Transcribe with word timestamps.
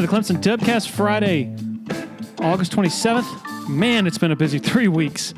to 0.00 0.06
the 0.06 0.16
Clemson 0.16 0.40
Dubcast 0.40 0.88
Friday, 0.88 1.54
August 2.38 2.72
27th. 2.72 3.68
Man, 3.68 4.06
it's 4.06 4.16
been 4.16 4.30
a 4.30 4.36
busy 4.36 4.58
three 4.70 4.88
weeks 4.88 5.34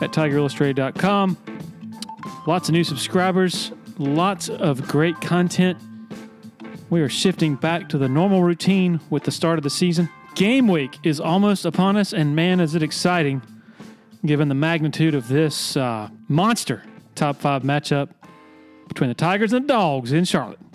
at 0.00 0.10
TigerIllustrated.com. 0.10 1.36
Lots 2.46 2.68
of 2.68 2.72
new 2.72 2.82
subscribers, 2.82 3.70
lots 3.98 4.48
of 4.48 4.88
great 4.88 5.20
content. 5.20 5.78
We 6.90 7.02
are 7.02 7.08
shifting 7.08 7.54
back 7.54 7.88
to 7.90 7.98
the 7.98 8.08
normal 8.08 8.42
routine 8.42 8.98
with 9.10 9.22
the 9.22 9.30
start 9.30 9.60
of 9.60 9.62
the 9.62 9.70
season. 9.70 10.08
Game 10.34 10.66
week 10.66 10.98
is 11.04 11.20
almost 11.20 11.64
upon 11.64 11.96
us, 11.96 12.12
and 12.12 12.34
man, 12.34 12.58
is 12.58 12.74
it 12.74 12.82
exciting 12.82 13.42
given 14.26 14.48
the 14.48 14.56
magnitude 14.56 15.14
of 15.14 15.28
this 15.28 15.76
uh, 15.76 16.08
monster 16.26 16.82
top 17.14 17.36
five 17.36 17.62
matchup 17.62 18.08
between 18.88 19.08
the 19.08 19.14
Tigers 19.14 19.52
and 19.52 19.64
the 19.64 19.68
Dogs 19.68 20.12
in 20.12 20.24
Charlotte. 20.24 20.58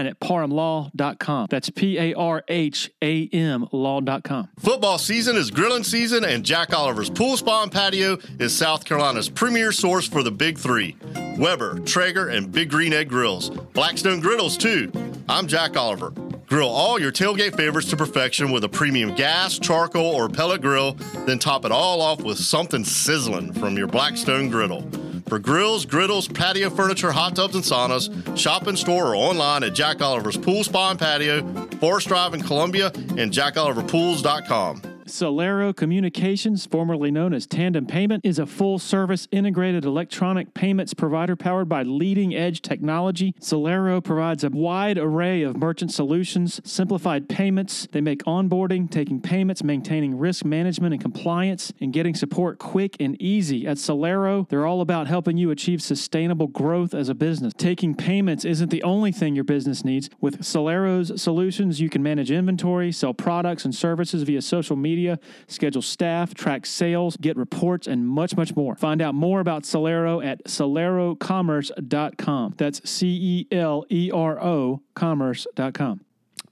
at 0.00 0.20
parhamlaw.com. 0.20 1.46
That's 1.50 1.70
P 1.70 1.98
A 1.98 2.14
R 2.14 2.42
H 2.48 2.90
A 3.02 3.28
M 3.28 3.68
law.com. 3.72 4.48
Football 4.58 4.98
season 4.98 5.36
is 5.36 5.50
grilling 5.50 5.84
season, 5.84 6.24
and 6.24 6.44
Jack 6.44 6.74
Oliver's 6.74 7.10
Pool 7.10 7.36
Spa 7.36 7.62
and 7.62 7.72
Patio 7.72 8.18
is 8.38 8.56
South 8.56 8.84
Carolina's 8.84 9.28
premier 9.28 9.72
source 9.72 10.06
for 10.06 10.22
the 10.22 10.30
big 10.32 10.58
three 10.58 10.96
Weber, 11.38 11.80
Traeger, 11.80 12.28
and 12.28 12.50
Big 12.50 12.70
Green 12.70 12.92
Egg 12.92 13.08
Grills. 13.08 13.50
Blackstone 13.50 14.20
Griddles, 14.20 14.56
too. 14.56 14.92
I'm 15.28 15.46
Jack 15.46 15.76
Oliver. 15.76 16.12
Grill 16.46 16.68
all 16.68 17.00
your 17.00 17.10
tailgate 17.10 17.56
favorites 17.56 17.88
to 17.90 17.96
perfection 17.96 18.52
with 18.52 18.64
a 18.64 18.68
premium 18.68 19.14
gas, 19.14 19.58
charcoal, 19.58 20.14
or 20.14 20.28
pellet 20.28 20.60
grill, 20.60 20.92
then 21.26 21.38
top 21.38 21.64
it 21.64 21.72
all 21.72 22.00
off 22.00 22.22
with 22.22 22.38
something 22.38 22.84
sizzling 22.84 23.52
from 23.52 23.76
your 23.76 23.86
Blackstone 23.86 24.50
griddle. 24.50 24.82
For 25.26 25.38
grills, 25.38 25.86
griddles, 25.86 26.28
patio 26.28 26.70
furniture, 26.70 27.12
hot 27.12 27.36
tubs, 27.36 27.54
and 27.54 27.64
saunas, 27.64 28.36
shop 28.36 28.68
in 28.68 28.76
store 28.76 29.08
or 29.08 29.16
online 29.16 29.64
at 29.64 29.74
Jack 29.74 30.02
Oliver's 30.02 30.36
Pool 30.36 30.64
Spa 30.64 30.90
and 30.90 30.98
Patio, 30.98 31.42
Forest 31.80 32.08
Drive 32.08 32.34
in 32.34 32.42
Columbia, 32.42 32.92
and 32.94 33.32
jackoliverpools.com. 33.32 34.82
Celero 35.06 35.76
Communications, 35.76 36.64
formerly 36.64 37.10
known 37.10 37.34
as 37.34 37.46
Tandem 37.46 37.86
Payment, 37.86 38.24
is 38.24 38.38
a 38.38 38.46
full 38.46 38.78
service 38.78 39.28
integrated 39.30 39.84
electronic 39.84 40.54
payments 40.54 40.94
provider 40.94 41.36
powered 41.36 41.68
by 41.68 41.82
leading 41.82 42.34
edge 42.34 42.62
technology. 42.62 43.34
Celero 43.38 44.02
provides 44.02 44.44
a 44.44 44.50
wide 44.50 44.96
array 44.96 45.42
of 45.42 45.56
merchant 45.56 45.92
solutions, 45.92 46.60
simplified 46.64 47.28
payments. 47.28 47.86
They 47.92 48.00
make 48.00 48.22
onboarding, 48.24 48.90
taking 48.90 49.20
payments, 49.20 49.62
maintaining 49.62 50.18
risk 50.18 50.44
management 50.44 50.94
and 50.94 51.02
compliance, 51.02 51.72
and 51.80 51.92
getting 51.92 52.14
support 52.14 52.58
quick 52.58 52.96
and 52.98 53.20
easy. 53.20 53.66
At 53.66 53.76
Celero, 53.76 54.48
they're 54.48 54.66
all 54.66 54.80
about 54.80 55.06
helping 55.06 55.13
you 55.14 55.50
achieve 55.50 55.80
sustainable 55.80 56.48
growth 56.48 56.92
as 56.92 57.08
a 57.08 57.14
business. 57.14 57.52
Taking 57.56 57.94
payments 57.94 58.44
isn't 58.44 58.70
the 58.70 58.82
only 58.82 59.12
thing 59.12 59.36
your 59.36 59.44
business 59.44 59.84
needs. 59.84 60.10
With 60.20 60.40
Celero's 60.40 61.22
solutions, 61.22 61.80
you 61.80 61.88
can 61.88 62.02
manage 62.02 62.32
inventory, 62.32 62.90
sell 62.90 63.14
products 63.14 63.64
and 63.64 63.72
services 63.74 64.24
via 64.24 64.42
social 64.42 64.76
media 64.76 65.20
schedule 65.46 65.82
staff, 65.82 66.34
track 66.34 66.66
sales, 66.66 67.16
get 67.16 67.36
reports, 67.36 67.86
and 67.86 68.08
much, 68.08 68.36
much 68.36 68.56
more. 68.56 68.74
Find 68.74 69.00
out 69.00 69.14
more 69.14 69.38
about 69.38 69.62
Celero 69.62 70.24
at 70.24 70.42
celerocommerce.com. 70.44 72.54
That's 72.56 72.90
C 72.90 73.08
E 73.08 73.46
L 73.54 73.84
E 73.90 74.10
R 74.12 74.42
O 74.42 74.80
commerce.com. 74.94 76.00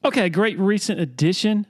Okay, 0.05 0.27
a 0.27 0.31
great 0.31 0.59
recent 0.59 1.01
addition 1.01 1.67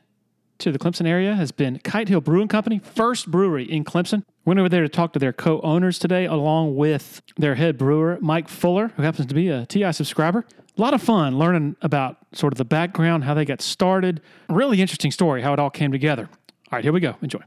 to 0.59 0.71
the 0.71 0.79
Clemson 0.79 1.07
area 1.07 1.35
has 1.35 1.53
been 1.53 1.79
Kite 1.79 2.09
Hill 2.09 2.21
Brewing 2.21 2.49
Company, 2.49 2.79
first 2.79 3.31
brewery 3.31 3.65
in 3.65 3.85
Clemson. 3.85 4.25
Went 4.45 4.59
over 4.59 4.69
there 4.69 4.83
to 4.83 4.89
talk 4.89 5.13
to 5.13 5.21
their 5.21 5.33
co-owners 5.33 6.01
today, 6.01 6.25
along 6.25 6.75
with 6.75 7.23
their 7.37 7.55
head 7.55 7.79
brewer, 7.79 8.19
Mike 8.21 8.49
Fuller, 8.49 8.89
who 8.97 9.03
happens 9.03 9.27
to 9.29 9.35
be 9.35 9.49
a 9.49 9.67
TI 9.67 9.93
subscriber. 9.93 10.45
A 10.77 10.81
lot 10.81 10.95
of 10.95 11.01
fun 11.01 11.39
learning 11.39 11.77
about 11.81 12.17
sort 12.33 12.53
of 12.53 12.59
the 12.59 12.65
background, 12.65 13.23
how 13.23 13.35
they 13.35 13.45
got 13.45 13.63
started. 13.63 14.21
Really 14.49 14.81
interesting 14.81 15.13
story, 15.13 15.43
how 15.43 15.53
it 15.53 15.61
all 15.61 15.71
came 15.71 15.93
together. 15.93 16.29
All 16.33 16.73
right, 16.73 16.83
here 16.83 16.93
we 16.93 16.99
go. 16.99 17.15
Enjoy. 17.23 17.39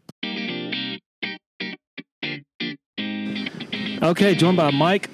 Okay, 4.01 4.35
joined 4.35 4.55
by 4.55 4.71
Mike 4.71 5.09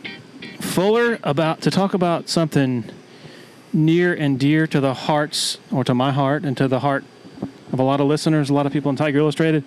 Fuller 0.60 1.18
about 1.24 1.62
to 1.62 1.72
talk 1.72 1.96
about 1.96 2.30
something 2.30 2.92
near 3.74 4.14
and 4.14 4.40
dear 4.40 4.68
to 4.68 4.80
the 4.80 4.94
hearts, 4.94 5.58
or 5.72 5.84
to 5.84 5.96
my 5.96 6.12
heart, 6.12 6.44
and 6.44 6.56
to 6.58 6.68
the 6.68 6.82
heart 6.82 7.06
of 7.74 7.80
a 7.80 7.84
lot 7.84 8.00
of 8.00 8.06
listeners, 8.06 8.52
a 8.52 8.54
lot 8.54 8.68
of 8.68 8.72
people 8.72 8.92
in 8.92 8.98
Tiger 8.98 9.18
Illustrated. 9.18 9.64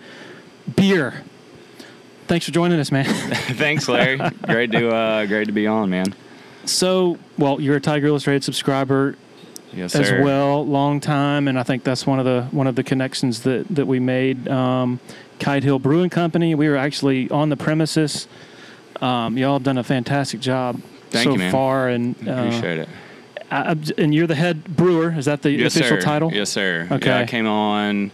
Beer. 0.76 1.24
Thanks 2.26 2.46
for 2.46 2.52
joining 2.52 2.80
us, 2.80 2.90
man. 2.90 3.04
Thanks, 3.56 3.88
Larry. 3.88 4.18
great 4.42 4.72
to 4.72 4.88
uh, 4.94 5.26
great 5.26 5.46
to 5.46 5.52
be 5.52 5.66
on, 5.66 5.90
man. 5.90 6.14
So, 6.64 7.18
well, 7.36 7.60
you're 7.60 7.76
a 7.76 7.80
Tiger 7.80 8.06
Illustrated 8.06 8.42
subscriber 8.42 9.16
Yes, 9.74 9.94
as 9.94 10.10
well, 10.24 10.64
long 10.64 11.00
time, 11.00 11.48
and 11.48 11.58
I 11.58 11.64
think 11.64 11.82
that's 11.84 12.06
one 12.06 12.18
of 12.20 12.24
the 12.24 12.42
one 12.52 12.66
of 12.66 12.76
the 12.76 12.82
connections 12.84 13.42
that 13.42 13.66
that 13.70 13.86
we 13.86 13.98
made. 14.00 14.48
Um, 14.48 15.00
Kite 15.40 15.64
Hill 15.64 15.78
Brewing 15.80 16.10
Company. 16.10 16.54
We 16.54 16.68
were 16.68 16.76
actually 16.76 17.28
on 17.30 17.48
the 17.50 17.56
premises. 17.56 18.28
Um, 19.02 19.36
y'all 19.36 19.54
have 19.54 19.64
done 19.64 19.76
a 19.78 19.82
fantastic 19.84 20.40
job 20.40 20.80
Thank 21.10 21.24
so 21.24 21.36
you, 21.36 21.50
far, 21.50 21.88
and 21.88 22.16
uh, 22.26 22.32
Appreciate 22.32 22.78
it. 22.80 22.88
I- 23.50 23.76
and 23.98 24.14
you're 24.14 24.26
the 24.28 24.34
head 24.36 24.64
brewer. 24.76 25.12
Is 25.16 25.26
that 25.26 25.42
the 25.42 25.50
Yes, 25.50 25.76
official 25.76 25.98
sir. 25.98 26.00
title? 26.02 26.32
Yes, 26.32 26.50
sir. 26.50 26.88
Okay. 26.90 27.08
Yeah, 27.10 27.18
I 27.18 27.26
came 27.26 27.46
on 27.46 28.10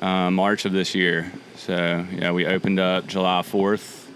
uh, 0.00 0.30
March 0.30 0.64
of 0.64 0.72
this 0.72 0.94
year. 0.94 1.30
So 1.66 2.04
yeah, 2.10 2.32
we 2.32 2.44
opened 2.44 2.80
up 2.80 3.06
July 3.06 3.42
fourth, 3.42 4.10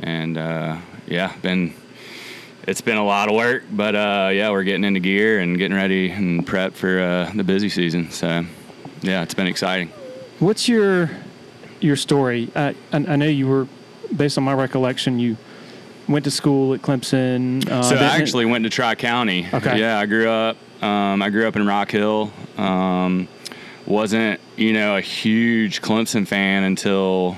and 0.00 0.38
uh, 0.38 0.78
yeah, 1.06 1.36
been 1.42 1.74
it's 2.66 2.80
been 2.80 2.96
a 2.96 3.04
lot 3.04 3.28
of 3.28 3.34
work, 3.34 3.64
but 3.70 3.94
uh, 3.94 4.30
yeah, 4.32 4.50
we're 4.50 4.62
getting 4.62 4.84
into 4.84 4.98
gear 5.00 5.38
and 5.40 5.58
getting 5.58 5.76
ready 5.76 6.10
and 6.10 6.46
prep 6.46 6.72
for 6.72 6.98
uh, 6.98 7.30
the 7.34 7.44
busy 7.44 7.68
season. 7.68 8.10
So 8.10 8.46
yeah, 9.02 9.22
it's 9.22 9.34
been 9.34 9.46
exciting. 9.48 9.88
What's 10.38 10.66
your 10.66 11.10
your 11.80 11.96
story? 11.96 12.50
I, 12.56 12.68
I, 12.90 12.96
I 12.96 13.16
know 13.16 13.26
you 13.26 13.48
were, 13.48 13.68
based 14.16 14.38
on 14.38 14.44
my 14.44 14.54
recollection, 14.54 15.18
you 15.18 15.36
went 16.08 16.24
to 16.24 16.30
school 16.30 16.72
at 16.72 16.80
Clemson. 16.80 17.68
Uh, 17.68 17.82
So 17.82 17.96
I 17.96 18.16
actually 18.16 18.46
went 18.46 18.64
to 18.64 18.70
Tri 18.70 18.94
County. 18.94 19.46
Okay. 19.52 19.78
Yeah, 19.78 19.98
I 19.98 20.06
grew 20.06 20.30
up. 20.30 20.56
Um, 20.82 21.20
I 21.20 21.28
grew 21.28 21.46
up 21.46 21.54
in 21.56 21.66
Rock 21.66 21.90
Hill. 21.90 22.32
Um, 22.56 23.28
wasn't 23.88 24.38
you 24.56 24.72
know 24.72 24.96
a 24.96 25.00
huge 25.00 25.80
Clemson 25.82 26.26
fan 26.26 26.62
until, 26.62 27.36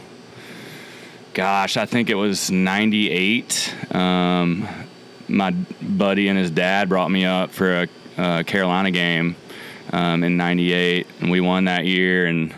gosh, 1.32 1.76
I 1.76 1.86
think 1.86 2.10
it 2.10 2.16
was 2.16 2.50
'98. 2.50 3.74
Um, 3.94 4.68
my 5.28 5.52
buddy 5.80 6.28
and 6.28 6.36
his 6.36 6.50
dad 6.50 6.88
brought 6.88 7.10
me 7.10 7.24
up 7.24 7.52
for 7.52 7.82
a, 7.82 7.88
a 8.18 8.44
Carolina 8.44 8.90
game 8.90 9.36
um, 9.92 10.24
in 10.24 10.36
'98, 10.36 11.06
and 11.20 11.30
we 11.30 11.40
won 11.40 11.64
that 11.66 11.86
year. 11.86 12.26
And 12.26 12.52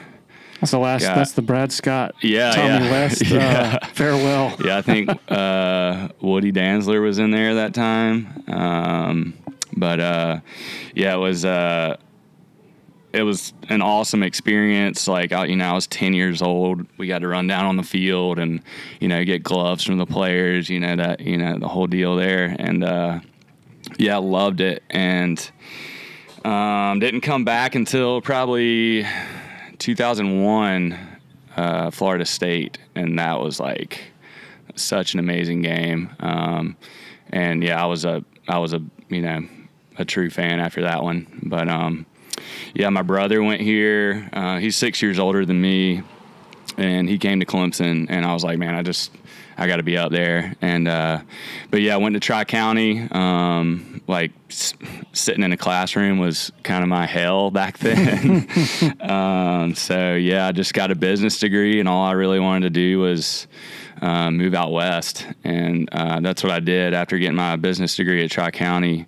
That's 0.61 0.73
the 0.73 0.79
last. 0.79 1.03
Yeah. 1.03 1.15
That's 1.15 1.33
the 1.33 1.43
Brad 1.43 1.71
Scott. 1.71 2.15
Yeah, 2.23 2.53
Tommy 2.53 2.87
yeah. 2.87 2.91
West. 2.91 3.27
Yeah. 3.33 3.79
Uh, 3.83 3.87
farewell. 3.89 4.57
yeah, 4.65 4.79
I 4.79 4.83
think 4.83 5.11
uh, 5.29 6.09
Woody 6.21 6.51
Dantzler 6.51 7.03
was 7.03 7.19
in 7.19 7.31
there 7.31 7.57
that 7.57 7.75
time. 7.75 8.43
Um, 8.49 9.35
but 9.77 10.01
uh, 10.01 10.41
yeah, 10.95 11.15
it 11.15 11.19
was 11.19 11.45
uh, 11.45 11.97
it 13.13 13.23
was 13.23 13.53
an 13.69 13.83
awesome 13.83 14.23
experience. 14.23 15.07
Like 15.07 15.31
you 15.31 15.57
know, 15.57 15.71
I 15.71 15.73
was 15.73 15.87
ten 15.87 16.15
years 16.15 16.43
old. 16.43 16.87
We 16.99 17.07
got 17.07 17.21
to 17.21 17.29
run 17.29 17.47
down 17.47 17.67
on 17.67 17.77
the 17.77 17.83
field 17.83 18.39
and 18.39 18.63
you 19.01 19.09
know 19.09 19.25
get 19.25 19.43
gloves 19.43 19.85
from 19.85 19.99
the 19.99 20.07
players. 20.07 20.69
You 20.69 20.81
know 20.81 20.97
that 20.97 21.21
you 21.21 21.37
know 21.37 21.59
the 21.59 21.69
whole 21.69 21.87
deal 21.87 22.17
there. 22.17 22.57
And 22.59 22.83
uh, 22.83 23.21
yeah, 23.99 24.17
loved 24.17 24.61
it. 24.61 24.83
And 24.91 25.51
um, 26.45 27.01
didn't 27.01 27.21
come 27.21 27.45
back 27.45 27.75
until 27.75 28.21
probably 28.21 29.07
2001, 29.79 30.99
uh, 31.57 31.91
Florida 31.91 32.25
State, 32.25 32.79
and 32.95 33.19
that 33.19 33.41
was 33.41 33.61
like 33.61 34.05
such 34.75 35.15
an 35.15 35.21
amazing 35.21 35.63
game. 35.63 36.11
Um, 36.21 36.77
and 37.31 37.63
yeah, 37.63 37.83
I 37.83 37.87
was 37.87 38.05
a 38.05 38.25
I 38.49 38.59
was 38.59 38.73
a 38.73 38.83
you 39.09 39.21
know 39.21 39.47
a 39.99 40.05
true 40.05 40.31
fan 40.31 40.61
after 40.61 40.83
that 40.83 41.03
one. 41.03 41.27
But 41.43 41.69
um, 41.69 42.07
yeah, 42.75 42.89
my 42.91 43.03
brother 43.03 43.43
went 43.43 43.61
here. 43.61 44.29
Uh, 44.33 44.59
he's 44.59 44.77
six 44.77 45.03
years 45.03 45.19
older 45.19 45.45
than 45.45 45.61
me, 45.61 46.03
and 46.77 47.09
he 47.09 47.19
came 47.19 47.41
to 47.41 47.47
Clemson, 47.47 48.07
and 48.09 48.25
I 48.25 48.33
was 48.35 48.45
like, 48.45 48.59
man, 48.59 48.75
I 48.75 48.83
just 48.83 49.11
I 49.59 49.67
got 49.67 49.77
to 49.77 49.83
be 49.83 49.97
up 49.99 50.11
there. 50.11 50.55
And 50.63 50.89
uh, 50.89 51.21
but 51.71 51.81
yeah, 51.83 51.95
I 51.95 51.97
went 51.99 52.15
to 52.15 52.21
Tri 52.21 52.45
County. 52.45 53.07
Um, 53.11 53.89
like 54.09 54.33
s- 54.51 54.75
sitting 55.13 55.45
in 55.45 55.53
a 55.53 55.57
classroom 55.57 56.19
was 56.19 56.51
kind 56.65 56.83
of 56.83 56.89
my 56.89 57.07
hell 57.07 57.51
back 57.53 57.79
then. 57.79 58.49
um, 59.01 59.75
so 59.75 60.15
yeah, 60.15 60.47
I 60.49 60.53
just 60.53 60.75
got 60.75 60.91
a 60.91 60.95
business 60.95 61.39
degree, 61.39 61.79
and 61.81 61.89
all 61.89 62.05
I 62.05 62.13
really 62.13 62.41
wanted 62.41 62.63
to 62.67 62.71
do 62.71 62.99
was 62.99 63.47
uh, 64.01 64.31
move 64.31 64.55
out 64.55 64.73
west, 64.73 65.27
and 65.45 65.89
uh, 65.93 66.19
that's 66.21 66.43
what 66.43 66.51
I 66.53 66.59
did 66.61 66.95
after 66.95 67.17
getting 67.19 67.37
my 67.37 67.55
business 67.57 67.95
degree 67.95 68.25
at 68.25 68.31
Tri 68.31 68.51
County. 68.51 69.07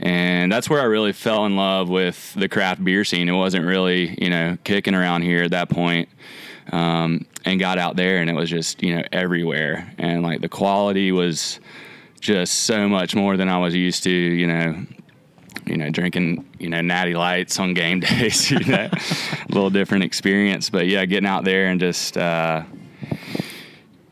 And 0.00 0.50
that's 0.50 0.68
where 0.70 0.80
I 0.80 0.84
really 0.84 1.12
fell 1.12 1.44
in 1.44 1.56
love 1.56 1.88
with 1.88 2.32
the 2.34 2.48
craft 2.48 2.82
beer 2.82 3.04
scene. 3.04 3.28
It 3.28 3.32
wasn't 3.32 3.66
really, 3.66 4.16
you 4.20 4.30
know, 4.30 4.56
kicking 4.64 4.94
around 4.94 5.22
here 5.22 5.42
at 5.42 5.50
that 5.50 5.68
point. 5.68 6.08
Um, 6.72 7.26
and 7.44 7.58
got 7.58 7.78
out 7.78 7.96
there, 7.96 8.18
and 8.18 8.28
it 8.28 8.34
was 8.34 8.50
just, 8.50 8.82
you 8.82 8.96
know, 8.96 9.02
everywhere. 9.12 9.92
And 9.98 10.22
like 10.22 10.40
the 10.40 10.48
quality 10.48 11.10
was 11.10 11.58
just 12.20 12.60
so 12.64 12.88
much 12.88 13.14
more 13.14 13.36
than 13.36 13.48
I 13.48 13.58
was 13.58 13.74
used 13.74 14.04
to, 14.04 14.10
you 14.10 14.46
know, 14.46 14.86
you 15.66 15.76
know, 15.76 15.90
drinking, 15.90 16.48
you 16.58 16.68
know, 16.68 16.80
natty 16.80 17.14
lights 17.14 17.58
on 17.58 17.74
game 17.74 18.00
days, 18.00 18.50
you 18.50 18.60
know, 18.60 18.88
a 18.92 19.48
little 19.48 19.70
different 19.70 20.04
experience. 20.04 20.70
But 20.70 20.86
yeah, 20.86 21.04
getting 21.06 21.26
out 21.26 21.44
there 21.44 21.66
and 21.66 21.80
just, 21.80 22.16
uh, 22.16 22.62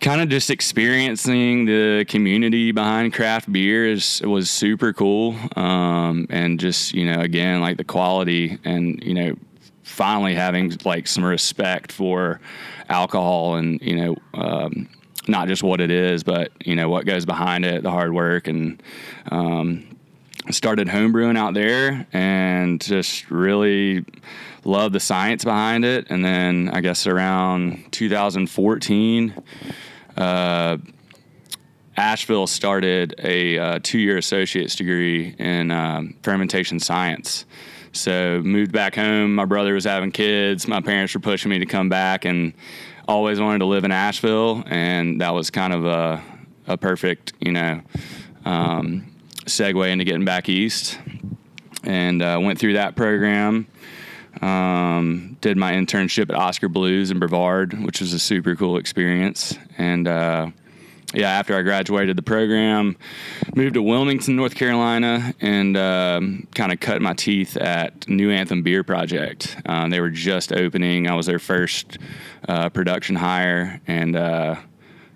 kind 0.01 0.21
of 0.21 0.29
just 0.29 0.51
experiencing 0.51 1.65
the 1.65 2.05
community 2.09 2.73
behind 2.73 3.13
craft 3.13 3.51
beer 3.53 3.87
is 3.87 4.21
was 4.23 4.51
super 4.51 4.93
cool. 4.93 5.37
Um, 5.57 6.27
and 6.31 6.61
just, 6.61 6.93
you 6.95 7.05
know, 7.05 7.21
again, 7.21 7.61
like 7.61 7.77
the 7.77 7.85
quality 7.85 8.59
and, 8.65 9.03
you 9.03 9.15
know, 9.15 9.35
finally 9.83 10.35
having 10.35 10.77
like 10.85 11.07
some 11.07 11.25
respect 11.25 11.91
for 11.91 12.41
alcohol 12.89 13.57
and, 13.57 13.81
you 13.81 13.97
know, 13.97 14.17
um, 14.35 14.89
not 15.29 15.47
just 15.47 15.63
what 15.63 15.81
it 15.81 15.91
is, 15.91 16.23
but 16.25 16.51
you 16.65 16.75
know 16.75 16.89
what 16.89 17.07
goes 17.07 17.27
behind 17.27 17.65
it, 17.65 17.83
the 17.83 17.91
hard 17.91 18.13
work, 18.13 18.49
and 18.49 18.83
um, 19.31 19.87
started 20.51 20.89
homebrewing 20.89 21.37
out 21.37 21.55
there, 21.55 22.07
and 22.13 22.81
just 22.81 23.31
really 23.31 24.05
loved 24.65 24.95
the 24.95 25.01
science 25.01 25.45
behind 25.45 25.85
it. 25.85 26.07
And 26.11 26.25
then 26.25 26.71
I 26.73 26.81
guess 26.81 27.07
around 27.07 27.93
2014, 27.93 29.35
uh, 30.19 30.79
Asheville 31.97 32.47
started 32.47 33.15
a 33.19 33.59
uh, 33.59 33.79
two-year 33.83 34.19
associate's 34.19 34.77
degree 34.77 35.35
in 35.39 35.71
um, 35.71 36.17
fermentation 36.23 36.79
science. 36.79 37.45
So 37.93 38.43
moved 38.45 38.73
back 38.73 38.95
home. 38.95 39.35
My 39.35 39.45
brother 39.45 39.75
was 39.75 39.85
having 39.85 40.13
kids. 40.13 40.69
My 40.69 40.81
parents 40.81 41.15
were 41.15 41.21
pushing 41.21 41.51
me 41.51 41.59
to 41.59 41.67
come 41.67 41.89
back, 41.89 42.25
and 42.25 42.53
always 43.09 43.41
wanted 43.41 43.61
to 43.61 43.65
live 43.65 43.85
in 43.85 43.91
Asheville, 43.91 44.63
and 44.67 45.21
that 45.21 45.33
was 45.35 45.51
kind 45.51 45.73
of 45.73 45.87
a, 45.87 46.23
a 46.67 46.77
perfect, 46.77 47.33
you 47.41 47.53
know, 47.53 47.81
um, 48.45 49.11
segue 49.47 49.91
into 49.91 50.05
getting 50.05 50.25
back 50.25 50.49
east. 50.49 50.99
And 51.85 52.23
uh, 52.23 52.39
went 52.43 52.59
through 52.59 52.75
that 52.75 52.97
program. 52.97 53.67
Um, 54.41 55.37
did 55.41 55.57
my 55.57 55.73
internship 55.73 56.31
at 56.31 56.37
Oskar 56.37 56.69
Blues 56.69 57.11
in 57.11 57.19
Brevard, 57.19 57.85
which 57.85 58.01
was 58.01 58.13
a 58.13 58.19
super 58.19 58.55
cool 58.55 58.77
experience. 58.77 59.57
And 59.77 60.07
uh, 60.07 60.51
yeah, 61.15 61.31
after 61.31 61.57
I 61.57 61.63
graduated 61.63 62.17
the 62.17 62.23
program, 62.23 62.97
moved 63.55 63.75
to 63.75 63.83
Wilmington, 63.83 64.37
North 64.37 64.55
Carolina, 64.55 65.35
and 65.41 65.77
um, 65.77 66.47
kind 66.55 66.71
of 66.71 66.81
cut 66.81 67.01
my 67.01 67.15
teeth 67.15 67.57
at 67.57 68.07
New 68.09 68.31
Anthem 68.31 68.63
Beer 68.63 68.85
Project. 68.85 69.57
Uh, 69.65 69.89
they 69.89 70.01
were 70.01 70.11
just 70.11 70.53
opening. 70.53 71.09
I 71.09 71.15
was 71.15 71.27
their 71.27 71.39
first 71.39 71.99
uh, 72.47 72.69
production 72.69 73.17
hire, 73.17 73.81
and 73.87 74.17
uh, 74.17 74.57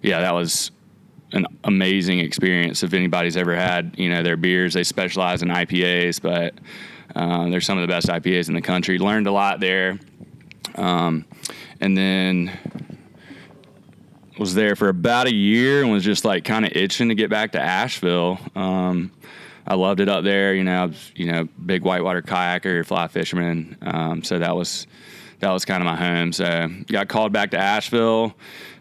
yeah, 0.03 0.21
that 0.21 0.35
was 0.35 0.71
an 1.33 1.47
amazing 1.65 2.21
experience. 2.21 2.83
If 2.83 2.95
anybody's 2.95 3.37
ever 3.37 3.55
had, 3.55 3.95
you 3.99 4.09
know, 4.09 4.23
their 4.23 4.37
beers, 4.37 4.75
they 4.75 4.85
specialize 4.85 5.43
in 5.43 5.49
IPAs, 5.49 6.21
but 6.21 6.55
uh, 7.15 7.49
they're 7.49 7.61
some 7.61 7.79
of 7.79 7.83
the 7.83 7.93
best 7.93 8.09
IPAs 8.09 8.49
in 8.49 8.55
the 8.55 8.63
country. 8.63 8.99
Learned 8.99 9.27
a 9.27 9.33
lot 9.33 9.61
there, 9.61 9.99
um, 10.77 11.25
and 11.81 11.97
then 11.97 12.51
was 14.39 14.55
there 14.55 14.75
for 14.77 14.89
about 14.89 15.27
a 15.27 15.35
year 15.35 15.83
and 15.83 15.93
was 15.93 16.05
just 16.05 16.25
like 16.25 16.45
kind 16.45 16.65
of 16.65 16.73
itching 16.75 17.09
to 17.09 17.15
get 17.15 17.31
back 17.31 17.53
to 17.53 17.61
Asheville. 17.61 18.39
Um, 18.57 19.13
I 19.67 19.75
loved 19.75 20.01
it 20.01 20.09
up 20.09 20.25
there. 20.25 20.55
You 20.55 20.65
know, 20.65 20.93
you 21.15 21.31
know, 21.31 21.49
big 21.65 21.83
whitewater 21.83 22.23
kayaker, 22.23 22.85
fly 22.85 23.09
fisherman. 23.09 23.77
Um, 23.83 24.25
so 24.25 24.39
that 24.39 24.57
was 24.57 24.87
that 25.41 25.51
was 25.51 25.65
kind 25.65 25.83
of 25.83 25.87
my 25.87 25.97
home. 25.97 26.33
So 26.33 26.69
got 26.87 27.09
called 27.09 27.33
back 27.33 27.51
to 27.53 27.59
Asheville. 27.59 28.35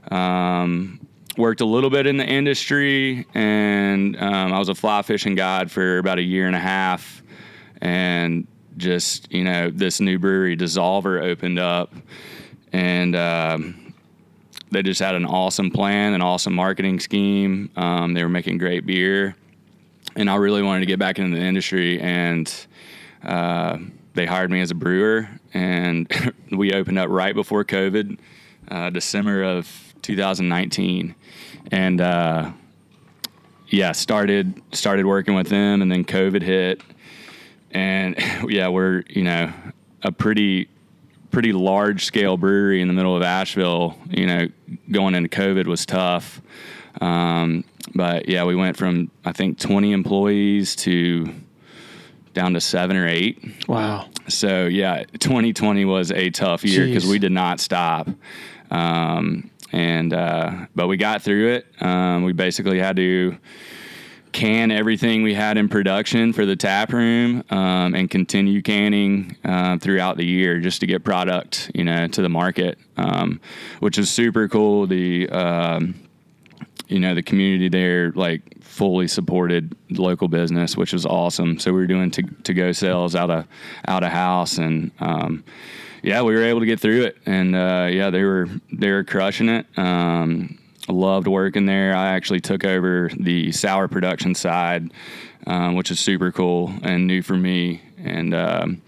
Um, 0.09 0.99
worked 1.37 1.61
a 1.61 1.65
little 1.65 1.89
bit 1.89 2.07
in 2.07 2.17
the 2.17 2.25
industry, 2.25 3.25
and 3.33 4.15
um, 4.17 4.53
I 4.53 4.59
was 4.59 4.69
a 4.69 4.75
fly 4.75 5.01
fishing 5.01 5.35
guide 5.35 5.71
for 5.71 5.97
about 5.97 6.17
a 6.17 6.23
year 6.23 6.47
and 6.47 6.55
a 6.55 6.59
half. 6.59 7.20
And 7.81 8.47
just 8.77 9.31
you 9.31 9.43
know, 9.43 9.69
this 9.69 9.99
new 9.99 10.19
brewery, 10.19 10.55
Dissolver, 10.55 11.21
opened 11.21 11.59
up, 11.59 11.93
and 12.71 13.15
um, 13.15 13.93
they 14.71 14.81
just 14.81 15.01
had 15.01 15.15
an 15.15 15.25
awesome 15.25 15.71
plan, 15.71 16.13
an 16.13 16.21
awesome 16.21 16.53
marketing 16.53 16.99
scheme. 16.99 17.69
Um, 17.75 18.13
they 18.13 18.23
were 18.23 18.29
making 18.29 18.57
great 18.57 18.85
beer, 18.85 19.35
and 20.15 20.29
I 20.29 20.35
really 20.35 20.61
wanted 20.61 20.81
to 20.81 20.85
get 20.85 20.99
back 20.99 21.19
into 21.19 21.37
the 21.37 21.43
industry. 21.43 21.99
And 21.99 22.53
uh, 23.23 23.77
they 24.13 24.25
hired 24.25 24.51
me 24.51 24.61
as 24.61 24.71
a 24.71 24.75
brewer, 24.75 25.29
and 25.53 26.07
we 26.51 26.73
opened 26.73 26.99
up 26.99 27.09
right 27.09 27.35
before 27.35 27.63
COVID, 27.65 28.17
uh, 28.69 28.89
December 28.89 29.43
of 29.43 29.93
2019, 30.01 31.15
and 31.71 32.01
uh, 32.01 32.51
yeah, 33.67 33.91
started 33.91 34.61
started 34.71 35.05
working 35.05 35.35
with 35.35 35.47
them, 35.47 35.81
and 35.81 35.91
then 35.91 36.03
COVID 36.03 36.41
hit, 36.41 36.81
and 37.71 38.15
yeah, 38.47 38.67
we're 38.67 39.03
you 39.09 39.23
know 39.23 39.51
a 40.03 40.11
pretty 40.11 40.69
pretty 41.31 41.53
large 41.53 42.05
scale 42.05 42.37
brewery 42.37 42.81
in 42.81 42.87
the 42.87 42.93
middle 42.93 43.15
of 43.15 43.23
Asheville. 43.23 43.97
You 44.09 44.27
know, 44.27 44.47
going 44.91 45.15
into 45.15 45.29
COVID 45.29 45.65
was 45.65 45.85
tough. 45.85 46.41
Um, 46.99 47.63
but 47.95 48.27
yeah, 48.27 48.43
we 48.43 48.55
went 48.55 48.77
from 48.77 49.09
I 49.25 49.31
think 49.31 49.59
20 49.59 49.91
employees 49.93 50.75
to 50.77 51.33
down 52.33 52.53
to 52.53 52.61
seven 52.61 52.95
or 52.95 53.07
eight. 53.07 53.43
Wow. 53.67 54.07
So 54.27 54.65
yeah, 54.65 55.03
2020 55.19 55.85
was 55.85 56.11
a 56.11 56.29
tough 56.29 56.63
year 56.63 56.85
because 56.85 57.05
we 57.05 57.19
did 57.19 57.31
not 57.31 57.59
stop. 57.59 58.09
Um, 58.69 59.49
and 59.73 60.13
uh, 60.13 60.67
but 60.75 60.87
we 60.87 60.97
got 60.97 61.21
through 61.21 61.53
it. 61.53 61.65
Um, 61.79 62.23
we 62.23 62.33
basically 62.33 62.79
had 62.79 62.95
to 62.97 63.37
can 64.31 64.71
everything 64.71 65.23
we 65.23 65.33
had 65.33 65.57
in 65.57 65.67
production 65.67 66.33
for 66.33 66.45
the 66.45 66.55
tap 66.55 66.93
room 66.93 67.43
um, 67.49 67.93
and 67.95 68.09
continue 68.09 68.61
canning 68.61 69.35
uh, 69.43 69.77
throughout 69.77 70.17
the 70.17 70.25
year 70.25 70.59
just 70.59 70.79
to 70.79 70.87
get 70.87 71.03
product 71.03 71.69
you 71.73 71.83
know 71.83 72.07
to 72.07 72.21
the 72.21 72.29
market 72.29 72.77
um, 73.01 73.41
which 73.79 73.97
is 73.97 74.09
super 74.09 74.47
cool. 74.47 74.87
The 74.87 75.29
um, 75.29 75.95
you 76.87 76.99
know 76.99 77.15
the 77.15 77.23
community 77.23 77.69
there 77.69 78.11
like 78.11 78.41
fully 78.63 79.07
supported 79.07 79.75
local 79.89 80.27
business 80.27 80.77
which 80.77 80.93
was 80.93 81.05
awesome. 81.05 81.59
So 81.59 81.71
we 81.71 81.79
were 81.79 81.87
doing 81.87 82.11
to, 82.11 82.23
to 82.23 82.53
go 82.53 82.71
sales 82.71 83.15
out 83.15 83.29
of 83.29 83.47
out 83.87 84.03
of 84.03 84.11
house 84.11 84.57
and 84.57 84.91
um, 84.99 85.43
yeah 86.03 86.21
we 86.21 86.33
were 86.33 86.43
able 86.43 86.59
to 86.59 86.65
get 86.65 86.79
through 86.79 87.03
it. 87.03 87.17
And 87.25 87.55
uh, 87.55 87.89
yeah 87.91 88.09
they 88.09 88.23
were 88.23 88.47
they 88.71 88.91
were 88.91 89.03
crushing 89.03 89.49
it. 89.49 89.65
Um, 89.77 90.57
Loved 90.91 91.27
working 91.27 91.65
there. 91.65 91.95
I 91.95 92.09
actually 92.09 92.41
took 92.41 92.65
over 92.65 93.09
the 93.17 93.51
sour 93.51 93.87
production 93.87 94.35
side, 94.35 94.91
um, 95.47 95.75
which 95.75 95.89
is 95.89 95.99
super 95.99 96.31
cool 96.31 96.73
and 96.83 97.07
new 97.07 97.21
for 97.21 97.35
me. 97.35 97.81
And 97.97 98.33
um, 98.33 98.81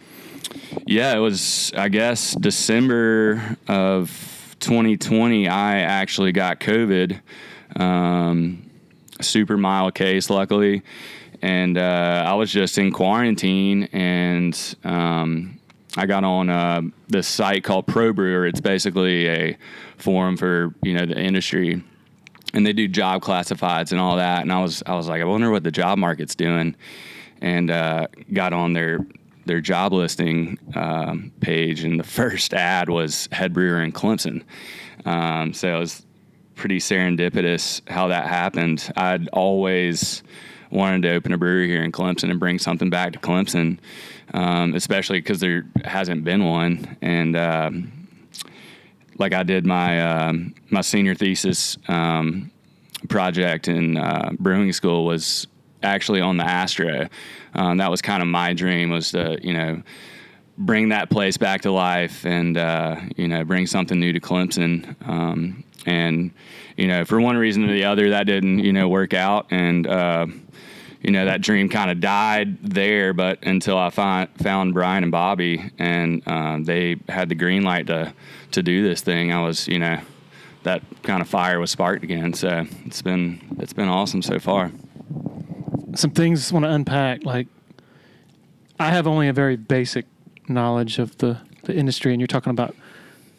yeah, 0.86 1.16
it 1.16 1.20
was, 1.20 1.72
I 1.78 1.90
guess, 1.90 2.36
December 2.36 3.58
of 3.68 4.56
2020, 4.60 5.48
I 5.48 5.80
actually 5.80 6.32
got 6.32 6.60
COVID. 6.60 7.22
Um, 7.76 8.70
super 9.22 9.58
mild 9.58 9.96
case, 9.96 10.30
luckily. 10.30 10.84
And 11.42 11.78
uh, 11.78 12.24
I 12.26 12.34
was 12.36 12.52
just 12.52 12.78
in 12.78 12.92
quarantine 12.92 13.84
and 13.92 14.76
um, 14.84 15.60
I 15.96 16.06
got 16.06 16.24
on 16.24 16.50
uh, 16.50 16.82
this 17.08 17.28
site 17.28 17.64
called 17.64 17.86
Pro 17.88 18.14
Brewer. 18.14 18.46
It's 18.46 18.62
basically 18.62 19.28
a 19.28 19.58
forum 19.98 20.38
for 20.38 20.74
you 20.82 20.94
know 20.94 21.06
the 21.06 21.20
industry, 21.20 21.84
and 22.54 22.66
they 22.66 22.74
do 22.74 22.88
job 22.88 23.22
classifieds 23.22 23.92
and 23.92 24.00
all 24.00 24.18
that. 24.18 24.42
And 24.42 24.52
I 24.52 24.62
was 24.62 24.84
I 24.86 24.96
was 24.96 25.08
like, 25.08 25.22
I 25.22 25.26
wonder 25.26 25.52
what 25.52 25.64
the 25.64 25.72
job 25.72 25.98
market's 25.98 26.36
doing, 26.36 26.76
and 27.42 27.72
uh, 27.72 28.08
got 28.32 28.54
on 28.54 28.74
their 28.74 29.00
their 29.46 29.62
job 29.62 29.94
listing 29.94 30.58
um, 30.76 31.32
page, 31.42 31.84
and 31.84 32.00
the 32.00 32.04
first 32.20 32.54
ad 32.54 32.90
was 32.90 33.28
head 33.32 33.54
brewer 33.54 33.82
in 33.82 33.92
Clemson. 33.92 34.44
Um, 35.06 35.54
so 35.54 35.76
it 35.76 35.80
was 35.80 36.06
pretty 36.56 36.80
serendipitous 36.80 37.82
how 37.90 38.08
that 38.08 38.28
happened. 38.28 38.92
I'd 38.96 39.28
always 39.30 40.24
wanted 40.70 41.04
to 41.04 41.14
open 41.14 41.34
a 41.34 41.38
brewery 41.38 41.68
here 41.68 41.84
in 41.84 41.92
Clemson 41.92 42.30
and 42.32 42.40
bring 42.40 42.58
something 42.58 42.90
back 42.90 43.14
to 43.14 43.20
Clemson, 43.20 43.78
um, 44.34 44.74
especially 44.76 45.20
because 45.20 45.40
there 45.40 45.66
hasn't 45.84 46.24
been 46.24 46.46
one. 46.46 46.98
And 47.02 47.36
um, 47.36 48.03
like 49.18 49.34
I 49.34 49.44
did 49.44 49.66
my 49.66 50.02
um, 50.02 50.54
my 50.70 50.82
senior 50.82 51.16
thesis 51.16 51.78
um, 51.88 52.52
project 53.10 53.68
in 53.68 53.98
uh, 53.98 54.32
brewing 54.40 54.72
school 54.74 55.06
was 55.06 55.48
actually 55.82 56.22
on 56.22 56.38
the 56.38 56.44
Astro. 56.44 57.08
Um, 57.54 57.78
that 57.78 57.92
was 57.92 58.02
kind 58.02 58.22
of 58.22 58.28
my 58.28 58.54
dream 58.54 58.90
was 58.90 59.12
to 59.12 59.38
you 59.42 59.54
know 59.54 59.84
bring 60.58 60.90
that 60.90 61.10
place 61.10 61.38
back 61.38 61.62
to 61.62 61.72
life 61.72 62.26
and 62.26 62.58
uh, 62.58 63.00
you 63.16 63.28
know 63.28 63.44
bring 63.44 63.68
something 63.68 64.00
new 64.00 64.14
to 64.14 64.20
Clemson. 64.20 64.96
Um, 65.08 65.64
and 65.86 66.32
you 66.78 66.88
know 66.88 67.04
for 67.06 67.20
one 67.20 67.38
reason 67.38 67.70
or 67.70 67.74
the 67.74 67.84
other 67.84 68.12
that 68.12 68.26
didn't 68.26 68.60
you 68.60 68.74
know 68.74 68.88
work 68.88 69.14
out 69.14 69.48
and. 69.52 69.88
Uh, 69.88 70.28
you 71.04 71.12
know 71.12 71.26
that 71.26 71.42
dream 71.42 71.68
kind 71.68 71.92
of 71.92 72.00
died 72.00 72.64
there. 72.64 73.14
But 73.14 73.44
until 73.44 73.78
I 73.78 73.90
find, 73.90 74.30
found 74.42 74.74
Bryon 74.74 75.04
and 75.04 75.12
Bobby, 75.12 75.72
and 75.78 76.26
um, 76.26 76.64
they 76.64 76.96
had 77.10 77.28
the 77.28 77.36
green 77.36 77.64
light 77.64 77.88
to 77.88 78.14
to 78.54 78.64
do 78.64 78.84
this 78.88 79.02
thing, 79.02 79.32
I 79.32 79.42
was 79.44 79.68
you 79.68 79.80
know 79.80 80.00
that 80.64 80.82
kind 81.04 81.22
of 81.22 81.28
fire 81.28 81.60
was 81.60 81.72
sparked 81.72 82.04
again. 82.04 82.34
So 82.34 82.66
it's 82.86 83.02
been 83.02 83.40
it's 83.60 83.74
been 83.74 83.90
awesome 83.90 84.22
so 84.22 84.40
far. 84.40 84.72
Some 85.96 86.12
things 86.12 86.52
I 86.52 86.54
want 86.56 86.66
to 86.66 86.72
unpack. 86.72 87.24
Like 87.26 87.48
I 88.80 88.90
have 88.90 89.06
only 89.08 89.28
a 89.28 89.34
very 89.34 89.56
basic 89.56 90.06
knowledge 90.48 91.00
of 91.00 91.18
the 91.18 91.38
the 91.64 91.76
industry, 91.76 92.12
and 92.14 92.20
you're 92.20 92.28
talking 92.28 92.52
about 92.52 92.76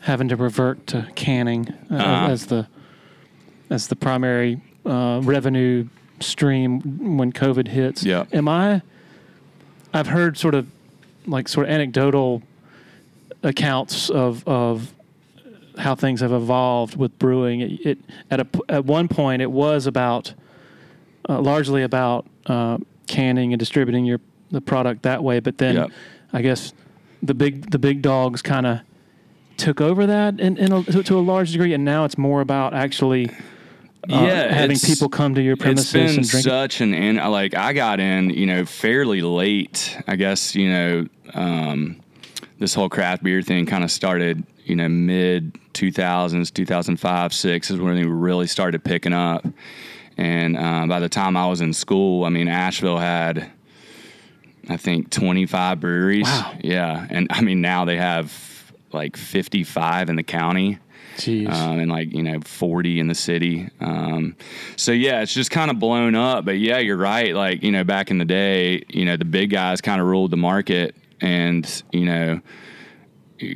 having 0.00 0.28
to 0.28 0.37
revert 0.37 0.87
to 0.88 1.09
canning 1.14 1.68
uh, 1.90 1.94
Uh-huh. 1.97 2.33
as 2.33 2.47
the 2.47 2.66
as 3.71 3.88
the 3.88 3.97
primary 3.97 4.61
uh, 4.87 5.21
revenue 5.25 5.87
stream 6.21 7.16
when 7.16 7.33
COVID 7.33 7.68
hits. 7.68 8.04
Yeah. 8.04 8.25
Am 8.33 8.49
I? 8.49 8.83
I've 9.92 10.09
heard 10.09 10.37
sort 10.38 10.54
of 10.54 10.66
like 11.26 11.49
sort 11.49 11.66
of 11.66 11.73
anecdotal 11.73 12.42
accounts 13.42 14.11
of 14.11 14.47
of 14.47 14.94
how 15.78 15.95
things 15.95 16.21
have 16.21 16.33
evolved 16.33 16.97
with 16.97 17.19
brewing. 17.19 17.61
It, 17.61 17.87
it 17.87 17.99
at 18.31 18.40
a 18.40 18.47
at 18.69 18.85
one 18.85 19.09
point 19.09 19.43
it 19.43 19.50
was 19.50 19.87
about 19.87 20.35
uh, 21.28 21.40
largely 21.40 21.83
about 21.83 22.26
uh, 22.47 22.78
canning 23.07 23.52
and 23.52 23.59
distributing 23.59 24.04
your 24.04 24.21
the 24.50 24.61
product 24.61 25.02
that 25.02 25.23
way, 25.25 25.40
but 25.40 25.59
then 25.59 25.76
Yep. 25.76 25.90
I 26.33 26.43
guess 26.43 26.73
the 27.23 27.35
big 27.35 27.71
the 27.71 27.78
big 27.78 28.02
dogs 28.02 28.43
kind 28.43 28.66
of 28.66 28.81
took 29.57 29.81
over 29.81 30.07
that 30.07 30.40
in, 30.40 30.57
in 30.57 30.73
a, 30.73 30.83
to, 30.83 31.02
to 31.02 31.19
a 31.19 31.21
large 31.21 31.52
degree, 31.52 31.73
and 31.75 31.85
now 31.85 32.04
it's 32.04 32.19
more 32.19 32.40
about 32.40 32.75
actually 32.75 33.31
uh, 34.11 34.26
having 34.49 34.78
people 34.78 35.09
come 35.09 35.35
to 35.35 35.40
your 35.43 35.54
It's 35.54 35.62
premises 35.62 35.93
been 35.93 36.19
and 36.19 36.28
drink. 36.28 36.45
such 36.45 36.81
an 36.81 36.93
in 36.93 37.16
like 37.16 37.54
I 37.54 37.73
got 37.73 38.00
in, 38.00 38.31
you 38.31 38.47
know, 38.47 38.64
fairly 38.64 39.23
late. 39.23 39.97
I 40.07 40.16
guess 40.16 40.54
you 40.54 40.69
know 40.71 41.07
um, 41.35 42.00
this 42.64 42.73
whole 42.73 42.88
craft 42.88 43.23
beer 43.23 43.42
thing 43.42 43.66
kind 43.66 43.85
of 43.85 43.90
started, 43.90 44.42
you 44.64 44.75
know, 44.75 44.88
mid 44.88 45.59
two 45.75 45.92
thousands, 45.92 46.50
two 46.50 46.64
thousand 46.64 46.97
five, 46.97 47.35
six 47.35 47.71
is 47.71 47.78
when 47.78 47.94
they 47.94 48.06
really 48.06 48.47
started 48.47 48.83
picking 48.83 49.12
up. 49.12 49.47
And 50.16 50.56
uh, 50.56 50.87
by 50.87 50.99
the 50.99 51.11
time 51.11 51.37
I 51.37 51.47
was 51.47 51.61
in 51.61 51.75
school, 51.75 52.25
I 52.25 52.30
mean 52.30 52.49
Asheville 52.49 52.97
had, 52.97 53.50
I 54.71 54.78
think, 54.78 55.11
twenty 55.11 55.44
five 55.44 55.78
breweries. 55.78 56.25
Wow. 56.25 56.54
Yeah, 56.62 57.06
and 57.11 57.26
I 57.30 57.42
mean 57.42 57.61
now 57.61 57.85
they 57.85 57.99
have 57.99 58.73
like 58.92 59.18
fifty 59.18 59.62
five 59.62 60.09
in 60.09 60.16
the 60.16 60.23
county 60.23 60.78
Jeez. 61.16 61.50
um, 61.50 61.78
and 61.80 61.90
like 61.90 62.12
you 62.12 62.23
know 62.23 62.40
40 62.40 62.99
in 62.99 63.06
the 63.06 63.14
city 63.14 63.68
um, 63.80 64.37
so 64.76 64.90
yeah 64.90 65.21
it's 65.21 65.33
just 65.33 65.50
kind 65.50 65.71
of 65.71 65.78
blown 65.78 66.14
up 66.16 66.44
but 66.44 66.59
yeah 66.59 66.78
you're 66.78 66.97
right 66.97 67.35
like 67.35 67.62
you 67.62 67.71
know 67.71 67.85
back 67.85 68.11
in 68.11 68.18
the 68.18 68.25
day 68.25 68.85
you 68.88 69.04
know 69.04 69.16
the 69.16 69.25
big 69.25 69.50
guys 69.50 69.80
kind 69.80 70.00
of 70.00 70.09
ruled 70.09 70.33
the 70.33 70.37
market 70.37 70.97
and 71.25 71.83
you 71.93 72.04
know 72.04 72.40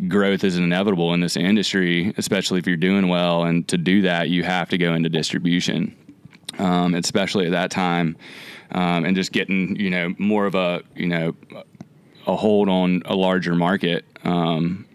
growth 0.09 0.43
is 0.43 0.57
inevitable 0.57 1.15
in 1.15 1.21
this 1.21 1.37
industry 1.37 2.13
especially 2.17 2.59
if 2.59 2.67
you're 2.67 2.77
doing 2.77 3.09
well 3.09 3.45
and 3.45 3.69
to 3.69 3.79
do 3.79 4.03
that 4.03 4.29
you 4.29 4.43
have 4.43 4.69
to 4.69 4.77
go 4.77 4.95
into 4.95 5.09
distribution 5.09 5.95
um, 6.59 6.95
especially 6.95 7.47
at 7.47 7.53
that 7.53 7.71
time 7.71 8.17
um, 8.73 9.05
and 9.05 9.15
just 9.15 9.33
getting 9.33 9.77
you 9.77 9.91
know 9.91 10.15
more 10.19 10.47
of 10.47 10.55
a 10.55 10.83
you 10.97 11.07
know 11.07 11.35
a 12.27 12.37
hold 12.37 12.69
on 12.69 13.03
a 13.07 13.15
larger 13.15 13.55
market 13.55 14.05
um, 14.25 14.87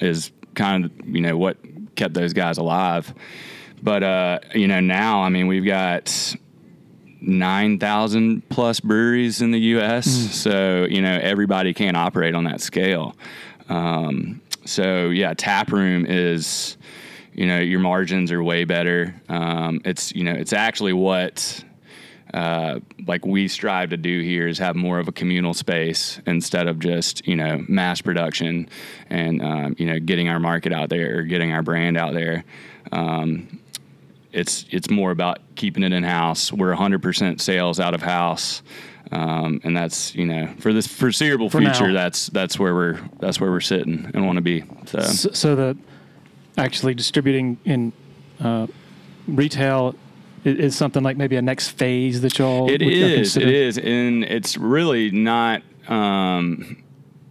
is 0.00 0.32
kind 0.54 0.84
of 0.84 0.92
you 1.06 1.20
know 1.20 1.36
what 1.36 1.56
kept 1.96 2.14
those 2.14 2.32
guys 2.32 2.58
alive. 2.58 3.14
But 3.82 4.02
uh, 4.02 4.38
you 4.54 4.68
know 4.68 4.80
now, 4.80 5.22
I 5.22 5.28
mean, 5.28 5.46
we've 5.46 5.64
got 5.64 6.34
nine 7.20 7.78
thousand 7.78 8.48
plus 8.48 8.80
breweries 8.80 9.42
in 9.42 9.50
the 9.50 9.60
U.S. 9.60 10.06
So 10.34 10.86
you 10.88 11.02
know 11.02 11.18
everybody 11.22 11.74
can't 11.74 11.96
operate 11.96 12.34
on 12.34 12.44
that 12.44 12.60
scale. 12.60 13.14
Um, 13.68 14.40
so 14.64 15.08
yeah, 15.08 15.34
tap 15.34 15.72
room 15.72 16.06
is 16.06 16.76
you 17.34 17.46
know 17.46 17.58
your 17.58 17.80
margins 17.80 18.32
are 18.32 18.42
way 18.42 18.64
better. 18.64 19.14
Um, 19.28 19.80
it's 19.84 20.12
you 20.12 20.24
know 20.24 20.32
it's 20.32 20.52
actually 20.52 20.92
what 20.92 21.64
uh, 22.34 22.78
like 23.06 23.26
we 23.26 23.48
strive 23.48 23.90
to 23.90 23.96
do 23.96 24.20
here 24.20 24.46
is 24.46 24.58
have 24.58 24.76
more 24.76 24.98
of 24.98 25.08
a 25.08 25.12
communal 25.12 25.54
space 25.54 26.20
instead 26.26 26.68
of 26.68 26.78
just 26.78 27.26
you 27.26 27.36
know 27.36 27.64
mass 27.68 28.00
production 28.00 28.68
and 29.08 29.42
um, 29.42 29.74
you 29.78 29.86
know 29.86 29.98
getting 29.98 30.28
our 30.28 30.38
market 30.38 30.72
out 30.72 30.88
there 30.88 31.18
or 31.18 31.22
getting 31.22 31.52
our 31.52 31.62
brand 31.62 31.96
out 31.96 32.14
there. 32.14 32.44
Um, 32.92 33.60
it's 34.32 34.64
it's 34.70 34.90
more 34.90 35.10
about 35.10 35.38
keeping 35.56 35.82
it 35.82 35.92
in 35.92 36.02
house. 36.02 36.52
We're 36.52 36.74
100% 36.74 37.40
sales 37.40 37.80
out 37.80 37.94
of 37.94 38.02
house, 38.02 38.62
um, 39.12 39.60
and 39.64 39.76
that's 39.76 40.14
you 40.14 40.26
know 40.26 40.48
for 40.58 40.72
this 40.72 40.86
foreseeable 40.86 41.50
For 41.50 41.60
now. 41.60 41.72
future. 41.72 41.92
That's 41.92 42.28
that's 42.28 42.58
where 42.58 42.74
we're 42.74 42.98
that's 43.18 43.40
where 43.40 43.50
we're 43.50 43.60
sitting 43.60 44.10
and 44.14 44.26
want 44.26 44.36
to 44.36 44.42
be. 44.42 44.64
So 44.86 45.00
so, 45.00 45.30
so 45.32 45.56
the 45.56 45.76
actually 46.56 46.94
distributing 46.94 47.58
in 47.64 47.92
uh, 48.40 48.66
retail 49.26 49.94
is 50.44 50.74
something 50.74 51.02
like 51.02 51.16
maybe 51.16 51.36
a 51.36 51.42
next 51.42 51.68
phase 51.70 52.22
that 52.22 52.38
y'all 52.38 52.66
It 52.70 52.82
would 52.82 52.92
is. 52.92 53.36
It 53.36 53.48
is, 53.48 53.76
and 53.78 54.24
it's 54.24 54.56
really 54.56 55.10
not 55.10 55.62
um, 55.88 56.82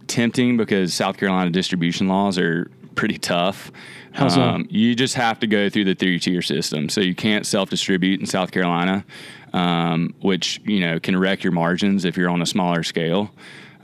tempting 0.06 0.56
because 0.56 0.94
South 0.94 1.16
Carolina 1.16 1.50
distribution 1.50 2.06
laws 2.08 2.38
are 2.38 2.70
pretty 3.00 3.16
tough. 3.18 3.72
How 4.12 4.28
so? 4.28 4.42
Um, 4.42 4.66
you 4.68 4.94
just 4.94 5.14
have 5.14 5.40
to 5.40 5.46
go 5.46 5.70
through 5.70 5.84
the 5.86 5.94
three 5.94 6.20
tier 6.20 6.42
system, 6.42 6.90
so 6.90 7.00
you 7.00 7.14
can't 7.14 7.46
self 7.46 7.70
distribute 7.70 8.20
in 8.20 8.26
South 8.26 8.50
Carolina, 8.50 9.06
um, 9.54 10.14
which 10.20 10.60
you 10.66 10.80
know 10.80 11.00
can 11.00 11.18
wreck 11.18 11.42
your 11.42 11.52
margins 11.52 12.04
if 12.04 12.16
you're 12.18 12.28
on 12.28 12.42
a 12.42 12.46
smaller 12.46 12.82
scale. 12.82 13.30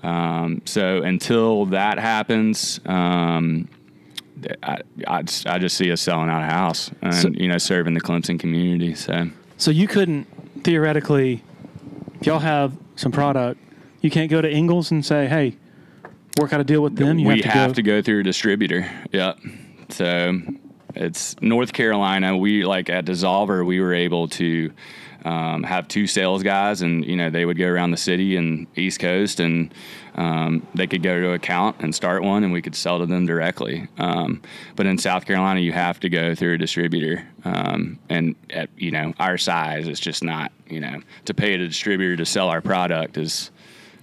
Um, 0.02 0.60
so 0.66 1.02
until 1.02 1.64
that 1.66 1.98
happens. 1.98 2.78
Um, 2.84 3.68
I, 4.62 4.76
I, 5.08 5.22
just, 5.22 5.46
I 5.46 5.58
just 5.58 5.78
see 5.78 5.90
us 5.90 6.02
selling 6.02 6.28
out 6.28 6.42
a 6.42 6.44
house 6.44 6.90
and 7.00 7.14
So- 7.14 7.30
you 7.30 7.48
know 7.48 7.56
serving 7.56 7.94
the 7.94 8.02
Clemson 8.02 8.38
community. 8.38 8.94
So 8.94 9.30
So 9.56 9.70
you 9.70 9.88
couldn't 9.88 10.26
theoretically, 10.62 11.42
if 12.20 12.26
y'all 12.26 12.40
have 12.40 12.76
some 12.96 13.12
product, 13.12 13.58
you 14.02 14.10
can't 14.10 14.30
go 14.30 14.42
to 14.42 14.50
Ingles 14.50 14.90
and 14.90 15.02
say, 15.02 15.26
"Hey, 15.26 15.56
work 16.38 16.52
out 16.52 16.60
a 16.60 16.64
deal 16.64 16.82
with 16.82 16.96
them." 16.96 17.18
You 17.18 17.26
we 17.26 17.42
have 17.42 17.74
to 17.74 17.82
go. 17.82 17.98
go 17.98 18.02
through 18.02 18.20
a 18.20 18.24
distributor. 18.24 18.90
Yep. 19.12 19.38
So 19.90 20.40
it's 20.94 21.40
North 21.40 21.72
Carolina. 21.72 22.36
We 22.36 22.64
like 22.64 22.88
at 22.90 23.04
Dissolver, 23.04 23.64
we 23.64 23.80
were 23.80 23.94
able 23.94 24.28
to 24.28 24.72
um, 25.26 25.64
have 25.64 25.88
two 25.88 26.06
sales 26.06 26.42
guys, 26.42 26.82
and 26.82 27.04
you 27.04 27.16
know 27.16 27.30
they 27.30 27.44
would 27.44 27.58
go 27.58 27.66
around 27.66 27.90
the 27.90 27.96
city 27.96 28.36
and 28.36 28.66
East 28.76 29.00
Coast, 29.00 29.40
and 29.40 29.74
um, 30.14 30.66
they 30.74 30.86
could 30.86 31.02
go 31.02 31.20
to 31.20 31.32
account 31.32 31.76
and 31.80 31.94
start 31.94 32.22
one, 32.22 32.44
and 32.44 32.52
we 32.52 32.62
could 32.62 32.76
sell 32.76 33.00
to 33.00 33.06
them 33.06 33.26
directly. 33.26 33.88
Um, 33.98 34.40
but 34.76 34.86
in 34.86 34.98
South 34.98 35.26
Carolina, 35.26 35.60
you 35.60 35.72
have 35.72 35.98
to 36.00 36.08
go 36.08 36.34
through 36.34 36.54
a 36.54 36.58
distributor, 36.58 37.26
um, 37.44 37.98
and 38.08 38.36
at 38.50 38.70
you 38.76 38.92
know 38.92 39.14
our 39.18 39.36
size, 39.36 39.88
it's 39.88 40.00
just 40.00 40.22
not 40.22 40.52
you 40.68 40.80
know 40.80 41.00
to 41.24 41.34
pay 41.34 41.54
a 41.54 41.58
distributor 41.58 42.16
to 42.16 42.24
sell 42.24 42.48
our 42.48 42.60
product 42.62 43.18
is. 43.18 43.50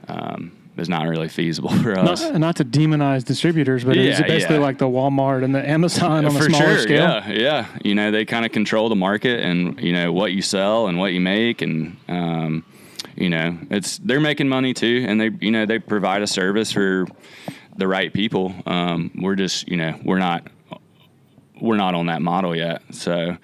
Um, 0.07 0.51
is 0.77 0.89
not 0.89 1.07
really 1.07 1.29
feasible 1.29 1.69
for 1.83 1.97
us. 1.97 2.21
Not, 2.21 2.39
not 2.39 2.55
to 2.57 2.65
demonize 2.65 3.23
distributors, 3.23 3.83
but 3.83 3.95
is 3.97 4.19
Yeah, 4.19 4.25
it 4.25 4.27
basically 4.27 4.55
yeah. 4.57 4.61
like 4.61 4.77
the 4.77 4.85
Walmart 4.87 5.43
and 5.43 5.53
the 5.53 5.67
Amazon 5.67 6.25
on 6.25 6.25
a 6.25 6.31
smaller 6.31 6.49
sure 6.49 6.79
scale? 6.79 6.97
yeah 6.97 7.29
yeah 7.31 7.65
you 7.83 7.95
know 7.95 8.11
they 8.11 8.25
kind 8.25 8.45
of 8.45 8.51
control 8.51 8.89
the 8.89 8.95
market 8.95 9.39
and 9.41 9.79
you 9.79 9.93
know 9.93 10.11
what 10.11 10.31
you 10.31 10.41
sell 10.41 10.87
and 10.87 10.97
what 10.97 11.13
you 11.13 11.19
make 11.21 11.61
and 11.61 11.97
um, 12.07 12.63
you 13.15 13.29
know 13.29 13.57
it's 13.69 13.97
they're 13.99 14.19
making 14.19 14.47
money 14.49 14.73
too 14.73 15.05
and 15.07 15.19
they 15.21 15.29
you 15.39 15.51
know 15.51 15.65
they 15.65 15.79
provide 15.79 16.21
a 16.21 16.27
service 16.27 16.71
for 16.71 17.05
the 17.77 17.87
right 17.87 18.13
people 18.13 18.53
um, 18.65 19.11
we're 19.15 19.35
just 19.35 19.67
you 19.67 19.77
know 19.77 19.99
we're 20.03 20.19
not 20.19 20.47
we're 21.61 21.77
not 21.77 21.93
on 21.95 22.07
that 22.07 22.21
model 22.21 22.55
yet 22.55 22.81
so 22.91 23.37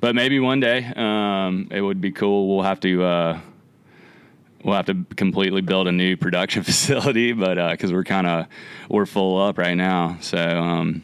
but 0.00 0.14
maybe 0.14 0.38
one 0.40 0.60
day 0.60 0.84
um, 0.96 1.68
it 1.70 1.80
would 1.80 2.00
be 2.00 2.12
cool 2.12 2.54
we'll 2.54 2.64
have 2.64 2.80
to 2.80 3.02
uh, 3.02 3.40
we'll 4.66 4.74
have 4.74 4.86
to 4.86 5.04
completely 5.14 5.60
build 5.62 5.86
a 5.88 5.92
new 5.92 6.16
production 6.16 6.62
facility 6.70 7.32
but 7.32 7.70
because 7.70 7.92
we're 7.92 8.04
kind 8.04 8.26
of 8.26 8.46
we're 8.90 9.06
full 9.06 9.40
up 9.40 9.56
right 9.58 9.76
now 9.76 10.16
so 10.20 10.38
um, 10.38 11.02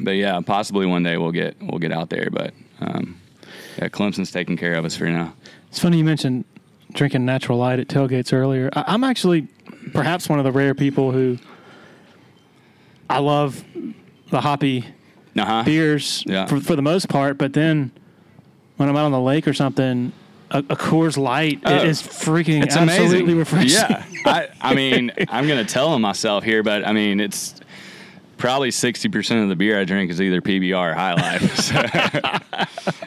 but 0.00 0.12
yeah, 0.12 0.40
possibly 0.40 0.86
one 0.86 1.02
day 1.02 1.16
we'll 1.18 1.30
get 1.30 1.56
we'll 1.60 1.78
get 1.78 1.92
out 1.92 2.10
there. 2.10 2.28
But 2.30 2.52
um, 2.80 3.20
yeah, 3.78 3.86
Clemson's 3.88 4.32
taking 4.32 4.56
care 4.56 4.74
of 4.74 4.84
us 4.84 4.96
for 4.96 5.04
now. 5.04 5.34
It's 5.68 5.78
funny 5.78 5.98
you 5.98 6.04
mentioned 6.04 6.44
drinking 6.94 7.24
natural 7.24 7.58
light 7.58 7.78
at 7.78 7.86
tailgates 7.86 8.32
earlier. 8.32 8.70
I, 8.72 8.84
I'm 8.88 9.04
actually 9.04 9.46
perhaps 9.92 10.28
one 10.28 10.40
of 10.40 10.44
the 10.44 10.50
rare 10.50 10.74
people 10.74 11.12
who 11.12 11.38
I 13.08 13.18
love 13.20 13.62
the 14.30 14.40
hoppy 14.40 14.84
Uh 15.38 15.44
huh. 15.44 15.62
beers 15.62 16.24
Yeah. 16.26 16.46
for, 16.46 16.60
for 16.60 16.74
the 16.74 16.82
most 16.82 17.08
part, 17.08 17.38
but 17.38 17.52
then 17.52 17.92
when 18.76 18.88
I'm 18.88 18.96
out 18.96 19.04
on 19.04 19.12
the 19.12 19.20
lake 19.20 19.46
or 19.46 19.54
something, 19.54 20.12
a, 20.54 20.58
a 20.60 20.76
Coors 20.76 21.18
Light 21.18 21.60
Oh, 21.66 21.74
is 21.84 22.00
freaking 22.02 22.62
It's 22.64 22.76
absolutely 22.76 23.18
amazing. 23.34 23.38
refreshing. 23.38 23.70
Yeah, 23.70 24.04
I, 24.24 24.48
I 24.60 24.74
mean, 24.74 25.12
I'm 25.28 25.46
gonna 25.46 25.64
tell 25.64 25.88
on 25.88 26.00
myself 26.00 26.44
here, 26.44 26.62
but 26.62 26.86
I 26.86 26.92
mean, 26.92 27.20
it's 27.20 27.60
probably 28.36 28.70
60% 28.70 29.42
of 29.44 29.48
the 29.48 29.56
beer 29.56 29.78
I 29.80 29.84
drink 29.84 30.10
is 30.10 30.20
either 30.20 30.40
PBR 30.40 30.90
or 30.90 30.94
High 30.94 31.14
Life. 31.14 32.40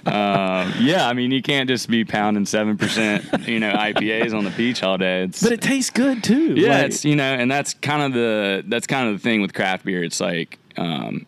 So, 0.08 0.12
um, 0.12 0.74
yeah, 0.80 1.08
I 1.08 1.14
mean, 1.14 1.32
you 1.32 1.42
can't 1.42 1.68
just 1.70 1.90
be 1.90 2.04
pounding 2.06 2.46
7%, 2.46 3.48
you 3.48 3.60
know, 3.60 3.72
IPAs 3.74 4.34
on 4.36 4.44
the 4.46 4.50
beach 4.52 4.84
all 4.84 4.98
day. 4.98 5.24
It's, 5.24 5.42
But 5.44 5.52
it 5.52 5.62
tastes 5.62 5.90
good 5.90 6.24
too. 6.24 6.54
yeah, 6.56 6.70
Like, 6.78 6.86
it's 6.88 7.06
you 7.06 7.16
know, 7.16 7.24
and 7.34 7.50
that's 7.52 7.74
kind 7.76 8.02
of 8.04 8.14
the 8.14 8.64
that's 8.68 8.88
kind 8.88 9.10
of 9.10 9.16
the 9.16 9.20
thing 9.22 9.42
with 9.42 9.54
craft 9.54 9.86
beer. 9.86 10.04
It's 10.04 10.20
like 10.20 10.60
um, 10.78 11.26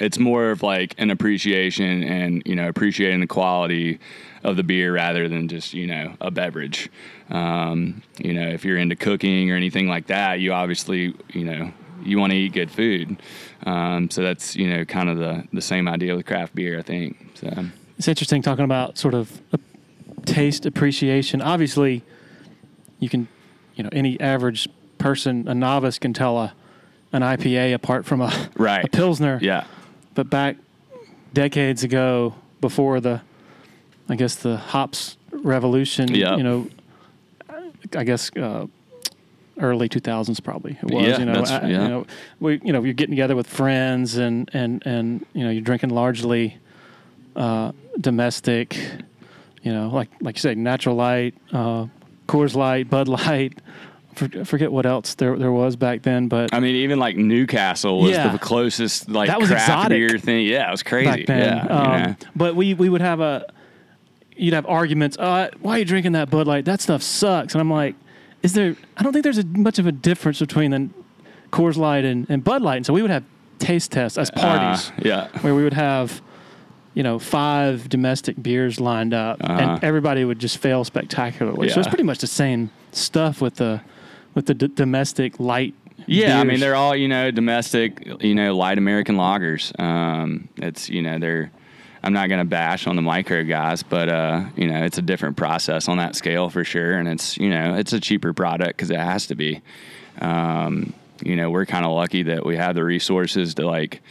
it's 0.00 0.18
more 0.18 0.50
of 0.50 0.62
like 0.62 0.94
an 0.98 1.10
appreciation 1.10 2.02
and 2.02 2.42
you 2.46 2.54
know 2.56 2.68
appreciating 2.68 3.20
the 3.20 3.26
quality 3.26 3.98
of 4.44 4.56
the 4.56 4.62
beer 4.62 4.92
rather 4.92 5.28
than 5.28 5.48
just 5.48 5.72
you 5.74 5.86
know 5.86 6.14
a 6.20 6.30
beverage. 6.30 6.90
Um, 7.30 8.02
you 8.18 8.34
know, 8.34 8.46
if 8.48 8.64
you're 8.64 8.78
into 8.78 8.94
cooking 8.96 9.50
or 9.50 9.56
anything 9.56 9.88
like 9.88 10.06
that, 10.08 10.40
you 10.40 10.52
obviously 10.52 11.14
you 11.30 11.44
know 11.44 11.72
you 12.02 12.18
want 12.18 12.32
to 12.32 12.36
eat 12.38 12.52
good 12.52 12.70
food. 12.70 13.16
Um, 13.66 14.10
so 14.10 14.22
that's 14.22 14.54
you 14.54 14.68
know 14.70 14.84
kind 14.84 15.08
of 15.08 15.18
the 15.18 15.44
the 15.52 15.62
same 15.62 15.88
idea 15.88 16.14
with 16.14 16.26
craft 16.26 16.54
beer, 16.54 16.78
I 16.78 16.82
think. 16.82 17.16
So 17.34 17.66
it's 17.98 18.06
interesting 18.08 18.42
talking 18.42 18.64
about 18.64 18.98
sort 18.98 19.14
of 19.14 19.40
a 19.52 19.58
taste 20.26 20.66
appreciation. 20.66 21.40
Obviously, 21.42 22.02
you 22.98 23.08
can, 23.08 23.28
you 23.74 23.82
know, 23.84 23.90
any 23.92 24.20
average 24.20 24.68
person, 24.98 25.48
a 25.48 25.54
novice, 25.54 25.98
can 25.98 26.12
tell 26.12 26.38
a 26.38 26.52
an 27.12 27.22
IPA 27.22 27.72
apart 27.74 28.04
from 28.04 28.20
a, 28.20 28.48
Right. 28.56 28.84
a 28.84 28.88
pilsner. 28.88 29.38
yeah, 29.40 29.66
But 30.16 30.28
back 30.30 30.56
decades 31.32 31.84
ago, 31.84 32.34
before 32.60 32.98
the, 33.00 33.20
I 34.08 34.16
guess 34.16 34.34
the 34.36 34.56
hops 34.56 35.16
revolution, 35.32 36.14
Yeah. 36.14 36.36
you 36.36 36.42
know, 36.42 36.68
I 37.96 38.04
guess 38.04 38.30
uh, 38.36 38.66
early 39.58 39.88
2000s 39.88 40.42
probably 40.42 40.72
it 40.82 40.90
was. 40.90 41.02
Yeah, 41.06 41.18
you 41.18 41.24
know, 41.24 41.42
I- 41.44 41.66
yeah. 41.66 41.82
you 41.82 41.88
know, 41.88 42.06
we, 42.40 42.60
you 42.64 42.72
know, 42.72 42.82
you're 42.82 42.94
getting 42.94 43.14
together 43.14 43.36
with 43.36 43.46
friends 43.46 44.16
and 44.16 44.50
and 44.52 44.82
and 44.86 45.24
you 45.32 45.44
know, 45.44 45.50
you're 45.50 45.62
drinking 45.62 45.90
largely 45.90 46.58
uh, 47.36 47.72
domestic, 48.00 48.76
you 49.62 49.72
know, 49.72 49.88
like 49.88 50.08
like 50.20 50.36
you 50.36 50.40
say, 50.40 50.54
natural 50.54 50.96
light, 50.96 51.34
uh, 51.52 51.86
Coors 52.28 52.54
Light, 52.54 52.88
Bud 52.90 53.08
Light. 53.08 53.58
For, 54.14 54.28
forget 54.44 54.70
what 54.70 54.86
else 54.86 55.14
there 55.16 55.36
there 55.36 55.50
was 55.50 55.74
back 55.74 56.02
then, 56.02 56.28
but 56.28 56.54
I 56.54 56.60
mean, 56.60 56.76
even 56.76 57.00
like 57.00 57.16
Newcastle 57.16 58.00
was 58.00 58.12
Yeah. 58.12 58.28
the 58.28 58.38
closest 58.38 59.08
like 59.10 59.26
That 59.28 59.40
was 59.40 59.48
craft 59.50 59.64
exotic 59.68 59.90
beer 59.98 60.18
thing. 60.20 60.46
Yeah, 60.46 60.68
it 60.68 60.70
was 60.70 60.84
crazy. 60.84 61.06
back 61.10 61.26
then. 61.26 61.56
Yeah, 61.56 61.66
Um, 61.66 62.02
know. 62.02 62.16
But 62.36 62.54
we 62.54 62.74
we 62.74 62.88
would 62.88 63.00
have 63.00 63.18
a 63.18 63.44
you'd 64.36 64.54
have 64.54 64.66
arguments. 64.66 65.16
Uh, 65.18 65.50
why 65.60 65.76
are 65.76 65.78
you 65.80 65.84
drinking 65.84 66.12
that 66.12 66.30
Bud 66.30 66.46
Light? 66.46 66.64
That 66.64 66.80
stuff 66.80 67.02
sucks. 67.02 67.54
And 67.54 67.60
I'm 67.60 67.70
like, 67.70 67.94
is 68.42 68.52
there? 68.52 68.76
I 68.96 69.02
don't 69.02 69.12
think 69.12 69.22
there's 69.24 69.38
a, 69.38 69.44
much 69.46 69.78
of 69.78 69.86
a 69.86 69.92
difference 69.92 70.38
between 70.40 70.70
the 70.70 70.88
Coors 71.50 71.76
Light 71.76 72.04
and, 72.04 72.28
and 72.28 72.42
Bud 72.44 72.62
Light. 72.62 72.76
And 72.76 72.86
so 72.86 72.92
we 72.92 73.02
would 73.02 73.10
have 73.10 73.24
taste 73.58 73.92
tests 73.92 74.18
as 74.18 74.30
parties 74.30 74.90
Uh, 74.90 75.02
yeah. 75.04 75.28
where 75.40 75.54
we 75.54 75.62
would 75.64 75.74
have. 75.74 76.20
You 76.96 77.02
know, 77.02 77.18
five 77.18 77.88
domestic 77.88 78.40
beers 78.40 78.78
lined 78.78 79.14
up, 79.14 79.42
Uh-huh. 79.42 79.52
and 79.60 79.82
everybody 79.82 80.24
would 80.24 80.38
just 80.38 80.58
fail 80.58 80.84
spectacularly. 80.84 81.68
So 81.68 81.80
it's 81.80 81.88
pretty 81.88 82.04
much 82.04 82.18
the 82.18 82.28
same 82.28 82.70
stuff 82.92 83.40
with 83.40 83.56
the 83.56 83.80
with 84.34 84.46
the 84.46 84.54
d- 84.54 84.68
domestic 84.68 85.40
light. 85.40 85.74
Yeah, 86.06 86.38
I 86.38 86.44
mean 86.44 86.60
they're 86.60 86.76
all 86.76 86.94
you 86.94 87.08
know 87.08 87.32
domestic, 87.32 88.06
you 88.20 88.36
know 88.36 88.54
light 88.56 88.78
American 88.78 89.16
lagers. 89.16 89.76
Um, 89.80 90.48
it's 90.58 90.88
you 90.88 91.02
know 91.02 91.18
they're. 91.18 91.50
I'm 92.04 92.12
not 92.12 92.28
going 92.28 92.38
to 92.38 92.44
bash 92.44 92.86
on 92.86 92.96
the 92.96 93.02
micro 93.02 93.44
guys, 93.44 93.82
but 93.82 94.10
uh, 94.10 94.44
you 94.56 94.66
know 94.66 94.84
it's 94.84 94.98
a 94.98 95.02
different 95.02 95.38
process 95.38 95.88
on 95.88 95.96
that 95.96 96.14
scale 96.14 96.50
for 96.50 96.62
sure, 96.62 96.98
and 96.98 97.08
it's 97.08 97.38
you 97.38 97.48
know 97.48 97.74
it's 97.76 97.94
a 97.94 98.00
cheaper 98.00 98.34
product 98.34 98.76
because 98.76 98.90
it 98.90 98.98
has 98.98 99.26
to 99.28 99.34
be. 99.34 99.62
Um, 100.20 100.92
you 101.22 101.34
know 101.34 101.50
we're 101.50 101.64
kind 101.64 101.86
of 101.86 101.92
lucky 101.92 102.22
that 102.24 102.44
we 102.44 102.58
have 102.58 102.74
the 102.74 102.84
resources 102.84 103.54
to 103.54 103.66
like, 103.66 104.02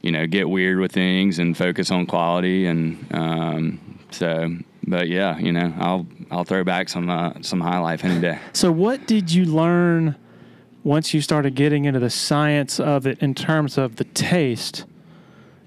you 0.00 0.12
know, 0.12 0.26
get 0.26 0.48
weird 0.48 0.78
with 0.78 0.92
things 0.92 1.38
and 1.38 1.54
focus 1.54 1.90
on 1.90 2.06
quality, 2.06 2.66
and 2.66 3.06
um, 3.12 3.98
so. 4.10 4.56
But 4.88 5.08
yeah, 5.08 5.36
you 5.36 5.52
know 5.52 5.74
I'll 5.78 6.06
I'll 6.30 6.44
throw 6.44 6.64
back 6.64 6.88
some 6.88 7.10
uh, 7.10 7.34
some 7.42 7.60
high 7.60 7.80
life 7.80 8.02
any 8.02 8.18
day. 8.18 8.38
So, 8.54 8.72
what 8.72 9.06
did 9.06 9.30
you 9.30 9.44
learn 9.44 10.16
once 10.84 11.12
you 11.12 11.20
started 11.20 11.54
getting 11.54 11.84
into 11.84 11.98
the 11.98 12.08
science 12.08 12.78
of 12.78 13.06
it 13.06 13.18
in 13.18 13.34
terms 13.34 13.76
of 13.76 13.96
the 13.96 14.04
taste 14.04 14.84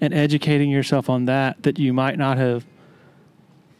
and 0.01 0.13
educating 0.13 0.69
yourself 0.69 1.09
on 1.09 1.25
that 1.25 1.63
that 1.63 1.77
you 1.79 1.93
might 1.93 2.17
not 2.17 2.37
have 2.37 2.65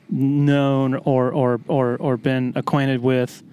known 0.10 0.96
or 0.96 1.32
or 1.32 1.60
or, 1.68 1.98
or 1.98 2.18
been 2.18 2.54
acquainted 2.56 3.02
with 3.02 3.44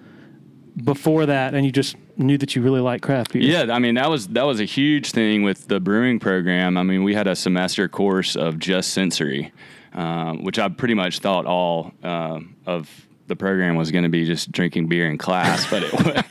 before 0.83 1.25
that, 1.25 1.53
and 1.53 1.65
you 1.65 1.71
just 1.71 1.95
knew 2.17 2.37
that 2.37 2.55
you 2.55 2.61
really 2.61 2.81
like 2.81 3.01
craft 3.01 3.33
beer? 3.33 3.41
Yeah, 3.41 3.73
I 3.73 3.79
mean 3.79 3.95
that 3.95 4.09
was 4.09 4.27
that 4.29 4.43
was 4.43 4.59
a 4.59 4.65
huge 4.65 5.11
thing 5.11 5.43
with 5.43 5.67
the 5.67 5.79
brewing 5.79 6.19
program. 6.19 6.77
I 6.77 6.83
mean, 6.83 7.03
we 7.03 7.13
had 7.13 7.27
a 7.27 7.35
semester 7.35 7.87
course 7.87 8.35
of 8.35 8.59
just 8.59 8.93
sensory, 8.93 9.51
um, 9.93 10.43
which 10.43 10.59
I 10.59 10.69
pretty 10.69 10.93
much 10.93 11.19
thought 11.19 11.45
all 11.45 11.93
uh, 12.03 12.39
of 12.65 13.06
the 13.27 13.35
program 13.35 13.75
was 13.75 13.91
going 13.91 14.03
to 14.03 14.09
be 14.09 14.25
just 14.25 14.51
drinking 14.51 14.87
beer 14.87 15.09
in 15.09 15.17
class, 15.17 15.69
but 15.69 15.83
it 15.83 16.25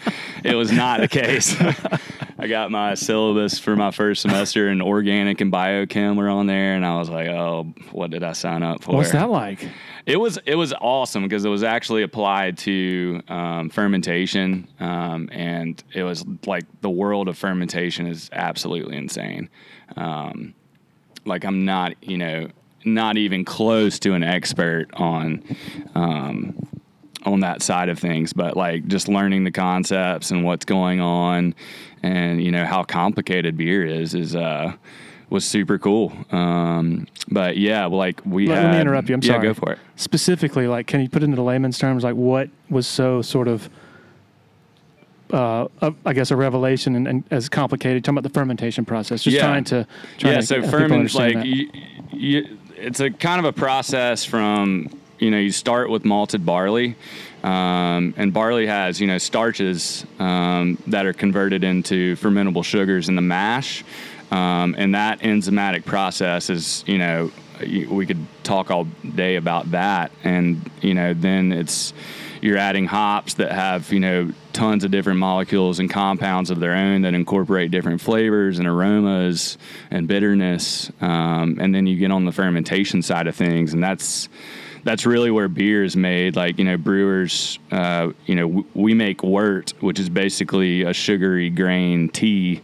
it 0.45 0.55
was 0.55 0.73
not 0.73 1.01
the 1.01 1.09
case. 1.09 1.55
I 2.39 2.49
got 2.49 2.71
my 2.71 2.95
syllabus 2.95 3.59
for 3.59 3.77
my 3.77 3.91
first 3.91 4.23
semester, 4.23 4.69
and 4.69 4.83
organic 4.83 5.41
and 5.41 5.53
biochem 5.53 6.17
were 6.17 6.29
on 6.29 6.47
there, 6.47 6.75
and 6.75 6.85
I 6.85 6.99
was 6.99 7.09
like, 7.09 7.29
"Oh, 7.29 7.73
what 7.93 8.11
did 8.11 8.23
I 8.23 8.33
sign 8.33 8.63
up 8.63 8.83
for?" 8.83 8.97
What's 8.97 9.13
that 9.13 9.31
like? 9.31 9.67
It 10.05 10.19
was 10.19 10.39
it 10.47 10.55
was 10.55 10.73
awesome 10.75 11.23
because 11.23 11.45
it 11.45 11.49
was 11.49 11.63
actually 11.63 12.03
applied 12.03 12.59
to 12.59 13.23
um, 13.29 13.71
fermentation, 13.71 14.69
um, 14.81 15.29
and 15.33 15.83
it 15.95 16.03
was 16.03 16.25
like 16.47 16.65
the 16.81 16.91
world 16.91 17.29
of 17.29 17.39
fermentation 17.39 18.07
is 18.07 18.29
absolutely 18.33 18.97
insane. 18.97 19.49
Um, 19.97 20.55
like 21.25 21.45
I'm 21.45 21.65
not, 21.65 21.95
you 22.03 22.19
know, 22.19 22.49
not 22.85 23.17
even 23.17 23.45
close 23.45 23.99
to 24.01 24.15
an 24.15 24.23
expert 24.23 24.89
on 24.95 25.43
um, 25.95 26.57
on 27.27 27.41
that 27.41 27.61
side 27.61 27.89
of 27.89 27.99
things, 27.99 28.33
but 28.33 28.57
like 28.57 28.87
just 28.87 29.09
learning 29.09 29.45
the 29.45 29.51
concepts 29.51 30.31
and 30.31 30.45
what's 30.45 30.65
going 30.65 31.01
on, 31.01 31.55
and 32.03 32.43
you 32.43 32.51
know 32.53 32.65
how 32.65 32.85
complicated 32.85 33.57
beer 33.57 33.85
is 33.85 34.15
is 34.15 34.37
uh, 34.37 34.73
was 35.29 35.45
super 35.45 35.79
cool. 35.79 36.12
Um, 36.31 37.07
but 37.29 37.57
yeah, 37.57 37.87
like 37.87 38.23
we 38.25 38.47
Let, 38.47 38.59
had, 38.59 38.65
let 38.67 38.73
me 38.75 38.81
interrupt 38.81 39.09
you. 39.09 39.15
I'm 39.17 39.23
yeah, 39.23 39.33
sorry. 39.33 39.49
go 39.49 39.55
for 39.55 39.73
it. 39.73 39.79
Specifically, 39.97 40.69
like, 40.69 40.87
can 40.87 41.01
you 41.01 41.09
put 41.09 41.23
it 41.23 41.27
into 41.27 41.43
layman's 41.43 41.79
terms? 41.79 42.05
Like, 42.05 42.15
what 42.15 42.49
was 42.71 42.87
so 42.87 43.23
sort 43.23 43.49
of, 43.49 43.69
uh, 45.33 45.67
a, 45.83 45.93
I 46.05 46.12
guess, 46.12 46.31
a 46.31 46.37
revelation 46.37 46.95
and, 46.95 47.09
and 47.09 47.25
as 47.33 47.49
complicated? 47.49 48.05
Talking 48.05 48.19
about 48.19 48.33
the 48.33 48.35
fermentation 48.39 48.85
process. 48.85 49.25
Just 49.25 49.35
Yeah. 49.35 49.43
trying 49.43 49.65
to, 49.65 49.87
trying 50.19 50.35
yeah, 50.35 50.41
to 50.41 50.47
so 50.47 50.62
ferment 50.62 51.12
like 51.15 51.45
you, 51.45 52.59
it's 52.77 53.01
a 53.01 53.11
kind 53.11 53.41
of 53.41 53.47
a 53.47 53.53
process 53.53 54.25
from 54.25 54.91
you 55.19 55.31
know 55.31 55.39
you 55.39 55.51
start 55.51 55.91
with 55.91 56.05
malted 56.05 56.45
barley, 56.45 56.97
um, 57.43 58.15
and 58.17 58.33
barley 58.33 58.67
has 58.67 59.01
you 59.01 59.07
know 59.07 59.19
starches 59.19 60.05
um, 60.19 60.79
that 60.87 61.07
are 61.07 61.13
converted 61.13 61.65
into 61.65 62.17
fermentable 62.17 62.65
sugars 62.65 63.09
in 63.09 63.17
the 63.17 63.23
mash, 63.23 63.85
um, 64.31 64.75
and 64.79 64.95
that 64.95 65.21
enzymatic 65.21 65.85
process 65.85 66.51
is 66.51 66.85
you 66.87 66.99
know 66.99 67.31
we 67.89 68.05
could 68.05 68.27
talk 68.43 68.71
all 68.71 68.85
day 69.15 69.37
about 69.37 69.71
that, 69.71 70.11
and 70.25 70.71
you 70.81 70.95
know 70.95 71.15
then 71.15 71.53
it's 71.53 71.93
you're 72.43 72.59
adding 72.59 72.87
hops 72.87 73.35
that 73.35 73.53
have 73.53 73.93
you 73.93 74.01
know 74.01 74.31
tons 74.53 74.85
of 74.85 74.91
different 74.91 75.19
molecules 75.19 75.79
and 75.79 75.91
compounds 75.91 76.51
of 76.51 76.61
their 76.61 76.73
own 76.73 77.03
that 77.03 77.15
incorporate 77.15 77.71
different 77.71 78.01
flavors 78.01 78.59
and 78.59 78.67
aromas 78.69 79.59
and 79.91 80.07
bitterness 80.09 80.91
um, 81.01 81.59
and 81.61 81.75
then 81.75 81.87
you 81.87 81.97
get 81.97 82.11
on 82.11 82.25
the 82.25 82.33
fermentation 82.33 83.03
side 83.03 83.27
of 83.27 83.35
things 83.35 83.73
and 83.73 83.83
that's 83.83 84.29
that's 84.87 85.05
really 85.05 85.31
where 85.31 85.49
beer 85.49 85.85
is 85.85 85.96
made. 85.96 86.37
Like 86.37 86.59
you 86.59 86.64
know 86.64 86.77
brewers 86.77 87.59
uh, 87.70 88.12
you 88.25 88.35
know 88.37 88.49
w- 88.49 88.66
we 88.75 88.94
make 88.94 89.22
wort 89.22 89.75
which 89.81 89.99
is 89.99 90.09
basically 90.09 90.83
a 90.83 90.94
sugary 90.94 91.51
grain 91.51 92.09
tea 92.09 92.62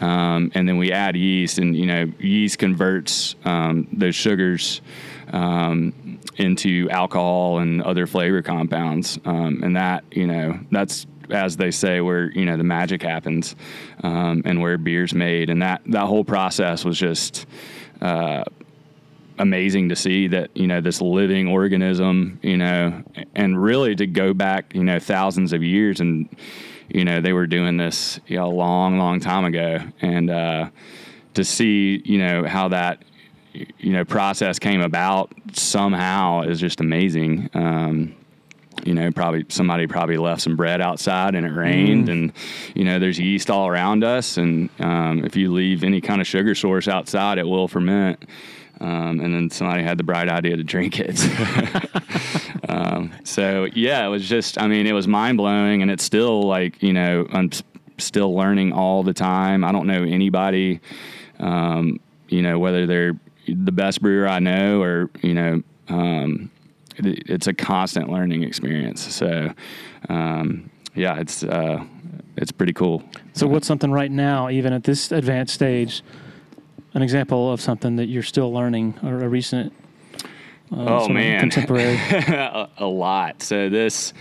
um, 0.00 0.52
and 0.54 0.68
then 0.68 0.76
we 0.76 0.92
add 0.92 1.16
yeast 1.16 1.58
and 1.58 1.74
you 1.76 1.86
know 1.86 2.12
yeast 2.20 2.58
converts 2.58 3.34
um, 3.44 3.88
those 3.92 4.14
sugars 4.14 4.80
um, 5.32 6.20
into 6.36 6.88
alcohol 6.90 7.58
and 7.58 7.82
other 7.82 8.06
flavor 8.06 8.42
compounds 8.42 9.18
um, 9.24 9.62
and 9.64 9.74
that 9.76 10.04
you 10.12 10.26
know 10.26 10.58
that's 10.70 11.06
as 11.32 11.56
they 11.56 11.70
say 11.70 12.00
where 12.00 12.30
you 12.32 12.44
know 12.44 12.56
the 12.56 12.64
magic 12.64 13.02
happens 13.02 13.56
um, 14.02 14.42
and 14.44 14.60
where 14.60 14.78
beer's 14.78 15.14
made. 15.14 15.50
And 15.50 15.62
that 15.62 15.82
that 15.86 16.06
whole 16.06 16.24
process 16.24 16.84
was 16.84 16.98
just 16.98 17.46
uh, 18.00 18.44
amazing 19.42 19.88
to 19.88 19.96
see 19.96 20.28
that 20.28 20.56
you 20.56 20.66
know 20.66 20.80
this 20.80 21.00
living 21.00 21.48
organism 21.48 22.38
you 22.42 22.56
know 22.56 23.02
and 23.34 23.60
really 23.60 23.94
to 23.94 24.06
go 24.06 24.32
back 24.32 24.72
you 24.74 24.84
know 24.84 24.98
thousands 25.00 25.52
of 25.52 25.62
years 25.62 26.00
and 26.00 26.28
you 26.88 27.04
know 27.04 27.20
they 27.20 27.32
were 27.32 27.46
doing 27.46 27.76
this 27.76 28.20
you 28.28 28.36
know, 28.36 28.46
a 28.46 28.54
long 28.54 28.98
long 28.98 29.18
time 29.18 29.44
ago 29.44 29.78
and 30.00 30.30
uh, 30.30 30.70
to 31.34 31.42
see 31.44 32.00
you 32.04 32.18
know 32.18 32.46
how 32.46 32.68
that 32.68 33.02
you 33.78 33.92
know 33.92 34.04
process 34.04 34.58
came 34.60 34.80
about 34.80 35.32
somehow 35.52 36.42
is 36.42 36.60
just 36.60 36.80
amazing 36.80 37.50
um, 37.54 38.14
you 38.84 38.94
know, 38.94 39.12
probably 39.12 39.44
somebody 39.48 39.86
probably 39.86 40.16
left 40.16 40.40
some 40.40 40.56
bread 40.56 40.80
outside 40.80 41.34
and 41.34 41.46
it 41.46 41.50
rained, 41.52 42.08
Mm. 42.08 42.12
and 42.12 42.32
you 42.74 42.84
know, 42.84 42.98
there's 42.98 43.18
yeast 43.18 43.50
all 43.50 43.68
around 43.68 44.02
us, 44.02 44.38
and 44.38 44.70
um, 44.80 45.24
if 45.24 45.36
you 45.36 45.52
leave 45.52 45.84
any 45.84 46.00
kind 46.00 46.20
of 46.20 46.26
sugar 46.26 46.54
source 46.54 46.88
outside, 46.88 47.38
it 47.38 47.46
will 47.46 47.68
ferment. 47.68 48.24
Um, 48.82 49.20
and 49.20 49.32
then 49.32 49.48
somebody 49.50 49.84
had 49.84 49.96
the 49.96 50.02
bright 50.02 50.28
idea 50.28 50.56
to 50.56 50.64
drink 50.64 50.98
it. 50.98 51.20
um, 52.68 53.12
so 53.22 53.68
yeah, 53.74 54.04
it 54.04 54.08
was 54.08 54.28
just, 54.28 54.60
I 54.60 54.66
mean, 54.66 54.86
it 54.88 54.92
was 54.92 55.06
mind 55.06 55.38
blowing, 55.38 55.82
and 55.82 55.90
it's 55.90 56.02
still 56.02 56.42
like, 56.42 56.82
you 56.82 56.92
know, 56.92 57.26
I'm 57.32 57.50
still 57.98 58.34
learning 58.34 58.72
all 58.72 59.04
the 59.04 59.14
time. 59.14 59.62
I 59.64 59.70
don't 59.70 59.86
know 59.86 60.02
anybody, 60.02 60.80
um, 61.38 62.00
you 62.28 62.42
know, 62.42 62.58
whether 62.58 62.86
they're 62.86 63.12
the 63.46 63.72
best 63.72 64.02
brewer 64.02 64.26
I 64.28 64.40
know 64.40 64.80
or 64.82 65.10
you 65.22 65.34
know. 65.34 65.62
Um, 65.88 66.50
it- 66.96 67.30
it's 67.30 67.46
a 67.46 67.54
constant 67.54 68.10
learning 68.10 68.42
experience. 68.42 69.00
So, 69.14 69.52
um, 70.08 70.70
yeah, 70.94 71.18
it's 71.20 71.42
uh, 71.42 71.84
it's 72.36 72.52
pretty 72.52 72.72
cool. 72.72 73.02
So, 73.32 73.46
what's 73.46 73.66
something 73.66 73.90
right 73.92 74.10
now, 74.10 74.50
even 74.50 74.72
at 74.72 74.84
this 74.84 75.10
advanced 75.12 75.54
stage, 75.54 76.02
an 76.94 77.02
example 77.02 77.52
of 77.52 77.60
something 77.60 77.96
that 77.96 78.06
you're 78.06 78.22
still 78.22 78.52
learning 78.52 78.98
or 79.02 79.22
a 79.22 79.28
recent? 79.28 79.72
Uh, 80.70 81.02
Oh, 81.02 81.08
man. 81.08 81.40
contemporary. 81.40 81.96
a, 82.78 82.86
lot. 82.86 83.42
So 83.42 83.68
this, 83.68 84.14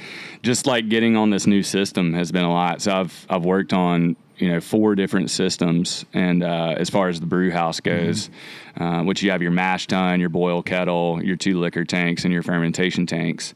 just 0.44 0.68
like 0.68 0.90
getting 0.90 1.16
on 1.16 1.30
this 1.30 1.48
new 1.48 1.64
system, 1.64 2.14
has 2.14 2.32
been 2.32 2.44
a 2.44 2.52
lot. 2.52 2.82
So 2.82 2.92
I've 2.94 3.26
I've 3.30 3.46
worked 3.46 3.72
on 3.72 4.18
you 4.38 4.52
know 4.52 4.60
four 4.60 4.96
different 4.96 5.30
systems, 5.30 6.04
and 6.14 6.44
uh, 6.44 6.76
as 6.78 6.90
far 6.90 7.08
as 7.08 7.20
the 7.20 7.26
brew 7.26 7.52
house 7.52 7.80
goes, 7.80 8.30
uh, 8.78 9.02
which 9.04 9.24
you 9.24 9.32
have 9.32 9.42
your 9.42 9.52
mash 9.52 9.88
tun, 9.88 10.20
your 10.20 10.30
boil 10.30 10.62
kettle, 10.62 11.24
your 11.24 11.38
two 11.38 11.60
liquor 11.60 11.86
tanks, 11.86 12.26
and 12.26 12.34
your 12.34 12.44
fermentation 12.44 13.06
tanks. 13.06 13.54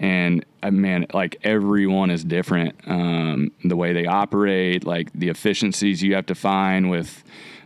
And 0.00 0.44
uh, 0.62 0.70
man, 0.70 1.06
like 1.14 1.36
everyone 1.44 2.10
is 2.10 2.24
different. 2.24 2.74
Um, 2.86 3.52
the 3.64 3.76
way 3.76 3.92
they 3.92 4.06
operate, 4.06 4.84
like 4.84 5.10
the 5.14 5.28
efficiencies 5.28 6.02
you 6.02 6.14
have 6.14 6.26
to 6.26 6.34
find 6.34 6.90
with 6.90 7.22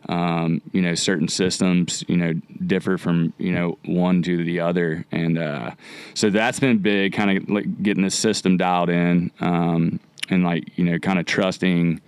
um, 0.08 0.62
you 0.72 0.80
know, 0.80 0.94
certain 0.94 1.28
systems, 1.28 2.02
you 2.08 2.16
know, 2.16 2.32
differ 2.66 2.96
from, 2.96 3.32
you 3.38 3.52
know, 3.52 3.78
one 3.84 4.22
to 4.22 4.42
the 4.42 4.60
other. 4.60 5.04
And 5.12 5.38
uh, 5.38 5.72
so 6.14 6.30
that's 6.30 6.58
been 6.58 6.78
big, 6.78 7.12
kind 7.12 7.36
of 7.36 7.48
like 7.50 7.82
getting 7.82 8.02
the 8.02 8.10
system 8.10 8.56
dialed 8.56 8.88
in 8.88 9.30
um, 9.40 10.00
and 10.30 10.44
like, 10.44 10.76
you 10.78 10.84
know, 10.84 10.98
kind 10.98 11.18
of 11.18 11.26
trusting 11.26 12.00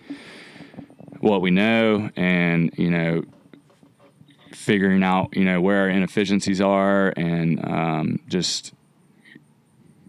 what 1.21 1.43
we 1.43 1.51
know 1.51 2.11
and, 2.17 2.73
you 2.79 2.91
know, 2.91 3.23
figuring 4.53 5.03
out, 5.03 5.37
you 5.37 5.45
know, 5.45 5.61
where 5.61 5.83
our 5.83 5.89
inefficiencies 5.89 6.61
are 6.61 7.13
and 7.17 7.63
um, 7.67 8.21
just, 8.29 8.73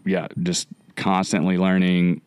yeah, 0.06 0.28
just 0.42 0.66
constantly 0.96 1.58
learning 1.58 2.22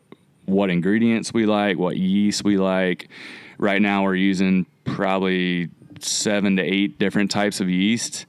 what 0.45 0.69
ingredients 0.69 1.33
we 1.33 1.47
like, 1.47 1.77
what 1.77 1.97
yeast 1.97 2.43
we 2.43 2.57
like. 2.57 3.09
Right 3.57 3.81
now, 3.81 4.03
we're 4.03 4.15
using 4.15 4.65
probably 4.85 5.69
seven 5.99 6.57
to 6.57 6.63
eight 6.63 6.97
different 6.99 7.31
types 7.31 7.59
of 7.59 7.69
yeast. 7.69 8.25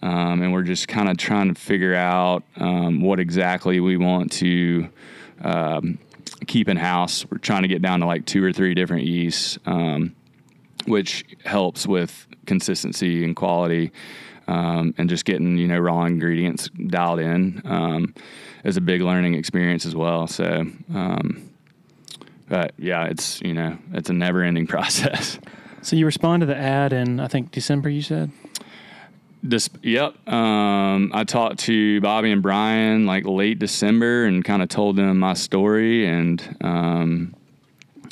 Um, 0.00 0.42
and 0.42 0.52
we're 0.52 0.62
just 0.62 0.86
kind 0.86 1.08
of 1.08 1.16
trying 1.16 1.52
to 1.52 1.60
figure 1.60 1.94
out 1.94 2.44
um, 2.56 3.00
what 3.00 3.18
exactly 3.18 3.80
we 3.80 3.96
want 3.96 4.32
to 4.32 4.88
um, 5.42 5.98
keep 6.46 6.68
in 6.68 6.76
house. 6.76 7.26
We're 7.30 7.38
trying 7.38 7.62
to 7.62 7.68
get 7.68 7.82
down 7.82 8.00
to 8.00 8.06
like 8.06 8.24
two 8.24 8.42
or 8.44 8.52
three 8.52 8.74
different 8.74 9.06
yeasts, 9.06 9.58
um, 9.66 10.14
which 10.86 11.24
helps 11.44 11.86
with 11.86 12.26
consistency 12.46 13.24
and 13.24 13.34
quality. 13.34 13.92
Um, 14.46 14.94
and 14.96 15.10
just 15.10 15.26
getting 15.26 15.58
you 15.58 15.68
know 15.68 15.78
raw 15.78 16.04
ingredients 16.04 16.70
dialed 16.86 17.18
in 17.18 17.60
um, 17.66 18.14
is 18.64 18.78
a 18.78 18.80
big 18.80 19.02
learning 19.02 19.34
experience 19.34 19.84
as 19.84 19.94
well. 19.94 20.26
So, 20.26 20.64
but 22.48 22.72
yeah, 22.78 23.04
it's 23.04 23.42
you 23.42 23.52
know 23.52 23.76
it's 23.92 24.08
a 24.08 24.14
never 24.14 24.42
ending 24.42 24.66
process. 24.74 25.38
So, 25.82 25.96
you 25.96 26.06
respond 26.06 26.40
to 26.40 26.46
the 26.46 26.56
ad 26.56 26.92
in, 26.92 27.20
I 27.20 27.28
think, 27.28 27.50
December, 27.50 27.88
you 27.88 28.02
said? 28.02 28.30
This, 29.42 29.70
yep. 29.82 30.14
Um, 30.28 31.12
I 31.14 31.22
talked 31.24 31.60
to 31.60 32.00
Bobby 32.00 32.32
and 32.32 32.42
Bryon 32.42 33.06
like 33.06 33.24
late 33.24 33.60
December 33.60 34.24
and 34.24 34.44
kind 34.44 34.62
of 34.62 34.68
told 34.68 34.96
them 34.96 35.18
my 35.18 35.34
story, 35.34 36.06
and 36.06 36.56
um, 36.60 37.34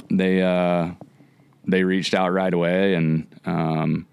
they 0.08 0.42
uh, 0.42 0.90
they 1.66 1.82
reached 1.82 2.14
out 2.14 2.32
right 2.32 2.54
away, 2.54 2.94
and 2.94 3.26
um, 3.44 4.06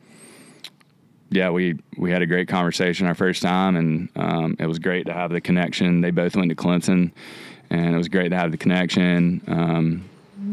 yeah, 1.30 1.52
we 1.52 1.78
we 1.98 2.12
had 2.12 2.24
a 2.24 2.26
great 2.26 2.48
conversation 2.48 3.06
our 3.06 3.16
first 3.16 3.44
time, 3.44 3.76
and 3.76 4.10
um, 4.16 4.56
it 4.60 4.66
was 4.66 4.80
great 4.80 5.06
to 5.06 5.14
have 5.14 5.32
the 5.32 5.42
connection. 5.42 6.02
They 6.02 6.12
both 6.12 6.36
went 6.36 6.50
to 6.50 6.56
Clemson, 6.56 7.12
and 7.70 7.94
it 7.94 7.98
was 7.98 8.10
great 8.10 8.30
to 8.30 8.38
have 8.38 8.52
the 8.52 8.58
connection 8.58 9.42
um, 9.48 10.10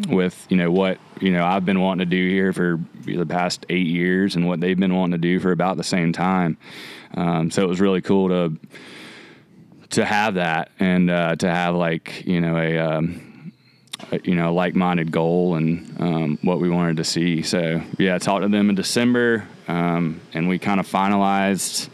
with 0.09 0.47
you 0.49 0.57
know 0.57 0.71
what 0.71 0.99
you 1.21 1.33
know 1.33 1.45
I've 1.45 1.65
been 1.65 1.81
wanting 1.81 2.09
to 2.09 2.17
do 2.17 2.29
here 2.29 2.53
for 2.53 2.81
the 3.05 3.27
past 3.27 3.67
eight 3.69 3.87
years, 3.87 4.37
and 4.37 4.47
what 4.47 4.61
they've 4.61 4.79
been 4.79 4.95
wanting 4.95 5.13
to 5.13 5.19
do 5.19 5.41
for 5.41 5.53
about 5.53 5.77
the 5.77 5.85
same 5.85 6.13
time. 6.13 6.57
Um, 7.15 7.51
so 7.51 7.63
it 7.63 7.69
was 7.69 7.81
really 7.81 8.01
cool 8.01 8.29
to 8.29 8.59
to 9.91 10.05
have 10.05 10.35
that, 10.35 10.71
and 10.79 11.11
uh, 11.11 11.37
to 11.37 11.51
have 11.51 11.75
like 11.75 12.25
you 12.27 12.41
know 12.41 12.57
a 12.57 12.79
um, 12.79 13.31
a, 14.13 14.21
you 14.25 14.35
know, 14.35 14.53
like-minded 14.53 15.11
goal 15.11 15.55
and 15.55 16.01
um, 16.01 16.39
what 16.43 16.61
we 16.61 16.69
wanted 16.69 16.97
to 16.99 17.05
see. 17.05 17.43
So 17.43 17.83
yeah, 17.99 18.15
I 18.15 18.19
talked 18.19 18.43
to 18.43 18.49
them 18.49 18.71
in 18.71 18.77
December, 18.77 19.47
um, 19.69 20.21
and 20.33 20.49
we 20.49 20.59
kind 20.59 20.81
of 20.81 20.89
finalized 20.89 21.89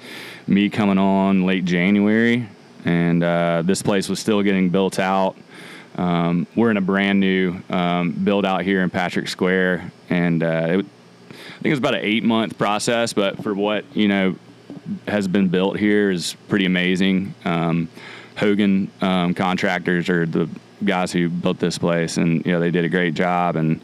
me 0.46 0.68
coming 0.68 0.98
on 0.98 1.44
late 1.44 1.64
January, 1.64 2.48
and 2.84 3.22
uh, 3.22 3.62
this 3.64 3.82
place 3.82 4.08
was 4.08 4.20
still 4.20 4.42
getting 4.42 4.70
built 4.70 4.98
out. 4.98 5.36
Um, 5.96 6.46
we're 6.54 6.70
in 6.70 6.76
a 6.76 6.82
brand 6.82 7.20
new 7.20 7.60
um, 7.70 8.12
build 8.12 8.44
out 8.44 8.62
here 8.62 8.82
in 8.82 8.90
Patrick 8.90 9.28
Square, 9.28 9.90
and 10.10 10.42
uh, 10.42 10.46
it, 10.46 10.86
I 11.30 11.32
think 11.32 11.66
it 11.66 11.70
was 11.70 11.78
about 11.78 11.94
an 11.94 12.02
eight 12.04 12.22
month 12.22 12.58
process, 12.58 13.12
but 13.12 13.42
for 13.42 13.54
what 13.54 13.84
you 13.96 14.08
know 14.08 14.36
has 15.08 15.26
been 15.26 15.48
built 15.48 15.78
here 15.78 16.10
is 16.10 16.36
pretty 16.48 16.66
amazing. 16.66 17.34
Um, 17.44 17.88
Hogan 18.36 18.90
um, 19.00 19.32
contractors 19.34 20.10
are 20.10 20.26
the 20.26 20.48
guys 20.84 21.12
who 21.12 21.30
built 21.30 21.58
this 21.58 21.78
place, 21.78 22.18
and 22.18 22.44
you 22.44 22.52
know 22.52 22.60
they 22.60 22.70
did 22.70 22.84
a 22.84 22.88
great 22.90 23.14
job. 23.14 23.56
And 23.56 23.80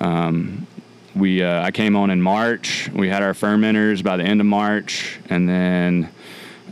um, 0.00 0.66
we, 1.14 1.42
uh, 1.42 1.62
I 1.62 1.70
came 1.70 1.94
on 1.94 2.10
in 2.10 2.20
March. 2.20 2.90
We 2.92 3.08
had 3.08 3.22
our 3.22 3.32
fermenters 3.32 4.02
by 4.02 4.16
the 4.16 4.24
end 4.24 4.40
of 4.40 4.46
March, 4.46 5.20
and 5.30 5.48
then 5.48 6.08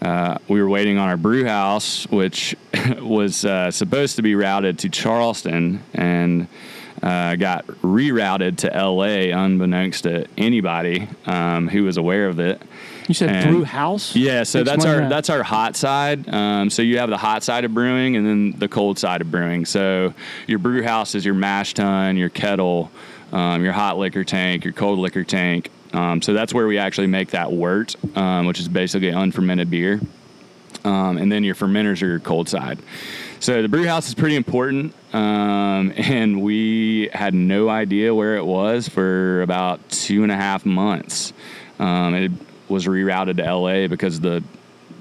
uh, 0.02 0.38
we 0.48 0.60
were 0.60 0.68
waiting 0.68 0.98
on 0.98 1.08
our 1.08 1.16
brew 1.16 1.44
house, 1.44 2.06
which 2.08 2.56
was 3.00 3.44
uh, 3.44 3.70
supposed 3.70 4.16
to 4.16 4.22
be 4.22 4.34
routed 4.34 4.80
to 4.80 4.88
Charleston, 4.88 5.82
and 5.94 6.48
uh, 7.02 7.36
got 7.36 7.66
rerouted 7.82 8.56
to 8.58 8.68
LA, 8.68 9.36
unbeknownst 9.36 10.04
to 10.04 10.26
anybody 10.36 11.08
um, 11.26 11.68
who 11.68 11.84
was 11.84 11.96
aware 11.96 12.28
of 12.28 12.38
it. 12.40 12.60
You 13.08 13.14
said 13.14 13.30
And- 13.30 13.50
brew 13.50 13.64
house? 13.64 14.14
Yeah, 14.14 14.44
so 14.44 14.62
that's 14.62 14.84
our 14.84 14.96
that. 15.00 15.08
that's 15.08 15.28
our 15.30 15.42
hot 15.42 15.76
side. 15.76 16.28
Um, 16.32 16.70
so 16.70 16.82
you 16.82 16.98
have 16.98 17.10
the 17.10 17.16
hot 17.18 17.42
side 17.42 17.64
of 17.64 17.74
brewing 17.74 18.16
and 18.16 18.26
then 18.26 18.52
the 18.58 18.68
cold 18.68 18.98
side 18.98 19.20
of 19.20 19.30
brewing. 19.30 19.64
So 19.64 20.14
your 20.46 20.60
brew 20.60 20.82
house 20.82 21.14
is 21.16 21.24
your 21.24 21.34
mash 21.34 21.74
tun, 21.74 22.16
your 22.16 22.28
kettle, 22.28 22.90
um, 23.32 23.64
your 23.64 23.72
hot 23.72 23.98
liquor 23.98 24.22
tank, 24.22 24.64
your 24.64 24.72
cold 24.72 25.00
liquor 25.00 25.24
tank. 25.24 25.70
Um, 25.92 26.22
so 26.22 26.32
that's 26.32 26.54
where 26.54 26.66
we 26.66 26.78
actually 26.78 27.06
make 27.06 27.30
that 27.30 27.52
wort, 27.52 27.96
um, 28.16 28.46
which 28.46 28.60
is 28.60 28.68
basically 28.68 29.10
unfermented 29.10 29.70
beer. 29.70 30.00
Um, 30.84 31.18
and 31.18 31.30
then 31.30 31.44
your 31.44 31.54
fermenters 31.54 32.02
are 32.02 32.06
your 32.06 32.18
cold 32.18 32.48
side. 32.48 32.78
So 33.40 33.60
the 33.60 33.68
brew 33.68 33.86
house 33.86 34.08
is 34.08 34.14
pretty 34.14 34.36
important, 34.36 34.94
um, 35.12 35.92
and 35.96 36.42
we 36.42 37.10
had 37.12 37.34
no 37.34 37.68
idea 37.68 38.14
where 38.14 38.36
it 38.36 38.44
was 38.44 38.88
for 38.88 39.42
about 39.42 39.88
two 39.90 40.22
and 40.22 40.32
a 40.32 40.36
half 40.36 40.64
months. 40.64 41.32
Um, 41.78 42.14
it 42.14 42.32
was 42.68 42.86
rerouted 42.86 43.36
to 43.36 43.54
LA 43.54 43.88
because 43.88 44.16
of 44.16 44.22
the 44.22 44.44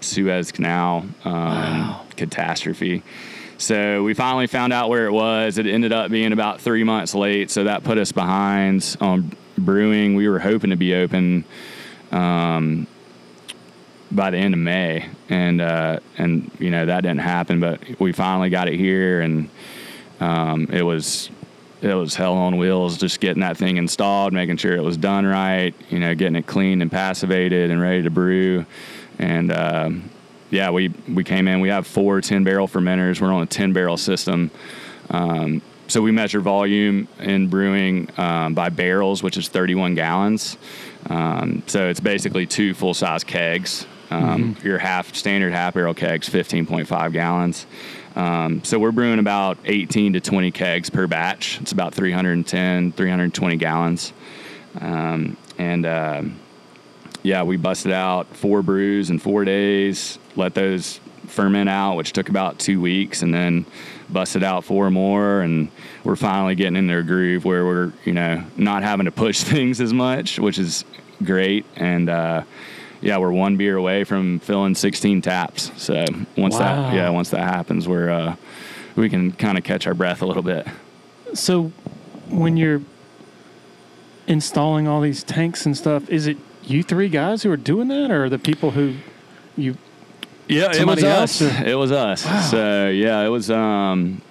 Suez 0.02 0.52
Canal 0.52 1.06
um, 1.24 1.96
catastrophe. 2.16 3.04
So 3.58 4.02
we 4.02 4.16
finally 4.16 4.48
found 4.48 4.74
out 4.74 4.90
where 4.90 5.06
it 5.06 5.12
was. 5.12 5.60
It 5.60 5.68
ended 5.68 5.94
up 5.94 6.10
being 6.10 6.34
about 6.34 6.62
three 6.62 6.84
months 6.84 7.14
late, 7.14 7.52
so 7.52 7.66
that 7.66 7.84
put 7.84 8.00
us 8.00 8.12
behind 8.12 8.98
on 9.00 9.32
brewing. 9.58 10.16
We 10.16 10.28
were 10.28 10.40
hoping 10.40 10.70
to 10.72 10.76
be 10.76 10.96
open 10.96 11.46
um, 12.12 12.88
by 14.12 14.30
the 14.32 14.38
end 14.38 14.54
of 14.54 14.60
May, 14.60 15.10
and 15.30 15.62
uh, 15.62 16.00
and 16.18 16.52
you 16.60 16.70
know 16.70 16.86
that 16.86 17.02
didn't 17.02 17.20
happen. 17.20 17.60
But 17.60 18.00
we 18.00 18.12
finally 18.12 18.50
got 18.50 18.68
it 18.68 18.76
here, 18.78 19.22
and 19.22 19.50
um, 20.20 20.68
it 20.72 20.84
was 20.84 21.30
it 21.82 21.94
was 21.94 22.16
hell 22.16 22.34
on 22.34 22.58
wheels 22.58 22.98
just 22.98 23.20
getting 23.20 23.42
that 23.42 23.58
thing 23.58 23.78
installed, 23.78 24.34
making 24.34 24.58
sure 24.58 24.76
it 24.76 24.84
was 24.84 24.98
done 24.98 25.26
right, 25.26 25.74
you 25.90 26.00
know, 26.00 26.14
getting 26.14 26.36
it 26.36 26.46
cleaned 26.46 26.82
and 26.82 26.92
passivated 26.92 27.72
and 27.72 27.82
ready 27.82 28.04
to 28.04 28.10
brew. 28.10 28.66
And 29.18 29.52
um, 29.52 30.10
yeah, 30.52 30.70
we 30.70 30.90
we 31.10 31.24
came 31.24 31.48
in. 31.48 31.60
We 31.60 31.70
have 31.70 31.88
four 31.88 32.22
10 32.22 32.44
barrel 32.44 32.68
fermenters. 32.68 33.20
We're 33.20 33.34
on 33.34 33.42
a 33.42 33.48
10 33.48 33.74
barrel 33.74 33.98
system. 33.98 34.52
Um, 35.10 35.62
so 35.92 36.02
we 36.02 36.12
measure 36.12 36.40
volume 36.40 37.08
in 37.20 37.48
brewing 37.48 38.10
um, 38.18 38.54
by 38.54 38.70
barrels, 38.70 39.22
which 39.22 39.38
is 39.38 39.50
31 39.50 39.96
gallons. 39.96 40.58
Um, 41.10 41.64
so 41.68 41.90
it's 41.90 42.00
basically 42.00 42.46
two 42.46 42.74
full 42.74 42.94
size 42.94 43.24
kegs. 43.24 43.86
Um, 44.10 44.58
Your 44.64 44.78
half 44.78 45.16
standard 45.16 45.54
half 45.54 45.74
barrel 45.74 45.94
kegs, 45.94 46.30
15.5 46.30 47.14
gallons. 47.14 47.66
Um, 48.16 48.64
so 48.64 48.78
we're 48.78 48.92
brewing 48.92 49.20
about 49.20 49.58
18 49.66 50.14
to 50.14 50.20
20 50.20 50.52
kegs 50.52 50.90
per 50.90 51.08
batch. 51.08 51.60
It's 51.62 51.72
about 51.72 51.94
310, 51.94 52.92
320 52.92 53.56
gallons. 53.58 54.14
Um, 54.80 55.38
and 55.58 55.86
um 55.86 56.40
yeah, 57.24 57.44
we 57.44 57.58
busted 57.58 57.92
out 57.92 58.36
four 58.36 58.64
brews 58.64 59.10
in 59.10 59.20
four 59.20 59.46
days, 59.46 60.18
let 60.36 60.56
those 60.56 61.00
ferment 61.28 61.70
out, 61.70 61.96
which 61.96 62.14
took 62.14 62.30
about 62.30 62.58
two 62.58 62.82
weeks, 62.82 63.22
and 63.22 63.34
then 63.34 63.66
busted 64.12 64.44
out 64.44 64.64
four 64.64 64.90
more. 64.92 65.42
And 65.42 65.70
we're 66.04 66.16
finally 66.16 66.56
getting 66.56 66.76
in 66.76 66.88
their 66.88 67.04
groove 67.04 67.46
where 67.46 67.66
we're, 67.66 67.92
you 68.06 68.14
know, 68.14 68.44
not 68.58 68.84
having 68.84 69.06
to 69.06 69.12
push 69.12 69.42
things 69.44 69.82
as 69.82 69.94
much, 69.94 70.40
which 70.40 70.60
is 70.60 70.86
great. 71.24 71.66
And, 71.76 72.10
uh, 72.10 72.44
yeah, 73.02 73.18
we're 73.18 73.32
one 73.32 73.58
beer 73.58 73.78
away 73.78 74.04
from 74.04 74.40
filling 74.40 74.76
16 74.76 75.22
taps. 75.22 75.72
So 75.82 76.06
once 76.38 76.54
Wow. 76.56 76.60
that, 76.90 76.94
yeah, 76.96 77.10
once 77.10 77.30
that 77.32 77.44
happens, 77.44 77.88
we're, 77.88 78.10
uh, 78.10 78.36
we 78.96 79.10
can 79.10 79.32
kind 79.32 79.58
of 79.58 79.64
catch 79.64 79.88
our 79.88 79.94
breath 79.94 80.22
a 80.22 80.26
little 80.26 80.44
bit. 80.44 80.68
So, 81.34 81.72
when 82.30 82.58
you're 82.58 82.82
installing 84.28 84.88
all 84.88 85.02
these 85.02 85.24
tanks 85.24 85.66
and 85.66 85.76
stuff, 85.76 86.10
is 86.10 86.28
it 86.28 86.38
you 86.64 86.84
three 86.84 87.10
guys 87.10 87.44
who 87.44 87.52
are 87.52 87.58
doing 87.58 87.88
that, 87.88 88.12
or 88.12 88.30
the 88.30 88.38
people 88.40 88.72
who 88.72 88.96
you? 89.58 89.78
Yeah, 90.52 90.72
it 90.74 90.86
was 90.86 91.04
else, 91.04 91.42
us. 91.42 91.62
It 91.62 91.76
was 91.76 91.92
us. 91.92 92.52
So 92.52 92.90
yeah, 92.90 93.22
it 93.22 93.30
was. 93.30 93.50
Um, 93.50 94.22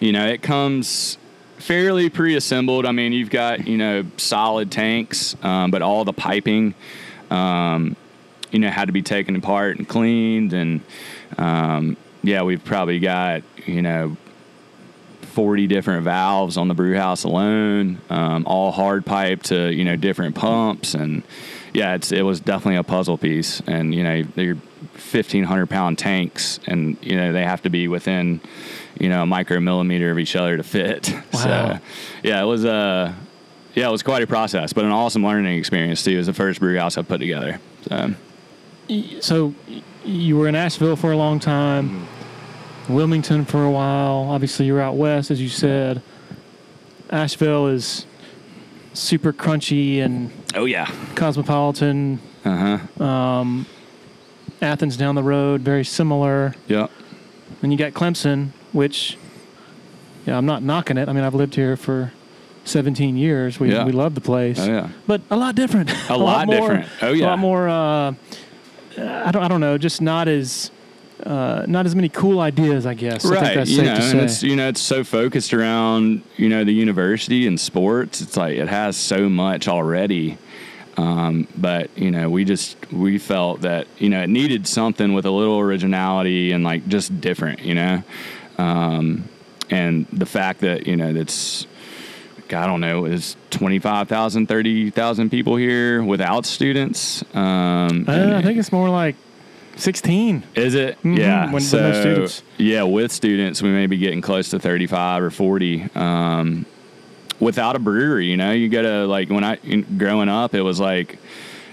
you 0.00 0.12
know, 0.12 0.26
it 0.26 0.42
comes 0.42 1.18
fairly 1.58 2.08
pre-assembled. 2.08 2.86
I 2.86 2.92
mean, 2.92 3.12
you've 3.12 3.30
got 3.30 3.66
you 3.66 3.76
know 3.76 4.04
solid 4.16 4.70
tanks, 4.70 5.36
um, 5.42 5.70
but 5.70 5.82
all 5.82 6.04
the 6.04 6.12
piping, 6.12 6.74
um, 7.30 7.96
you 8.50 8.58
know, 8.58 8.70
had 8.70 8.86
to 8.86 8.92
be 8.92 9.02
taken 9.02 9.36
apart 9.36 9.78
and 9.78 9.88
cleaned, 9.88 10.52
and 10.52 10.80
um, 11.36 11.96
yeah, 12.22 12.42
we've 12.42 12.64
probably 12.64 12.98
got 12.98 13.42
you 13.66 13.82
know. 13.82 14.16
40 15.20 15.68
different 15.68 16.02
valves 16.02 16.56
on 16.56 16.66
the 16.66 16.74
brew 16.74 16.96
house 16.96 17.22
alone, 17.22 17.98
um, 18.10 18.44
all 18.44 18.72
hard 18.72 19.06
pipe 19.06 19.44
to, 19.44 19.72
you 19.72 19.84
know, 19.84 19.94
different 19.94 20.34
pumps. 20.34 20.94
And 20.94 21.22
yeah, 21.72 21.94
it's, 21.94 22.10
it 22.10 22.22
was 22.22 22.40
definitely 22.40 22.74
a 22.74 22.82
puzzle 22.82 23.16
piece. 23.16 23.62
And, 23.64 23.94
you 23.94 24.02
know, 24.02 24.24
they're 24.34 24.56
1500 24.98 25.66
pound 25.68 25.98
tanks 25.98 26.60
and, 26.66 26.96
you 27.00 27.16
know, 27.16 27.32
they 27.32 27.44
have 27.44 27.62
to 27.62 27.70
be 27.70 27.88
within, 27.88 28.40
you 28.98 29.08
know, 29.08 29.22
a 29.22 29.26
micromillimeter 29.26 30.10
of 30.10 30.18
each 30.18 30.36
other 30.36 30.56
to 30.56 30.62
fit. 30.62 31.14
Wow. 31.32 31.40
So 31.40 31.80
yeah, 32.24 32.42
it 32.42 32.46
was, 32.46 32.64
uh, 32.64 33.12
yeah, 33.74 33.88
it 33.88 33.92
was 33.92 34.02
quite 34.02 34.22
a 34.22 34.26
process, 34.26 34.72
but 34.72 34.84
an 34.84 34.90
awesome 34.90 35.24
learning 35.24 35.56
experience 35.56 36.02
too. 36.02 36.12
It 36.12 36.16
was 36.16 36.26
the 36.26 36.32
first 36.32 36.58
brew 36.58 36.76
house 36.76 36.98
I 36.98 37.02
put 37.02 37.18
together. 37.18 37.60
So 37.88 38.14
So, 39.20 39.54
you 40.04 40.36
were 40.36 40.48
in 40.48 40.54
Asheville 40.54 40.96
for 40.96 41.12
a 41.12 41.16
long 41.16 41.38
time, 41.38 42.08
Wilmington 42.88 43.44
for 43.44 43.64
a 43.64 43.70
while. 43.70 44.26
Obviously, 44.30 44.66
you're 44.66 44.80
out 44.80 44.96
west, 44.96 45.30
as 45.30 45.40
you 45.40 45.48
said. 45.48 46.02
Asheville 47.10 47.68
is 47.68 48.06
super 48.94 49.32
crunchy 49.32 50.00
and 50.00 50.30
oh 50.54 50.64
yeah. 50.64 50.90
cosmopolitan. 51.14 52.20
Uh 52.44 52.78
huh. 52.78 53.04
Athens 54.60 54.96
down 54.96 55.14
the 55.14 55.22
road, 55.22 55.60
very 55.62 55.84
similar. 55.84 56.54
Yeah. 56.66 56.88
Then 57.60 57.70
you 57.70 57.78
got 57.78 57.92
Clemson, 57.92 58.48
which, 58.72 59.16
yeah, 60.26 60.36
I'm 60.36 60.46
not 60.46 60.62
knocking 60.62 60.96
it. 60.98 61.08
I 61.08 61.12
mean, 61.12 61.24
I've 61.24 61.34
lived 61.34 61.54
here 61.54 61.76
for 61.76 62.12
17 62.64 63.16
years. 63.16 63.58
We, 63.60 63.72
Yeah. 63.72 63.84
we 63.84 63.92
love 63.92 64.14
the 64.14 64.20
place, 64.20 64.58
Oh 64.60 64.66
yeah. 64.66 64.88
but 65.06 65.20
a 65.30 65.36
lot 65.36 65.54
different. 65.54 65.90
A 66.10 66.16
lot 66.16 66.46
more, 66.46 66.56
different. 66.60 66.86
Oh, 67.02 67.12
yeah. 67.12 67.24
a 67.24 67.28
lot 67.28 67.38
more. 67.38 67.68
Uh, 67.68 68.14
I 68.98 69.30
don't. 69.30 69.42
I 69.42 69.48
don't 69.48 69.60
know. 69.60 69.78
Just 69.78 70.00
not 70.02 70.28
as. 70.28 70.70
Uh, 71.24 71.64
not 71.66 71.84
as 71.84 71.96
many 71.96 72.08
cool 72.08 72.38
ideas, 72.38 72.86
I 72.86 72.94
guess. 72.94 73.24
I 73.24 73.28
think 73.28 73.42
right 73.42 73.54
that's 73.56 73.70
you 73.70 73.82
know 73.82 73.94
it's 74.22 74.42
you 74.44 74.54
know 74.54 74.68
it's 74.68 74.80
so 74.80 75.02
focused 75.02 75.52
around 75.52 76.22
you 76.36 76.48
know 76.48 76.62
the 76.62 76.72
university 76.72 77.44
and 77.48 77.58
sports 77.58 78.20
it's 78.20 78.36
like 78.36 78.56
it 78.56 78.68
has 78.68 78.96
so 78.96 79.28
much 79.28 79.66
already 79.66 80.38
um, 80.98 81.46
but 81.56 81.88
you 81.96 82.10
know 82.10 82.28
we 82.28 82.44
just 82.44 82.76
we 82.92 83.18
felt 83.18 83.62
that 83.62 83.86
you 83.98 84.08
know 84.10 84.20
it 84.22 84.28
needed 84.28 84.66
something 84.66 85.14
with 85.14 85.24
a 85.24 85.30
little 85.30 85.58
originality 85.58 86.52
and 86.52 86.64
like 86.64 86.86
just 86.88 87.20
different 87.20 87.60
you 87.60 87.74
know 87.74 88.02
um, 88.58 89.26
and 89.70 90.06
the 90.12 90.26
fact 90.26 90.60
that 90.60 90.86
you 90.86 90.96
know 90.96 91.12
that's 91.12 91.66
I 92.50 92.66
don't 92.66 92.80
know, 92.80 93.04
is 93.04 93.36
25,000, 93.50 94.46
30,000 94.46 95.28
people 95.28 95.56
here 95.56 96.02
without 96.02 96.46
students. 96.46 97.22
Um, 97.34 98.06
Uh, 98.08 98.36
I 98.38 98.40
think 98.40 98.58
it's 98.58 98.72
more 98.72 98.88
like 98.88 99.16
16. 99.76 100.44
is 100.54 100.74
it? 100.74 100.96
Mhm, 101.04 101.18
Yeah. 101.18 101.44
when- 101.44 101.52
with 101.52 101.62
so, 101.64 101.78
no 101.90 102.00
students. 102.00 102.42
Yeah, 102.56 102.84
with 102.84 103.12
students, 103.12 103.60
we 103.60 103.68
may 103.68 103.86
be 103.86 103.98
getting 103.98 104.22
close 104.22 104.48
to 104.48 104.58
35 104.58 105.22
or 105.22 105.30
40. 105.30 105.88
Um, 105.94 106.64
without 107.40 107.76
a 107.76 107.78
brewery, 107.78 108.26
you 108.26 108.36
know, 108.36 108.52
you 108.52 108.68
gotta, 108.68 109.06
like, 109.06 109.30
when 109.30 109.44
I, 109.44 109.56
growing 109.56 110.28
up, 110.28 110.54
it 110.54 110.62
was 110.62 110.80
like, 110.80 111.18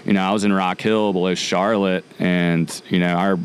you 0.04 0.12
know, 0.12 0.22
I 0.22 0.32
was 0.32 0.44
in 0.44 0.52
Rock 0.52 0.80
Hill 0.80 1.12
below 1.12 1.34
Charlotte, 1.34 2.04
and, 2.18 2.82
you 2.88 3.00
know, 3.00 3.14
our 3.14 3.38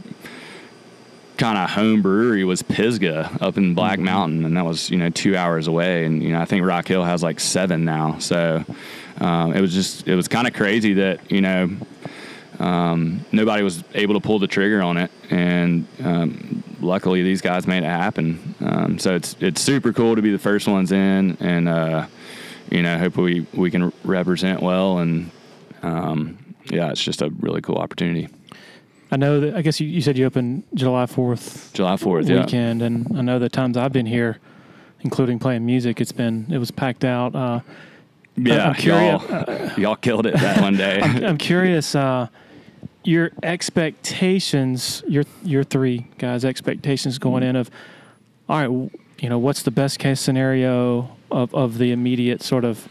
kind 1.38 1.58
of 1.58 1.72
home 1.72 2.04
brewery 2.04 2.44
was 2.44 2.62
Pisgah 2.62 3.36
up 3.42 3.58
in 3.58 3.74
Black 3.74 3.98
Mm-hmm. 3.98 4.06
Mountain, 4.06 4.46
and 4.46 4.56
that 4.56 4.64
was, 4.64 4.92
you 4.92 4.98
know, 4.98 5.10
two 5.10 5.36
hours 5.36 5.68
away. 5.68 6.06
And, 6.06 6.22
you 6.22 6.32
know, 6.32 6.40
I 6.40 6.46
think 6.46 6.64
Rock 6.64 6.88
Hill 6.88 7.04
has 7.04 7.24
like 7.24 7.40
seven 7.40 7.84
now. 7.84 8.20
So 8.20 8.64
um, 9.20 9.56
it 9.56 9.62
was 9.62 9.74
just, 9.74 10.08
it 10.08 10.16
was 10.16 10.28
kind 10.28 10.48
of 10.48 10.54
crazy 10.54 10.94
that, 10.94 11.32
you 11.32 11.42
know, 11.42 11.72
um, 12.60 13.26
nobody 13.32 13.64
was 13.64 13.84
able 13.94 14.14
to 14.16 14.20
pull 14.20 14.40
the 14.40 14.48
trigger 14.48 14.82
on 14.82 14.98
it, 14.98 15.12
and 15.30 15.88
um, 16.04 16.64
luckily 16.82 17.24
these 17.24 17.42
guys 17.42 17.66
made 17.66 17.84
it 17.84 17.88
happen. 17.88 18.56
Um, 18.60 19.00
so 19.00 19.16
it's 19.16 19.36
it's 19.40 19.62
super 19.62 19.94
cool 19.94 20.16
to 20.16 20.22
be 20.22 20.32
the 20.32 20.40
first 20.40 20.68
ones 20.68 20.92
in, 20.92 21.38
and 21.40 21.68
uh, 21.70 22.08
you 22.70 22.84
know, 22.84 22.98
hope 22.98 23.18
we 23.18 23.46
we 23.54 23.72
can 23.72 23.92
represent 24.04 24.62
well, 24.62 25.00
and 25.00 25.32
um, 25.82 26.38
yeah, 26.66 26.92
it's 26.92 27.04
just 27.04 27.22
a 27.22 27.30
really 27.40 27.62
cool 27.62 27.78
opportunity. 27.78 28.28
I 29.14 29.18
know 29.18 29.42
that, 29.42 29.56
I 29.56 29.62
guess 29.62 29.80
you, 29.82 29.88
you 29.88 30.02
said 30.02 30.18
you 30.18 30.26
opened 30.26 30.64
July 30.74 31.06
4th 31.06 31.74
July 31.74 31.98
Fourth, 31.98 32.30
yeah, 32.30 32.42
weekend, 32.42 32.82
and 32.82 33.08
I 33.18 33.22
know 33.22 33.40
the 33.40 33.50
times 33.50 33.76
I've 33.76 33.92
been 33.92 34.06
here, 34.06 34.40
including 35.02 35.38
playing 35.38 35.66
music, 35.66 36.00
it's 36.00 36.14
been, 36.14 36.48
it 36.50 36.60
was 36.60 36.72
packed 36.72 37.04
out. 37.04 37.36
Uh, 37.36 37.60
yeah, 38.36 38.70
I'm 38.70 38.74
curious- 38.76 39.24
y'all, 39.30 39.70
y'all 39.80 39.96
killed 39.96 40.26
it 40.26 40.34
that 40.36 40.62
one 40.62 40.76
day. 40.78 41.00
I'm 41.02 41.38
curious, 41.38 41.96
uh, 41.96 42.28
your 43.04 43.32
expectations, 43.42 45.04
your 45.08 45.24
your 45.44 45.64
three 45.64 46.08
guys' 46.18 46.46
expectations 46.46 47.18
going 47.18 47.44
in 47.44 47.56
of, 47.56 47.70
all 48.48 48.60
right, 48.60 48.92
you 49.20 49.30
know, 49.30 49.40
what's 49.40 49.64
the 49.64 49.72
best 49.72 50.00
case 50.00 50.20
scenario 50.20 51.10
of, 51.32 51.54
of 51.56 51.78
the 51.78 51.92
immediate 51.92 52.42
sort 52.44 52.64
of 52.66 52.88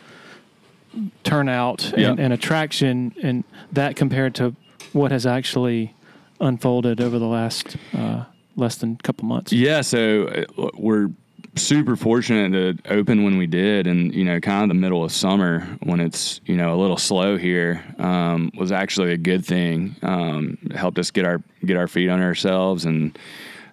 turnout 1.23 1.93
Yeah. 1.97 2.11
and, 2.11 2.21
and 2.21 2.33
attraction, 2.33 3.15
and 3.23 3.45
that 3.73 3.97
compared 3.97 4.35
to 4.37 4.55
what 4.93 5.11
has 5.13 5.27
actually 5.27 5.95
unfolded 6.41 7.01
over 7.01 7.19
the 7.19 7.27
last 7.27 7.77
uh, 7.95 8.25
less 8.57 8.77
than 8.77 8.97
a 8.99 9.03
couple 9.03 9.27
months. 9.27 9.53
Yeah, 9.53 9.81
so 9.83 10.25
uh, 10.59 10.71
we're 10.77 11.11
super 11.57 11.97
fortunate 11.97 12.83
to 12.83 12.93
open 12.93 13.25
when 13.25 13.37
we 13.37 13.47
did, 13.47 13.87
and 13.87 14.15
you 14.15 14.25
know, 14.25 14.41
kind 14.41 14.63
of 14.63 14.69
the 14.69 14.81
middle 14.81 15.05
of 15.05 15.13
summer 15.13 15.61
when 15.83 16.01
it's 16.01 16.41
you 16.45 16.57
know 16.57 16.75
a 16.75 16.79
little 16.79 16.97
slow 16.97 17.37
here 17.37 17.85
um, 17.99 18.51
was 18.57 18.73
actually 18.73 19.13
a 19.13 19.19
good 19.19 19.45
thing. 19.45 19.97
Um, 20.03 20.59
helped 20.75 20.99
us 20.99 21.11
get 21.11 21.25
our 21.25 21.43
get 21.65 21.77
our 21.77 21.89
feet 21.89 22.09
on 22.09 22.21
ourselves 22.21 22.85
and 22.85 23.19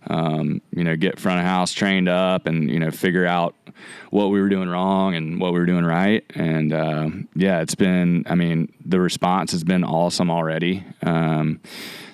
um, 0.09 0.61
you 0.71 0.83
know 0.83 0.95
get 0.95 1.19
front 1.19 1.39
of 1.39 1.45
house 1.45 1.73
trained 1.73 2.09
up 2.09 2.47
and 2.47 2.69
you 2.69 2.79
know 2.79 2.91
figure 2.91 3.25
out 3.25 3.55
what 4.09 4.27
we 4.27 4.41
were 4.41 4.49
doing 4.49 4.69
wrong 4.69 5.15
and 5.15 5.39
what 5.39 5.53
we 5.53 5.59
were 5.59 5.65
doing 5.65 5.85
right. 5.85 6.23
And 6.35 6.73
uh, 6.73 7.09
yeah, 7.35 7.61
it's 7.61 7.75
been. 7.75 8.23
I 8.27 8.35
mean, 8.35 8.73
the 8.85 8.99
response 8.99 9.51
has 9.51 9.63
been 9.63 9.83
awesome 9.83 10.31
already. 10.31 10.83
Um, 11.01 11.61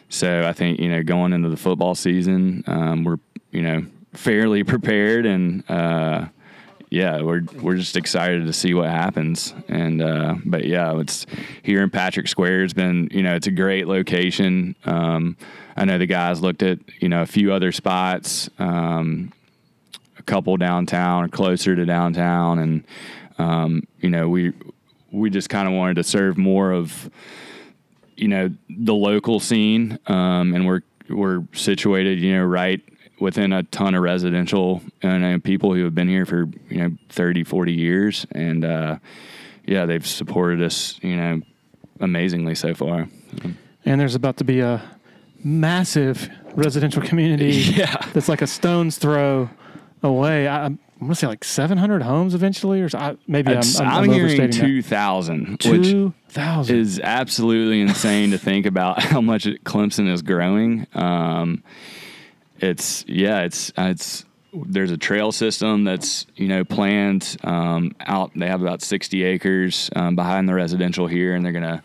so 0.10 0.47
I 0.47 0.54
think 0.54 0.80
you 0.80 0.89
know 0.89 1.04
going 1.04 1.34
into 1.34 1.49
the 1.49 1.58
football 1.58 1.95
season, 1.95 2.63
um, 2.67 3.04
we're 3.04 3.17
you 3.52 3.62
know 3.62 3.86
fairly 4.13 4.63
prepared, 4.63 5.26
and 5.26 5.69
uh, 5.69 6.28
yeah, 6.89 7.21
we're 7.21 7.41
we're 7.62 7.76
just 7.76 7.97
excited 7.97 8.45
to 8.45 8.54
see 8.54 8.73
what 8.73 8.89
happens. 8.89 9.54
And 9.67 10.02
uh, 10.02 10.36
but 10.45 10.65
yeah, 10.65 10.97
it's 10.99 11.26
here 11.63 11.82
in 11.82 11.89
Patrick 11.89 12.28
Square. 12.28 12.62
has 12.62 12.73
been 12.73 13.10
you 13.12 13.23
know 13.23 13.36
it's 13.36 13.47
a 13.47 13.52
great 13.52 13.88
location. 13.88 14.76
Um, 14.86 15.38
I 15.76 15.86
know 15.86 15.97
the 15.97 16.06
guys 16.06 16.41
looked 16.41 16.63
at 16.63 16.80
you 16.99 17.10
know 17.10 17.21
a 17.21 17.26
few 17.26 17.52
other 17.52 17.71
spots, 17.71 18.49
um, 18.60 19.34
a 20.17 20.23
couple 20.23 20.56
downtown 20.58 21.23
or 21.23 21.28
closer 21.28 21.76
to 21.76 21.86
downtown, 21.86 22.60
and 22.60 22.84
um, 23.38 23.88
you 23.99 24.10
know 24.10 24.30
we 24.30 24.54
we 25.12 25.30
just 25.30 25.49
kind 25.49 25.67
of 25.67 25.73
wanted 25.73 25.95
to 25.95 26.04
serve 26.04 26.38
more 26.38 26.71
of 26.71 27.10
you 28.15 28.28
know 28.28 28.49
the 28.69 28.93
local 28.93 29.39
scene 29.39 29.97
um, 30.08 30.54
and 30.54 30.65
we're 30.67 30.82
we're 31.10 31.43
situated 31.54 32.21
you 32.21 32.34
know 32.36 32.43
right 32.43 32.82
within 33.19 33.54
a 33.54 33.63
ton 33.63 33.95
of 33.95 34.02
residential 34.02 34.82
and 35.02 35.23
uh, 35.23 35.39
people 35.43 35.73
who 35.73 35.84
have 35.84 35.95
been 35.95 36.08
here 36.08 36.26
for 36.26 36.47
you 36.69 36.78
know 36.78 36.91
30 37.10 37.43
40 37.43 37.71
years 37.73 38.26
and 38.32 38.65
uh, 38.65 38.97
yeah 39.65 39.86
they've 39.86 40.06
supported 40.06 40.62
us 40.62 40.99
you 41.02 41.15
know 41.15 41.41
amazingly 41.99 42.56
so 42.56 42.73
far 42.73 43.08
And 43.86 43.99
there's 43.99 44.15
about 44.15 44.38
to 44.38 44.43
be 44.43 44.60
a 44.62 44.82
massive 45.43 46.30
residential 46.56 47.02
community. 47.02 47.52
Yeah. 47.76 47.95
that's 48.13 48.30
like 48.30 48.41
a 48.41 48.47
stone's 48.47 48.97
throw 48.97 49.49
away. 50.02 50.47
I, 50.47 50.65
I'm 50.65 50.80
gonna 51.02 51.15
say 51.15 51.28
like 51.28 51.43
700 51.43 52.02
homes 52.02 52.34
eventually, 52.34 52.80
or 52.82 52.88
so, 52.88 52.97
I, 52.97 53.17
maybe 53.28 53.52
I'm, 53.52 53.58
I'm, 53.80 53.88
I'm, 53.88 54.04
I'm 54.04 54.12
hearing 54.12 54.49
2000 54.52 55.60
2, 55.60 56.13
thousand 56.30 56.78
is 56.78 56.99
absolutely 57.04 57.82
insane 57.82 58.32
to 58.32 58.38
think 58.38 58.65
about 58.65 59.04
how 59.12 59.19
much 59.19 59.43
Clemson 59.65 60.10
is 60.10 60.21
growing. 60.21 60.88
Um, 60.93 61.62
it's 62.69 63.06
yeah, 63.08 63.41
it's 63.41 63.71
it's 63.78 64.26
there's 64.54 64.91
a 64.91 64.97
trail 64.97 65.32
system 65.32 65.84
that's 65.84 66.26
you 66.36 66.47
know 66.47 66.63
planned 66.63 67.38
um, 67.43 67.95
out. 67.99 68.32
They 68.36 68.47
have 68.47 68.62
about 68.62 68.82
60 68.82 69.23
acres 69.23 69.89
um, 69.95 70.15
behind 70.15 70.47
the 70.47 70.54
residential 70.54 71.08
here, 71.08 71.36
and 71.36 71.43
they're 71.43 71.52
gonna 71.52 71.84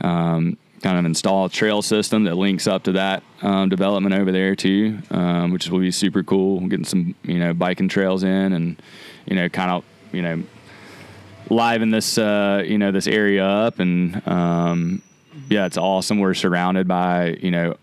um, 0.00 0.56
kind 0.82 0.98
of 0.98 1.04
install 1.04 1.46
a 1.46 1.50
trail 1.50 1.82
system 1.82 2.24
that 2.24 2.36
links 2.36 2.66
up 2.66 2.84
to 2.84 2.92
that 2.92 3.22
um, 3.42 3.68
development 3.68 4.14
over 4.14 4.32
there 4.32 4.54
too, 4.54 4.98
um, 5.10 5.52
which 5.52 5.68
will 5.68 5.80
be 5.80 5.90
super 5.90 6.22
cool. 6.22 6.60
Getting 6.66 6.86
some 6.86 7.14
you 7.22 7.38
know 7.38 7.52
biking 7.52 7.88
trails 7.88 8.22
in, 8.22 8.52
and 8.52 8.80
you 9.26 9.36
know 9.36 9.48
kind 9.48 9.70
of 9.70 9.84
you 10.12 10.22
know 10.22 10.42
liven 11.50 11.90
this 11.90 12.16
uh, 12.18 12.62
you 12.64 12.78
know 12.78 12.90
this 12.90 13.06
area 13.06 13.44
up, 13.44 13.80
and 13.80 14.26
um, 14.26 15.02
yeah, 15.50 15.66
it's 15.66 15.76
awesome. 15.76 16.20
We're 16.20 16.34
surrounded 16.34 16.88
by 16.88 17.36
you 17.40 17.50
know 17.50 17.76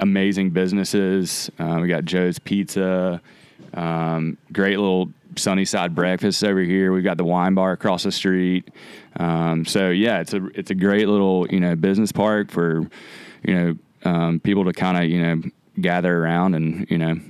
amazing 0.00 0.50
businesses. 0.50 1.50
Uh, 1.58 1.78
we 1.80 1.88
got 1.88 2.04
Joe's 2.04 2.38
Pizza, 2.38 3.20
um, 3.74 4.36
great 4.52 4.78
little 4.78 5.10
Sunnyside 5.36 5.94
breakfast 5.94 6.44
over 6.44 6.60
here. 6.60 6.92
We've 6.92 7.04
got 7.04 7.16
the 7.16 7.24
wine 7.24 7.54
bar 7.54 7.72
across 7.72 8.04
the 8.04 8.12
street. 8.12 8.70
Um, 9.16 9.64
so 9.64 9.90
yeah, 9.90 10.20
it's 10.20 10.34
a 10.34 10.46
it's 10.54 10.70
a 10.70 10.74
great 10.74 11.08
little 11.08 11.46
you 11.48 11.60
know 11.60 11.74
business 11.74 12.12
park 12.12 12.50
for 12.50 12.88
you 13.42 13.54
know 13.54 13.76
um, 14.04 14.40
people 14.40 14.64
to 14.64 14.72
kind 14.72 14.96
of 14.96 15.04
you 15.04 15.22
know 15.22 15.42
gather 15.80 16.16
around 16.16 16.54
and 16.54 16.88
you 16.90 16.98
know 16.98 17.20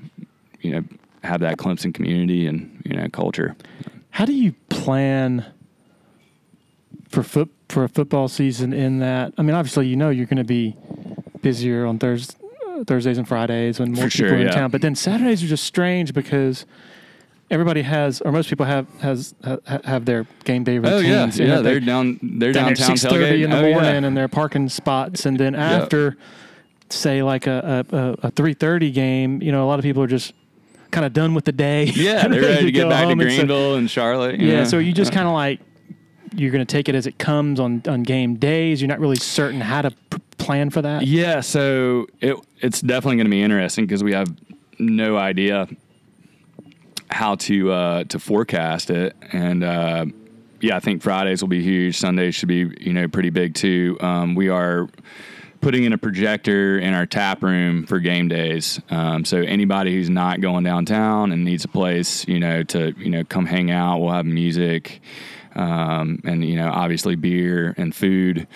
you 0.61 0.72
know 0.72 0.85
have 1.22 1.40
that 1.40 1.57
Clemson 1.57 1.94
community 1.94 2.46
and 2.46 2.83
you 2.85 2.96
know 2.96 3.09
culture. 3.09 3.57
How 4.11 4.24
do 4.24 4.33
you 4.33 4.53
plan 4.68 5.46
for 7.09 7.22
foot 7.22 7.50
for 7.68 7.85
a 7.85 7.88
football 7.88 8.29
season? 8.29 8.72
In 8.72 8.98
that, 9.00 9.35
I 9.37 9.42
mean, 9.42 9.55
obviously, 9.55 9.87
you 9.87 9.96
know 9.96 10.11
you're 10.11 10.27
going 10.27 10.37
to 10.37 10.44
be 10.44 10.77
busier 11.42 11.85
on 11.85 11.98
Thurs 11.98 12.35
Thursdays 12.85 13.18
and 13.18 13.27
Fridays 13.29 13.79
when 13.81 13.92
more 13.92 14.05
For 14.05 14.11
people 14.11 14.29
sure, 14.29 14.37
are 14.37 14.40
in 14.40 14.47
yeah. 14.47 14.53
town. 14.53 14.70
But 14.70 14.83
then 14.83 14.94
Saturdays 14.94 15.42
are 15.42 15.47
just 15.47 15.64
strange 15.64 16.12
because 16.14 16.66
everybody 17.51 17.83
has, 17.83 18.20
or 18.23 18.33
most 18.33 18.49
people 18.49 18.66
have 18.66 18.87
has 19.01 19.35
ha, 19.44 19.59
have 19.85 20.05
their 20.05 20.27
game 20.44 20.64
day 20.64 20.79
routines. 20.79 20.94
Oh 20.94 21.07
yeah, 21.07 21.23
and 21.25 21.37
yeah. 21.38 21.61
They're 21.61 21.81
they- 21.81 21.87
down. 21.87 22.18
They're 22.23 22.53
down 22.53 22.66
downtown 22.75 22.97
six 22.97 23.03
thirty 23.12 23.42
in 23.42 23.51
the 23.51 23.57
Oh, 23.59 23.66
yeah. 23.66 23.73
morning, 23.75 24.05
and 24.05 24.16
they're 24.16 24.29
parking 24.29 24.68
spots, 24.68 25.27
and 25.27 25.38
then 25.38 25.55
after, 25.55 26.16
say 26.90 27.23
like 27.23 27.47
a 27.47 27.85
a, 27.90 28.27
a, 28.27 28.31
three 28.31 28.55
thirty 28.55 28.90
game, 28.90 29.42
you 29.42 29.53
know, 29.53 29.64
a 29.64 29.68
lot 29.68 29.79
of 29.79 29.83
people 29.83 30.03
are 30.03 30.07
just 30.09 30.33
kind 30.90 31.05
of 31.05 31.12
done 31.12 31.35
with 31.35 31.44
the 31.44 31.53
day. 31.53 31.85
Yeah, 31.94 32.29
they're 32.29 32.40
ready 32.40 32.66
to 32.66 32.73
get 32.73 32.88
back 32.88 33.03
to 33.03 33.09
home, 33.09 33.20
and 33.20 33.31
so- 33.31 33.37
Greenville 33.37 33.75
and 33.77 33.90
Charlotte. 33.90 34.40
you 34.40 34.49
yeah, 34.49 34.59
know? 34.59 34.64
so 34.64 34.79
you 34.79 34.92
just 34.92 35.12
kind 35.12 35.27
of 35.27 35.35
like 35.35 35.61
you're 36.37 36.51
going 36.51 36.64
to 36.66 36.73
take 36.73 36.88
it 36.88 36.94
as 36.97 37.07
it 37.07 37.16
comes 37.18 37.61
on 37.61 37.83
on 37.87 38.03
game 38.03 38.35
days. 38.37 38.81
You're 38.81 38.88
not 38.88 38.99
really 38.99 39.16
certain 39.16 39.61
how 39.61 39.83
to 39.83 39.90
p- 40.11 40.18
plan 40.44 40.70
for 40.70 40.83
that. 40.83 41.07
Yeah, 41.07 41.40
so 41.40 42.07
it 42.20 42.37
it's 42.61 42.80
definitely 42.80 43.16
going 43.16 43.26
to 43.26 43.30
be 43.30 43.42
interesting 43.42 43.87
because 43.87 44.04
we 44.04 44.12
have 44.12 44.28
no 44.78 45.16
idea 45.16 45.68
how 47.11 47.37
to 47.37 47.72
uh, 47.72 48.04
to 48.04 48.18
forecast 48.18 48.90
it, 48.90 49.16
and 49.33 49.64
uh, 49.64 50.07
yeah, 50.61 50.76
I 50.76 50.80
think 50.80 51.02
Fridays 51.02 51.42
will 51.42 51.48
be 51.48 51.62
huge. 51.62 51.98
Sundays 51.98 52.35
should 52.35 52.48
be 52.48 52.70
you 52.80 52.92
know 52.92 53.09
pretty 53.09 53.30
big 53.30 53.54
too. 53.54 53.96
Um, 54.00 54.35
we 54.35 54.48
are 54.48 54.88
putting 55.64 55.85
in 55.85 55.94
a 55.94 55.98
projector 55.98 56.78
in 56.78 56.92
our 56.92 57.07
tap 57.07 57.42
room 57.42 57.87
for 57.87 57.98
game 57.98 58.28
days. 58.28 58.78
Um, 58.90 59.24
so 59.24 59.38
anybody 59.38 59.94
who's 59.94 60.11
not 60.11 60.42
going 60.42 60.62
downtown 60.62 61.33
and 61.33 61.42
needs 61.42 61.64
a 61.64 61.68
place, 61.68 62.28
you 62.28 62.38
know, 62.38 62.62
to 62.64 62.94
you 62.98 63.11
know 63.11 63.24
come 63.24 63.46
hang 63.46 63.70
out, 63.70 64.00
we'll 64.00 64.12
have 64.12 64.26
music, 64.26 65.00
um, 65.54 66.20
and 66.24 66.44
you 66.44 66.57
know, 66.57 66.70
obviously 66.70 67.16
beer 67.16 67.74
and 67.78 67.94
food. 67.94 68.46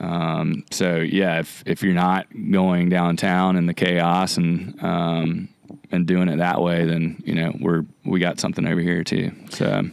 Um, 0.00 0.64
so 0.70 0.96
yeah, 0.96 1.40
if 1.40 1.62
if 1.66 1.82
you're 1.82 1.94
not 1.94 2.26
going 2.50 2.88
downtown 2.88 3.56
in 3.56 3.66
the 3.66 3.74
chaos 3.74 4.36
and 4.36 4.82
um, 4.82 5.48
and 5.90 6.06
doing 6.06 6.28
it 6.28 6.36
that 6.36 6.60
way, 6.60 6.84
then 6.84 7.22
you 7.24 7.34
know 7.34 7.54
we're 7.60 7.84
we 8.04 8.20
got 8.20 8.40
something 8.40 8.66
over 8.66 8.80
here 8.80 9.04
too. 9.04 9.32
So 9.50 9.84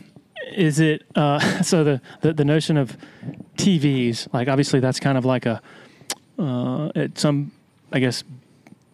Is 0.52 0.80
it 0.80 1.04
uh, 1.16 1.40
so 1.64 1.84
the, 1.84 2.02
the 2.22 2.34
the 2.34 2.46
notion 2.46 2.78
of 2.78 2.98
TVs? 3.58 4.28
Like 4.34 4.48
obviously 4.48 4.80
that's 4.80 5.00
kind 5.00 5.18
of 5.18 5.26
like 5.26 5.46
a 5.46 5.62
uh, 6.38 6.90
at 6.96 7.18
some 7.18 7.52
I 7.92 8.00
guess 8.00 8.24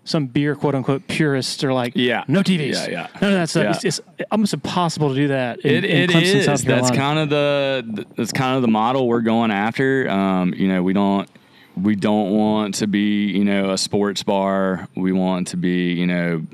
some 0.09 0.25
beer 0.25 0.55
quote 0.55 0.73
unquote 0.73 1.07
purists 1.07 1.63
are 1.63 1.71
like 1.71 1.93
Yeah. 1.95 2.23
no 2.27 2.41
TVs 2.41 2.73
Yeah, 2.73 2.89
yeah. 2.89 3.07
none 3.21 3.31
of 3.33 3.37
that 3.37 3.49
stuff. 3.49 3.63
Yeah. 3.63 3.71
It's, 3.83 3.99
it's 3.99 4.01
almost 4.31 4.53
impossible 4.55 5.09
to 5.09 5.15
do 5.15 5.27
that. 5.27 5.59
In, 5.59 5.83
It, 5.83 5.85
in 5.85 6.09
it 6.09 6.23
is. 6.23 6.45
That's 6.63 6.89
kind 6.91 7.19
of 7.19 7.29
the 7.29 8.05
that's 8.17 8.31
kind 8.31 8.55
of 8.55 8.63
the 8.63 8.67
model 8.67 9.07
we're 9.07 9.21
going 9.21 9.51
after. 9.51 10.09
Um, 10.09 10.53
you 10.55 10.67
know, 10.67 10.81
we 10.81 10.93
don't 10.93 11.29
we 11.75 11.95
don't 11.95 12.31
want 12.31 12.75
to 12.75 12.87
be 12.87 13.27
you 13.27 13.45
know 13.45 13.69
a 13.71 13.77
sports 13.77 14.23
bar. 14.23 14.87
We 14.95 15.11
want 15.11 15.47
to 15.49 15.57
be 15.57 15.93
you 15.93 16.07
know 16.07 16.45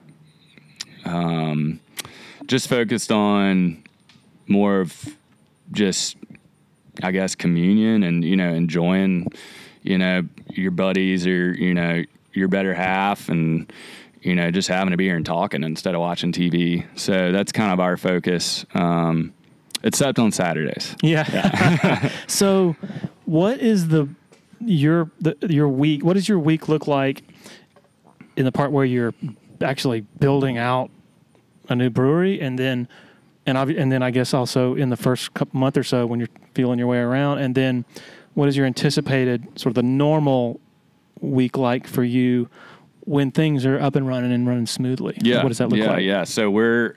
um, 1.05 1.79
just 2.47 2.67
focused 2.67 3.11
on 3.11 3.83
more 4.47 4.81
of 4.81 5.15
just 5.71 6.17
I 7.03 7.11
guess 7.11 7.35
communion 7.35 8.03
and 8.03 8.23
you 8.23 8.35
know 8.35 8.53
enjoying 8.53 9.27
you 9.81 9.97
know 9.97 10.23
your 10.49 10.71
buddies 10.71 11.25
or 11.25 11.53
you 11.53 11.73
know 11.73 12.03
your 12.35 12.47
better 12.47 12.73
half 12.73 13.29
and 13.29 13.71
you 14.21 14.35
know 14.35 14.51
just 14.51 14.67
having 14.67 14.93
a 14.93 14.97
beer 14.97 15.15
and 15.15 15.25
talking 15.25 15.63
instead 15.63 15.95
of 15.95 16.01
watching 16.01 16.31
TV. 16.31 16.85
So 16.97 17.31
that's 17.31 17.51
kind 17.51 17.71
of 17.71 17.79
our 17.79 17.97
focus. 17.97 18.65
Um, 18.73 19.33
except 19.83 20.19
on 20.19 20.31
Saturdays. 20.31 20.95
Yeah. 21.01 22.09
so, 22.27 22.75
what 23.25 23.59
is 23.59 23.87
the 23.87 24.09
your 24.59 25.09
the 25.21 25.37
your 25.47 25.69
week? 25.69 26.03
What 26.03 26.13
does 26.13 26.27
your 26.27 26.39
week 26.39 26.67
look 26.67 26.87
like 26.87 27.23
in 28.35 28.43
the 28.43 28.51
part 28.51 28.71
where 28.71 28.85
you're 28.85 29.13
actually 29.61 30.01
building 30.01 30.57
out 30.57 30.89
a 31.69 31.75
new 31.75 31.89
brewery, 31.89 32.41
and 32.41 32.59
then 32.59 32.87
and 33.45 33.57
obvi- 33.57 33.79
and 33.79 33.91
then 33.91 34.03
I 34.03 34.11
guess 34.11 34.33
also 34.33 34.75
in 34.75 34.89
the 34.89 34.97
first 34.97 35.33
couple 35.33 35.59
month 35.59 35.77
or 35.77 35.83
so 35.83 36.05
when 36.05 36.19
you're 36.19 36.29
feeling 36.53 36.79
your 36.79 36.87
way 36.87 36.99
around, 36.99 37.39
and 37.39 37.55
then 37.55 37.85
what 38.33 38.49
is 38.49 38.57
your 38.57 38.65
anticipated 38.65 39.47
sort 39.57 39.71
of 39.71 39.75
the 39.75 39.83
normal 39.83 40.59
week 41.19 41.57
like 41.57 41.87
for 41.87 42.03
you? 42.03 42.49
When 43.01 43.29
things 43.29 43.67
are 43.67 43.79
up 43.79 43.95
and 43.95 44.07
running 44.07 44.31
and 44.31 44.47
running 44.47 44.65
smoothly, 44.65 45.15
Yeah. 45.21 45.43
what 45.43 45.49
does 45.49 45.59
that 45.59 45.69
look 45.69 45.79
yeah, 45.79 45.91
like? 45.91 46.03
Yeah. 46.03 46.23
So 46.23 46.49
we're 46.49 46.95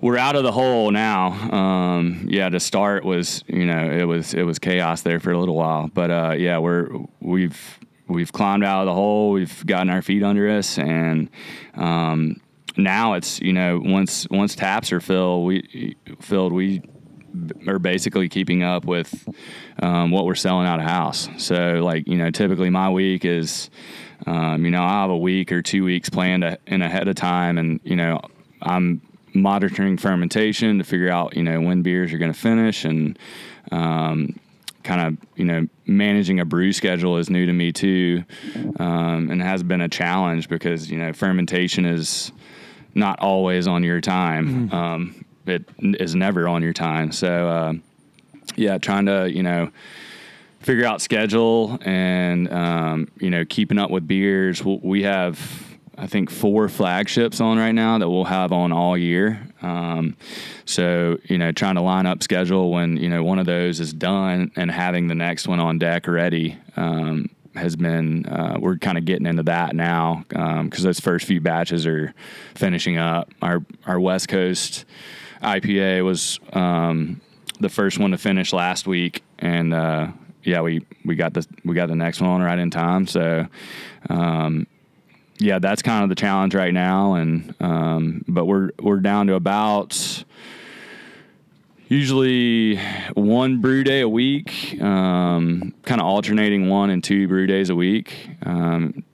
we're 0.00 0.16
out 0.16 0.36
of 0.36 0.42
the 0.42 0.52
hole 0.52 0.90
now. 0.90 1.32
Um, 1.52 2.26
yeah, 2.28 2.48
to 2.48 2.60
start 2.60 3.04
was 3.04 3.44
you 3.46 3.66
know 3.66 3.90
it 3.90 4.04
was 4.04 4.34
it 4.34 4.42
was 4.42 4.58
chaos 4.58 5.02
there 5.02 5.20
for 5.20 5.32
a 5.32 5.38
little 5.38 5.56
while, 5.56 5.88
but 5.92 6.10
uh, 6.10 6.34
yeah, 6.36 6.58
we're 6.58 6.88
we've 7.20 7.78
we've 8.08 8.32
climbed 8.32 8.64
out 8.64 8.80
of 8.80 8.86
the 8.86 8.94
hole. 8.94 9.32
We've 9.32 9.66
gotten 9.66 9.90
our 9.90 10.02
feet 10.02 10.22
under 10.22 10.48
us, 10.48 10.78
and 10.78 11.28
um, 11.74 12.40
now 12.76 13.14
it's 13.14 13.40
you 13.40 13.52
know 13.52 13.80
once 13.82 14.26
once 14.30 14.54
taps 14.54 14.92
are 14.92 15.00
filled, 15.00 15.46
we 15.46 15.96
filled 16.20 16.52
we 16.52 16.82
are 17.66 17.78
basically 17.78 18.28
keeping 18.28 18.62
up 18.62 18.84
with 18.84 19.28
um, 19.82 20.10
what 20.10 20.24
we're 20.24 20.34
selling 20.34 20.66
out 20.66 20.78
of 20.78 20.84
house. 20.86 21.28
So 21.38 21.80
like 21.82 22.06
you 22.06 22.16
know 22.16 22.30
typically 22.30 22.70
my 22.70 22.90
week 22.90 23.24
is 23.24 23.70
um, 24.26 24.64
you 24.64 24.70
know 24.70 24.82
I 24.82 25.02
have 25.02 25.10
a 25.10 25.18
week 25.18 25.52
or 25.52 25.62
two 25.62 25.84
weeks 25.84 26.08
planned 26.08 26.58
in 26.66 26.82
ahead 26.82 27.08
of 27.08 27.14
time, 27.16 27.58
and 27.58 27.80
you 27.84 27.96
know 27.96 28.20
I'm 28.62 29.02
monitoring 29.34 29.98
fermentation 29.98 30.78
to 30.78 30.84
figure 30.84 31.10
out 31.10 31.36
you 31.36 31.42
know 31.42 31.60
when 31.60 31.82
beers 31.82 32.12
are 32.12 32.18
going 32.18 32.32
to 32.32 32.38
finish 32.38 32.84
and 32.84 33.18
um, 33.70 34.38
kind 34.82 35.00
of 35.00 35.28
you 35.36 35.44
know 35.44 35.66
managing 35.86 36.40
a 36.40 36.44
brew 36.44 36.72
schedule 36.72 37.18
is 37.18 37.28
new 37.28 37.44
to 37.44 37.52
me 37.52 37.72
too 37.72 38.24
um, 38.78 39.30
and 39.30 39.42
has 39.42 39.62
been 39.62 39.80
a 39.80 39.88
challenge 39.88 40.48
because 40.48 40.90
you 40.90 40.96
know 40.96 41.12
fermentation 41.12 41.84
is 41.84 42.32
not 42.94 43.20
always 43.20 43.66
on 43.66 43.84
your 43.84 44.00
time. 44.00 44.72
Um, 44.72 45.25
it 45.48 45.64
is 45.80 46.14
never 46.14 46.48
on 46.48 46.62
your 46.62 46.72
time. 46.72 47.12
So 47.12 47.48
uh, 47.48 47.72
yeah 48.56 48.78
trying 48.78 49.06
to 49.06 49.30
you 49.32 49.42
know 49.42 49.70
figure 50.60 50.86
out 50.86 51.00
schedule 51.00 51.78
and 51.82 52.52
um, 52.52 53.08
you 53.18 53.30
know 53.30 53.44
keeping 53.44 53.78
up 53.78 53.90
with 53.90 54.06
beers. 54.06 54.64
We'll- 54.64 54.80
have 55.02 55.64
i 55.98 56.06
think 56.06 56.28
four 56.30 56.68
flagships 56.68 57.40
on 57.40 57.56
right 57.56 57.72
now 57.72 57.96
that 57.96 58.10
we'll 58.10 58.24
have 58.24 58.52
on 58.52 58.70
all 58.72 58.96
year. 58.98 59.46
Um, 59.62 60.16
so 60.64 61.18
you 61.24 61.38
know 61.38 61.52
trying 61.52 61.76
to 61.76 61.80
line 61.80 62.06
up 62.06 62.22
schedule 62.22 62.70
when 62.70 62.96
you 62.96 63.08
know 63.08 63.22
one 63.22 63.38
of 63.38 63.46
those 63.46 63.80
is 63.80 63.92
done 63.92 64.52
and 64.56 64.70
having 64.70 65.08
the 65.08 65.14
next 65.14 65.48
one 65.48 65.60
on 65.60 65.78
deck 65.78 66.06
ready 66.06 66.58
um, 66.76 67.30
has 67.54 67.76
been 67.76 68.26
uh, 68.26 68.58
we're 68.60 68.76
kind 68.76 68.98
of 68.98 69.04
getting 69.04 69.26
into 69.26 69.42
that 69.44 69.74
now 69.74 70.24
because 70.28 70.82
those 70.82 71.00
first 71.00 71.26
few 71.26 71.40
batches 71.40 71.86
are 71.86 72.14
finishing 72.54 72.98
up. 72.98 73.30
Our 73.40 73.64
our 73.86 73.98
west 73.98 74.28
coast 74.28 74.84
ipa 75.46 76.04
was 76.04 76.40
um, 76.52 77.20
the 77.60 77.68
first 77.68 77.98
one 77.98 78.10
to 78.10 78.18
finish 78.18 78.52
last 78.52 78.86
week 78.86 79.22
and 79.38 79.72
uh, 79.72 80.08
yeah, 80.46 80.60
we 80.60 80.86
we 81.04 81.16
got 81.16 81.34
the 81.34 81.46
we 81.64 81.74
got 81.74 81.88
the 81.88 81.96
next 81.96 82.20
one 82.20 82.40
right 82.40 82.58
in 82.58 82.70
time. 82.70 83.06
So, 83.06 83.46
um, 84.08 84.66
yeah, 85.38 85.58
that's 85.58 85.82
kind 85.82 86.04
of 86.04 86.08
the 86.08 86.14
challenge 86.14 86.54
right 86.54 86.72
now. 86.72 87.14
And 87.14 87.54
um, 87.60 88.24
but 88.28 88.46
we're 88.46 88.70
we're 88.80 89.00
down 89.00 89.26
to 89.26 89.34
about 89.34 90.24
usually 91.88 92.76
one 93.14 93.60
brew 93.60 93.82
day 93.82 94.00
a 94.00 94.08
week, 94.08 94.80
um, 94.80 95.74
kind 95.82 96.00
of 96.00 96.06
alternating 96.06 96.68
one 96.68 96.90
and 96.90 97.02
two 97.02 97.26
brew 97.26 97.46
days 97.46 97.68
a 97.68 97.74
week. 97.74 98.30
Um, 98.44 99.04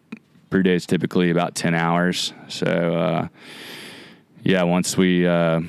brew 0.50 0.62
days 0.62 0.84
typically 0.84 1.30
about 1.30 1.54
ten 1.54 1.74
hours. 1.74 2.34
So 2.48 2.66
uh, 2.66 3.28
yeah, 4.42 4.64
once 4.64 4.98
we 4.98 5.26
uh, 5.26 5.62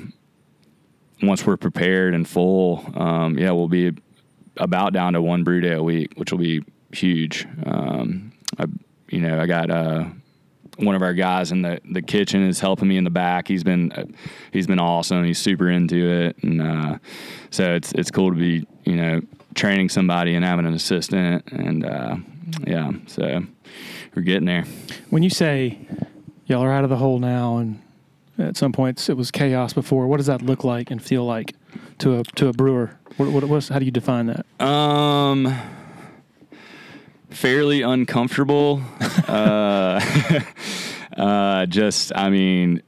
once 1.28 1.45
we're 1.45 1.57
prepared 1.57 2.13
and 2.13 2.28
full, 2.28 2.86
um, 2.95 3.38
yeah, 3.38 3.51
we'll 3.51 3.67
be 3.67 3.91
about 4.57 4.93
down 4.93 5.13
to 5.13 5.21
one 5.21 5.43
brew 5.43 5.61
day 5.61 5.74
a 5.74 5.84
week, 5.84 6.13
which 6.15 6.32
will 6.32 6.39
be 6.39 6.63
huge. 6.91 7.47
Um, 7.65 8.32
I, 8.57 8.65
you 9.09 9.19
know, 9.19 9.39
I 9.39 9.45
got 9.45 9.69
uh, 9.69 10.05
one 10.78 10.95
of 10.95 11.01
our 11.01 11.13
guys 11.13 11.51
in 11.51 11.61
the, 11.61 11.80
the 11.91 12.01
kitchen 12.01 12.47
is 12.47 12.59
helping 12.59 12.88
me 12.88 12.97
in 12.97 13.03
the 13.03 13.09
back. 13.09 13.47
He's 13.47 13.63
been 13.63 13.91
uh, 13.91 14.05
he's 14.51 14.67
been 14.67 14.80
awesome. 14.80 15.24
He's 15.24 15.39
super 15.39 15.69
into 15.69 16.09
it, 16.09 16.38
and 16.43 16.61
uh, 16.61 16.97
so 17.51 17.74
it's 17.76 17.91
it's 17.93 18.11
cool 18.11 18.32
to 18.32 18.38
be 18.38 18.67
you 18.86 18.95
know 18.95 19.21
training 19.55 19.89
somebody 19.89 20.36
and 20.36 20.43
having 20.43 20.65
an 20.65 20.74
assistant, 20.74 21.43
and 21.51 21.86
uh, 21.86 22.15
yeah, 22.65 22.91
so 23.07 23.43
we're 24.15 24.24
getting 24.24 24.45
there. 24.45 24.65
When 25.09 25.24
you 25.24 25.30
say 25.30 25.80
y'all 26.45 26.63
are 26.63 26.71
out 26.71 26.84
of 26.84 26.89
the 26.89 26.97
hole 26.97 27.19
now, 27.19 27.57
and 27.57 27.82
at 28.38 28.57
some 28.57 28.71
points 28.71 29.09
it 29.09 29.17
was 29.17 29.31
chaos 29.31 29.73
before, 29.73 30.07
what 30.07 30.17
does 30.17 30.25
that 30.27 30.41
look 30.41 30.63
like 30.63 30.91
and 30.91 31.01
feel 31.01 31.25
like 31.25 31.55
to 31.99 32.19
a 32.19 32.23
to 32.23 32.47
a 32.47 32.53
brewer? 32.53 32.97
What, 33.17 33.43
what, 33.43 33.67
how 33.67 33.77
do 33.77 33.86
you 33.86 33.91
define 33.91 34.25
that? 34.27 34.65
Um, 34.65 35.55
fairly 37.29 37.81
uncomfortable. 37.84 38.81
uh, 39.27 40.01
uh, 41.17 41.65
just, 41.67 42.11
I 42.15 42.29
mean, 42.31 42.81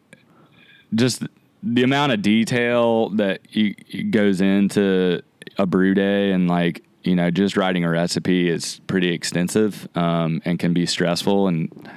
just 0.96 1.24
the 1.62 1.84
amount 1.84 2.12
of 2.12 2.22
detail 2.22 3.10
that 3.10 3.42
you, 3.50 3.76
goes 4.10 4.42
into 4.42 5.22
a 5.58 5.66
brew 5.66 5.94
day 5.94 6.32
and 6.32 6.48
like 6.48 6.84
you 7.04 7.16
know 7.16 7.32
just 7.32 7.56
writing 7.56 7.84
a 7.84 7.90
recipe 7.90 8.50
is 8.50 8.82
pretty 8.88 9.10
extensive 9.10 9.88
um, 9.96 10.42
and 10.46 10.60
can 10.60 10.74
be 10.74 10.86
stressful 10.86 11.48
and 11.48 11.90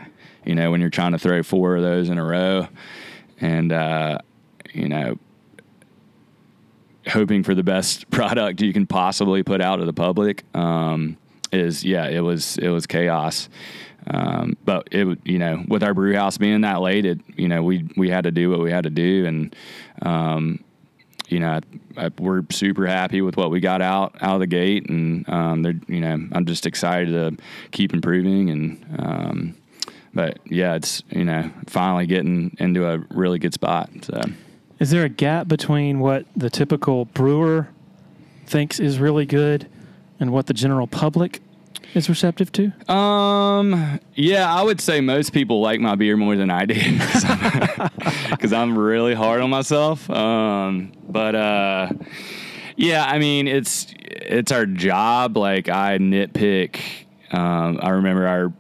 you 0.45 0.55
know 0.55 0.71
when 0.71 0.81
you're 0.81 0.91
trying 0.91 1.13
to 1.13 1.19
throw 1.19 1.43
four 1.43 1.77
of 1.77 1.83
those 1.83 2.09
in 2.09 2.19
a 2.19 2.25
row 2.25 2.69
and 3.41 3.73
uh, 3.73 4.19
you 4.73 4.89
know 4.89 5.19
hoping 7.09 7.43
for 7.43 7.55
the 7.55 7.63
best 7.63 8.11
product 8.11 8.61
you 8.61 8.73
can 8.73 8.87
possibly 8.87 9.43
put 9.43 9.61
out 9.61 9.77
to 9.77 9.85
the 9.85 9.93
public 9.93 10.45
um, 10.55 11.17
is 11.53 11.85
yeah 11.85 12.07
it 12.07 12.21
was 12.21 12.59
it 12.59 12.69
was 12.69 12.87
chaos. 12.87 13.49
Um, 14.07 14.57
but 14.65 14.89
it 14.91 15.19
you 15.25 15.39
know 15.39 15.65
with 15.69 15.83
our 15.83 15.93
brew 15.93 16.15
house 16.15 16.39
being 16.39 16.63
that 16.63 16.81
late 16.81 17.05
it 17.05 17.21
you 17.37 17.47
know 17.47 17.63
we 17.63 17.87
we 17.97 18.09
had 18.09 18.25
to 18.25 18.31
do 18.31 18.51
what 18.51 18.61
we 18.61 18.71
had 18.71 18.85
to 18.85 18.91
do. 18.91 19.27
And 19.27 19.57
um, 20.03 20.65
you 21.29 21.41
know 21.41 21.61
I, 21.97 22.07
I, 22.07 22.11
we're 22.19 22.43
super 22.51 22.87
happy 22.87 23.21
with 23.21 23.37
what 23.37 23.51
we 23.51 23.61
got 23.61 23.83
out 23.83 24.17
out 24.21 24.35
of 24.35 24.41
the 24.41 24.47
gate. 24.47 24.89
And 24.89 25.29
um, 25.29 25.63
they're 25.63 25.81
you 25.89 26.01
know 26.01 26.29
I'm 26.33 26.47
just 26.47 26.67
excited 26.67 27.13
to 27.13 27.43
keep 27.71 27.93
improving. 27.93 28.51
And 28.51 28.97
um, 28.99 29.55
but 30.19 30.37
yeah 30.47 30.75
it's 30.75 31.05
you 31.11 31.25
know 31.25 31.49
finally 31.69 32.05
getting 32.05 32.57
into 32.59 32.85
a 32.85 32.99
really 33.11 33.39
good 33.39 33.55
spot 33.55 33.89
so. 34.03 34.21
Is 34.81 34.91
there 34.91 35.05
a 35.05 35.09
gap 35.09 35.47
between 35.47 36.01
what 36.01 36.25
the 36.37 36.51
typical 36.51 37.05
brewer 37.05 37.69
thinks 38.47 38.81
is 38.81 38.99
really 38.99 39.27
good 39.27 39.69
and 40.19 40.33
what 40.33 40.47
the 40.47 40.55
general 40.55 40.89
public 40.89 41.41
is 41.95 42.09
receptive 42.09 42.51
to? 42.53 42.93
Um, 42.93 44.01
yeah, 44.15 44.53
I 44.53 44.63
would 44.63 44.81
say 44.81 45.01
most 45.01 45.33
people 45.33 45.61
like 45.61 45.81
my 45.81 45.95
beer 45.95 46.17
more 46.17 46.37
than 46.37 46.51
I 46.51 46.65
do 46.65 46.75
because 48.31 48.53
I'm, 48.53 48.79
really 48.79 49.15
hard 49.15 49.41
on 49.41 49.51
myself. 49.51 50.09
Um, 50.11 50.93
but 51.09 51.35
uh, 51.35 51.91
yeah, 52.77 53.05
I 53.05 53.19
mean 53.19 53.49
it's 53.49 53.87
it's 53.97 54.53
our 54.53 54.67
job. 54.67 55.37
Like 55.37 55.69
I 55.69 55.99
nitpick. 55.99 56.81
Um, 57.33 57.81
I 57.83 57.91
remember 57.91 58.27
our 58.27 58.53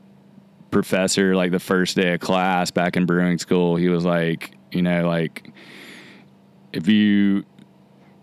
professor, 0.70 1.34
like 1.34 1.50
the 1.50 1.58
first 1.58 1.96
day 1.96 2.14
of 2.14 2.20
class 2.20 2.70
back 2.70 2.96
in 2.96 3.06
brewing 3.06 3.38
school, 3.38 3.76
he 3.76 3.88
was 3.88 4.04
like, 4.04 4.56
you 4.72 4.82
know, 4.82 5.08
like 5.08 5.50
if 6.72 6.88
you 6.88 7.44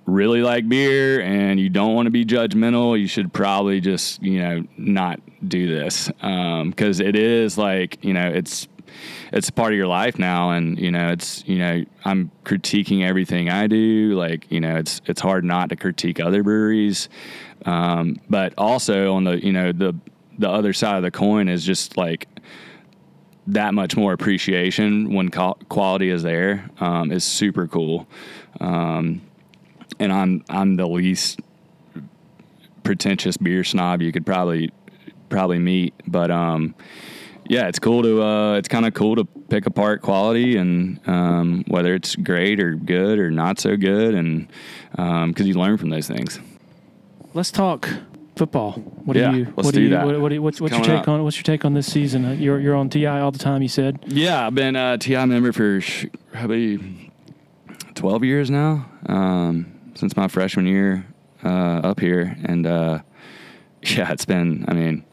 really 0.05 0.41
like 0.41 0.69
beer 0.69 1.21
and 1.21 1.59
you 1.59 1.69
don't 1.69 1.95
want 1.95 2.05
to 2.05 2.11
be 2.11 2.25
judgmental, 2.25 2.99
you 2.99 3.07
should 3.07 3.33
probably 3.33 3.81
just, 3.81 4.21
you 4.21 4.39
know, 4.39 4.63
not 4.77 5.19
do 5.47 5.67
this. 5.67 6.11
Um, 6.21 6.73
cause 6.73 6.99
it 6.99 7.15
is 7.15 7.57
like, 7.57 8.03
you 8.03 8.13
know, 8.13 8.27
it's, 8.27 8.67
it's 9.33 9.49
part 9.49 9.73
of 9.73 9.77
your 9.77 9.87
life 9.87 10.19
now. 10.19 10.51
And, 10.51 10.79
you 10.79 10.91
know, 10.91 11.09
it's, 11.09 11.45
you 11.47 11.57
know, 11.57 11.83
I'm 12.05 12.31
critiquing 12.43 13.03
everything 13.03 13.49
I 13.49 13.67
do. 13.67 14.13
Like, 14.13 14.49
you 14.51 14.59
know, 14.59 14.75
it's, 14.77 15.01
it's 15.05 15.21
hard 15.21 15.43
not 15.43 15.69
to 15.69 15.75
critique 15.75 16.19
other 16.19 16.43
breweries. 16.43 17.09
Um, 17.65 18.19
but 18.29 18.53
also 18.57 19.15
on 19.15 19.23
the, 19.23 19.43
you 19.43 19.51
know, 19.51 19.71
the, 19.71 19.95
the 20.37 20.49
other 20.49 20.71
side 20.71 20.97
of 20.97 21.03
the 21.03 21.11
coin 21.11 21.49
is 21.49 21.65
just 21.65 21.97
like, 21.97 22.27
that 23.47 23.73
much 23.73 23.95
more 23.95 24.13
appreciation 24.13 25.13
when 25.13 25.29
quality 25.29 26.09
is 26.09 26.23
there 26.23 26.69
um, 26.79 27.11
is 27.11 27.23
super 27.23 27.67
cool. 27.67 28.07
Um, 28.59 29.21
and 29.99 30.11
I'm 30.11 30.43
I'm 30.49 30.75
the 30.75 30.87
least 30.87 31.39
pretentious 32.83 33.37
beer 33.37 33.63
snob 33.63 34.01
you 34.01 34.11
could 34.11 34.25
probably 34.25 34.71
probably 35.29 35.59
meet, 35.59 35.93
but 36.07 36.31
um, 36.31 36.75
yeah, 37.47 37.67
it's 37.67 37.79
cool 37.79 38.01
to 38.03 38.21
uh, 38.21 38.53
it's 38.53 38.67
kind 38.67 38.85
of 38.85 38.93
cool 38.93 39.15
to 39.15 39.25
pick 39.25 39.65
apart 39.67 40.01
quality 40.01 40.57
and 40.57 40.99
um, 41.07 41.63
whether 41.67 41.93
it's 41.93 42.15
great 42.15 42.59
or 42.59 42.75
good 42.75 43.19
or 43.19 43.29
not 43.31 43.59
so 43.59 43.77
good, 43.77 44.15
and 44.15 44.47
because 44.91 45.41
um, 45.41 45.47
you 45.47 45.53
learn 45.53 45.77
from 45.77 45.89
those 45.89 46.07
things. 46.07 46.39
Let's 47.33 47.51
talk 47.51 47.89
football. 48.35 48.73
What 48.73 49.15
yeah, 49.17 49.31
do 49.31 49.37
you? 49.37 49.45
Let's 49.55 49.65
what 49.65 49.75
do, 49.75 49.81
you, 49.81 49.89
that. 49.89 50.05
What, 50.05 50.19
what, 50.19 50.39
what's, 50.39 50.61
what's 50.61 50.73
your 50.73 50.83
take 50.83 50.99
up. 51.01 51.07
on? 51.07 51.23
What's 51.23 51.37
your 51.37 51.43
take 51.43 51.65
on 51.65 51.73
this 51.73 51.91
season? 51.91 52.25
Uh, 52.25 52.31
you're 52.31 52.59
you're 52.59 52.75
on 52.75 52.89
TI 52.89 53.07
all 53.07 53.31
the 53.31 53.39
time. 53.39 53.61
You 53.61 53.67
said. 53.67 53.99
Yeah, 54.07 54.47
I've 54.47 54.55
been 54.55 54.75
a 54.75 54.97
TI 54.97 55.25
member 55.25 55.51
for 55.51 55.81
probably 56.31 57.11
twelve 57.95 58.23
years 58.23 58.49
now, 58.49 58.89
um, 59.07 59.91
since 59.95 60.15
my 60.15 60.27
freshman 60.27 60.67
year 60.67 61.05
uh, 61.43 61.81
up 61.83 61.99
here, 61.99 62.37
and 62.43 62.65
uh, 62.67 62.99
yeah, 63.81 64.11
it's 64.11 64.25
been. 64.25 64.65
I 64.67 64.73
mean, 64.73 65.05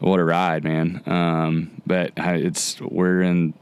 what 0.00 0.20
a 0.20 0.24
ride, 0.24 0.64
man! 0.64 1.02
Um, 1.06 1.82
but 1.86 2.12
it's 2.16 2.80
we're 2.80 3.22
in. 3.22 3.54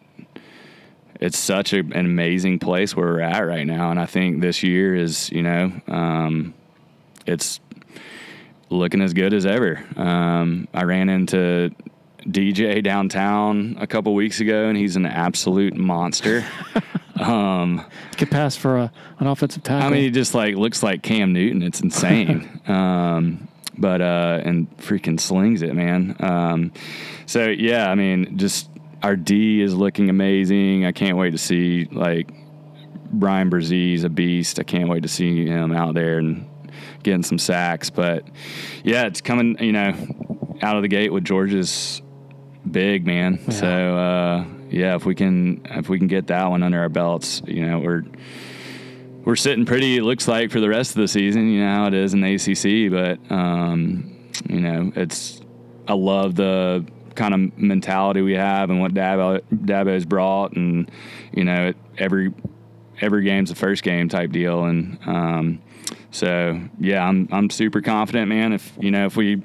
It's 1.19 1.39
such 1.39 1.73
a, 1.73 1.79
an 1.79 2.05
amazing 2.05 2.59
place 2.59 2.95
where 2.95 3.07
we're 3.07 3.21
at 3.21 3.41
right 3.41 3.67
now, 3.67 3.91
and 3.91 3.99
I 3.99 4.05
think 4.05 4.43
this 4.43 4.63
year 4.63 4.95
is, 4.95 5.33
you 5.33 5.43
know, 5.43 5.73
um, 5.87 6.53
it's 7.25 7.59
looking 8.71 9.01
as 9.01 9.12
good 9.12 9.33
as 9.33 9.47
ever. 9.47 9.85
Um, 9.97 10.69
I 10.75 10.85
ran 10.85 11.09
into 11.09 11.75
DJ 12.27 12.83
downtown 12.83 13.77
a 13.79 13.87
couple 13.87 14.14
weeks 14.14 14.41
ago, 14.41 14.69
and 14.69 14.77
he's 14.77 14.97
an 14.97 15.07
absolute 15.07 15.77
monster. 15.77 16.45
um, 17.21 17.85
Could 18.17 18.31
pass 18.31 18.57
for 18.57 18.77
a, 18.77 18.93
an 19.19 19.27
offensive 19.27 19.62
tackle. 19.62 19.87
I 19.87 19.91
mean, 19.91 20.03
he 20.03 20.11
just 20.11 20.35
like 20.35 20.57
looks 20.57 20.83
like 20.83 21.03
Cam 21.03 21.33
Newton. 21.33 21.62
It's 21.62 21.81
insane. 21.81 22.61
um, 22.67 23.49
but 23.79 24.01
uh, 24.01 24.41
and 24.45 24.75
freaking 24.79 25.21
slings 25.21 25.62
it, 25.62 25.75
man. 25.75 26.17
Um, 26.21 26.73
so 27.27 27.47
yeah, 27.47 27.91
I 27.91 27.95
mean, 27.95 28.39
just 28.39 28.71
our 29.03 29.17
D 29.17 29.61
is 29.61 29.75
looking 29.75 30.11
amazing. 30.11 30.85
I 30.85 30.93
can't 30.93 31.17
wait 31.17 31.31
to 31.31 31.39
see 31.39 31.87
like 31.93 32.33
Bryan 33.12 33.51
Bresee 33.51 34.03
a 34.03 34.09
beast. 34.09 34.59
I 34.59 34.62
can't 34.62 34.89
wait 34.89 35.03
to 35.03 35.09
see 35.09 35.47
him 35.47 35.73
out 35.73 35.95
there 35.95 36.19
and 36.19 36.49
getting 37.03 37.22
some 37.22 37.39
sacks. 37.39 37.91
But 37.91 38.27
yeah, 38.85 39.07
it's 39.07 39.20
coming, 39.20 39.57
you 39.62 39.72
know, 39.72 39.95
out 40.62 40.77
of 40.77 40.83
the 40.83 40.89
gate 40.89 41.12
with 41.12 41.24
Georgia's 41.24 42.03
big 42.70 43.07
man. 43.07 43.39
Yeah. 43.47 43.51
So 43.53 43.97
uh, 43.97 44.45
yeah, 44.70 44.97
if 44.97 45.05
we 45.05 45.14
can 45.14 45.66
if 45.70 45.89
we 45.89 45.99
can 45.99 46.09
get 46.09 46.27
that 46.29 46.47
one 46.49 46.62
under 46.62 46.81
our 46.81 46.89
belts, 46.89 47.43
you 47.47 47.66
know, 47.66 47.79
we're 47.79 48.03
we're 49.24 49.37
sitting 49.37 49.64
pretty. 49.64 49.97
It 49.97 50.03
looks 50.03 50.29
like 50.29 50.51
for 50.51 50.61
the 50.61 50.68
rest 50.68 50.91
of 50.93 50.97
the 50.97 51.09
season. 51.09 51.49
You 51.51 51.64
know 51.64 51.74
how 51.74 51.87
it 51.87 51.95
is 51.95 52.14
in 52.14 52.20
the 52.20 52.35
ACC, 52.35 52.91
but 52.91 53.35
um, 53.35 54.31
you 54.49 54.61
know, 54.61 54.93
it's 54.95 55.41
I 55.89 55.95
love 55.95 56.37
the 56.37 56.87
kind 57.14 57.35
of 57.35 57.59
mentality 57.59 58.20
we 58.20 58.35
have 58.35 58.70
and 58.70 58.81
what 58.81 58.95
Dabo 58.95 59.43
Dabo's 59.53 60.05
brought, 60.05 60.53
and 60.53 60.91
you 61.33 61.45
know, 61.45 61.72
every 61.99 62.33
every 63.01 63.24
game's 63.24 63.51
the 63.51 63.57
first 63.57 63.83
game 63.83 64.09
type 64.09 64.31
deal, 64.31 64.64
and 64.64 64.99
um, 65.07 65.62
so 66.17 66.59
yeah, 66.81 67.07
I'm 67.07 67.29
I'm 67.31 67.51
super 67.51 67.83
confident, 67.83 68.29
man. 68.29 68.53
If 68.53 68.73
you 68.81 68.91
know 68.91 69.05
if 69.05 69.17
we 69.17 69.43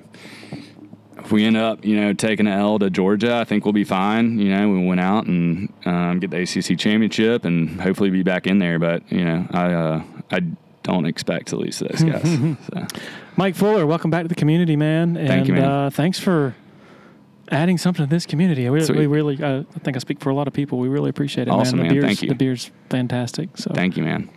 if 1.18 1.32
we 1.32 1.46
end 1.46 1.58
up 1.58 1.84
you 1.84 2.00
know 2.00 2.14
taking 2.14 2.48
an 2.48 2.54
L 2.54 2.80
to 2.80 2.90
Georgia, 2.90 3.36
I 3.36 3.44
think 3.44 3.66
we'll 3.66 3.74
be 3.74 3.84
fine. 3.84 4.40
You 4.40 4.50
know, 4.50 4.70
we 4.70 4.86
went 4.86 5.02
out 5.02 5.26
and 5.26 5.72
um, 5.86 6.20
get 6.20 6.32
the 6.32 6.42
ACC 6.42 6.80
championship 6.80 7.44
and 7.44 7.80
hopefully 7.82 8.10
be 8.10 8.24
back 8.24 8.48
in 8.48 8.60
there. 8.60 8.80
But 8.80 9.12
you 9.12 9.26
know, 9.26 9.46
I 9.52 9.74
uh, 9.74 10.04
I 10.32 10.40
don't 10.84 11.06
expect 11.06 11.48
to 11.50 11.58
lose 11.58 11.78
to 11.80 11.90
those 11.90 12.04
guys. 12.04 12.24
so, 12.74 13.00
Mike 13.36 13.56
Fuller, 13.56 13.86
welcome 13.86 14.10
back 14.10 14.24
to 14.24 14.30
the 14.30 14.36
community, 14.36 14.78
man. 14.78 15.18
And 15.18 15.28
Thank 15.28 15.48
you, 15.48 15.54
man. 15.54 15.64
Uh, 15.64 15.90
thanks 15.90 16.20
for 16.20 16.56
adding 17.50 17.78
something 17.78 18.06
to 18.06 18.10
this 18.10 18.26
community. 18.26 18.70
We, 18.70 18.80
we 18.88 19.08
really, 19.08 19.42
uh, 19.44 19.64
I 19.76 19.80
think 19.80 19.98
I 19.98 20.00
speak 20.00 20.22
for 20.22 20.30
a 20.30 20.34
lot 20.34 20.48
of 20.48 20.54
people. 20.54 20.80
We 20.80 20.88
really 20.88 21.10
appreciate 21.10 21.48
it, 21.48 21.52
Awesome, 21.52 21.80
man. 21.80 21.88
man. 21.88 21.96
The 21.96 22.02
beer's, 22.02 22.06
Thank 22.06 22.22
you. 22.24 22.30
The 22.30 22.36
beer's 22.36 22.72
fantastic. 22.90 23.50
So 23.58 23.72
thank 23.74 23.98
you, 23.98 24.04
man. 24.04 24.30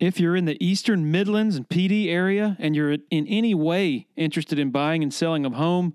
If 0.00 0.20
you're 0.20 0.36
in 0.36 0.44
the 0.44 0.62
Eastern 0.64 1.10
Midlands 1.10 1.56
and 1.56 1.68
Pee 1.68 1.88
Dee 1.88 2.08
area 2.08 2.56
and 2.60 2.76
you're 2.76 2.92
in 2.92 3.26
any 3.26 3.52
way 3.52 4.06
interested 4.16 4.58
in 4.58 4.70
buying 4.70 5.02
and 5.02 5.12
selling 5.12 5.44
a 5.44 5.50
home, 5.50 5.94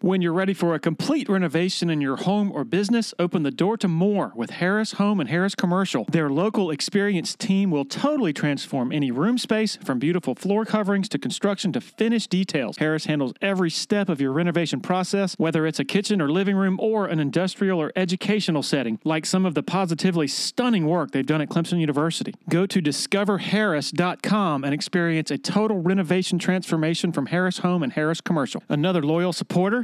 When 0.00 0.20
you're 0.20 0.34
ready 0.34 0.52
for 0.52 0.74
a 0.74 0.78
complete 0.78 1.30
renovation 1.30 1.88
in 1.88 2.02
your 2.02 2.16
home 2.16 2.52
or 2.52 2.64
business, 2.64 3.14
open 3.18 3.42
the 3.42 3.50
door 3.50 3.78
to 3.78 3.88
more 3.88 4.32
with 4.34 4.50
Harris 4.50 4.92
Home 4.92 5.18
and 5.18 5.30
Harris 5.30 5.54
Commercial. 5.54 6.04
Their 6.10 6.28
local 6.28 6.70
experienced 6.70 7.38
team 7.38 7.70
will 7.70 7.86
totally 7.86 8.34
transform 8.34 8.92
any 8.92 9.10
room 9.10 9.38
space 9.38 9.76
from 9.76 9.98
beautiful 9.98 10.34
floor 10.34 10.66
coverings 10.66 11.08
to 11.10 11.18
construction 11.18 11.72
to 11.72 11.80
finished 11.80 12.28
details. 12.28 12.76
Harris 12.76 13.06
handles 13.06 13.32
every 13.40 13.70
step 13.70 14.10
of 14.10 14.20
your 14.20 14.32
renovation 14.32 14.80
process, 14.80 15.36
whether 15.38 15.66
it's 15.66 15.80
a 15.80 15.84
kitchen 15.84 16.20
or 16.20 16.30
living 16.30 16.56
room 16.56 16.78
or 16.80 17.06
an 17.06 17.18
industrial 17.18 17.80
or 17.80 17.90
educational 17.96 18.62
setting, 18.62 18.98
like 19.04 19.24
some 19.24 19.46
of 19.46 19.54
the 19.54 19.62
positively 19.62 20.28
stunning 20.28 20.86
work 20.86 21.12
they've 21.12 21.24
done 21.24 21.40
at 21.40 21.48
Clemson 21.48 21.80
University. 21.80 22.34
Go 22.50 22.66
to 22.66 22.82
discoverharris.com 22.82 24.64
and 24.64 24.74
experience 24.74 25.30
a 25.30 25.38
total 25.38 25.80
renovation 25.80 26.38
transformation 26.38 27.10
from 27.10 27.26
Harris 27.26 27.58
Home 27.58 27.82
and 27.82 27.94
Harris 27.94 28.20
Commercial. 28.20 28.62
Another 28.68 29.02
loyal 29.02 29.32
supporter 29.32 29.83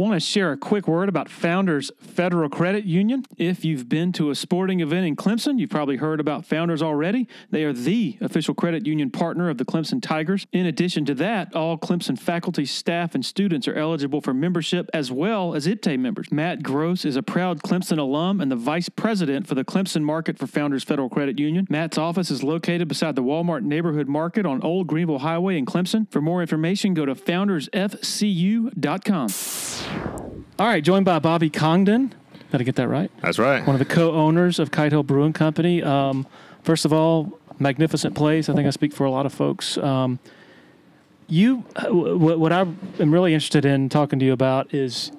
Want 0.01 0.15
to 0.15 0.19
share 0.19 0.51
a 0.51 0.57
quick 0.57 0.87
word 0.87 1.09
about 1.09 1.29
Founders 1.29 1.91
Federal 1.99 2.49
Credit 2.49 2.85
Union? 2.85 3.23
If 3.37 3.63
you've 3.63 3.87
been 3.87 4.11
to 4.13 4.31
a 4.31 4.35
sporting 4.35 4.79
event 4.79 5.05
in 5.05 5.15
Clemson, 5.15 5.59
you've 5.59 5.69
probably 5.69 5.97
heard 5.97 6.19
about 6.19 6.43
Founders 6.45 6.81
already. 6.81 7.27
They 7.51 7.65
are 7.65 7.71
the 7.71 8.17
official 8.19 8.55
credit 8.55 8.87
union 8.87 9.11
partner 9.11 9.47
of 9.47 9.59
the 9.59 9.63
Clemson 9.63 10.01
Tigers. 10.01 10.47
In 10.51 10.65
addition 10.65 11.05
to 11.05 11.13
that, 11.13 11.55
all 11.55 11.77
Clemson 11.77 12.17
faculty, 12.17 12.65
staff, 12.65 13.13
and 13.13 13.23
students 13.23 13.67
are 13.67 13.75
eligible 13.75 14.21
for 14.21 14.33
membership 14.33 14.89
as 14.91 15.11
well 15.11 15.53
as 15.53 15.67
IPTAY 15.67 15.99
members. 15.99 16.31
Matt 16.31 16.63
Gross 16.63 17.05
is 17.05 17.15
a 17.15 17.21
proud 17.21 17.61
Clemson 17.61 17.99
alum 17.99 18.41
and 18.41 18.51
the 18.51 18.55
vice 18.55 18.89
president 18.89 19.45
for 19.45 19.53
the 19.53 19.63
Clemson 19.63 20.01
market 20.01 20.39
for 20.39 20.47
Founders 20.47 20.83
Federal 20.83 21.09
Credit 21.09 21.37
Union. 21.37 21.67
Matt's 21.69 21.99
office 21.99 22.31
is 22.31 22.41
located 22.41 22.87
beside 22.87 23.15
the 23.15 23.21
Walmart 23.21 23.61
Neighborhood 23.61 24.07
Market 24.07 24.47
on 24.47 24.63
Old 24.63 24.87
Greenville 24.87 25.19
Highway 25.19 25.59
in 25.59 25.67
Clemson. 25.67 26.09
For 26.09 26.21
more 26.21 26.41
information, 26.41 26.95
go 26.95 27.05
to 27.05 27.13
foundersfcu.com. 27.13 29.90
All 30.59 30.67
right, 30.67 30.83
joined 30.83 31.05
by 31.05 31.19
Bobby 31.19 31.49
Congdon. 31.49 32.13
Did 32.51 32.61
I 32.61 32.63
get 32.63 32.75
that 32.75 32.87
right? 32.87 33.09
That's 33.21 33.39
right. 33.39 33.65
One 33.65 33.75
of 33.75 33.79
the 33.79 33.85
co-owners 33.85 34.59
of 34.59 34.71
Kite 34.71 34.91
Hill 34.91 35.03
Brewing 35.03 35.33
Company. 35.33 35.81
Um, 35.81 36.27
first 36.63 36.85
of 36.85 36.93
all, 36.93 37.39
magnificent 37.59 38.13
place. 38.15 38.49
I 38.49 38.53
think 38.53 38.67
I 38.67 38.71
speak 38.71 38.93
for 38.93 39.05
a 39.05 39.11
lot 39.11 39.25
of 39.25 39.33
folks. 39.33 39.77
Um, 39.77 40.19
you, 41.27 41.63
uh, 41.77 41.87
what, 41.93 42.39
what 42.39 42.51
I 42.51 42.61
am 42.99 43.11
really 43.13 43.33
interested 43.33 43.65
in 43.65 43.87
talking 43.89 44.19
to 44.19 44.25
you 44.25 44.33
about 44.33 44.73
is 44.73 45.11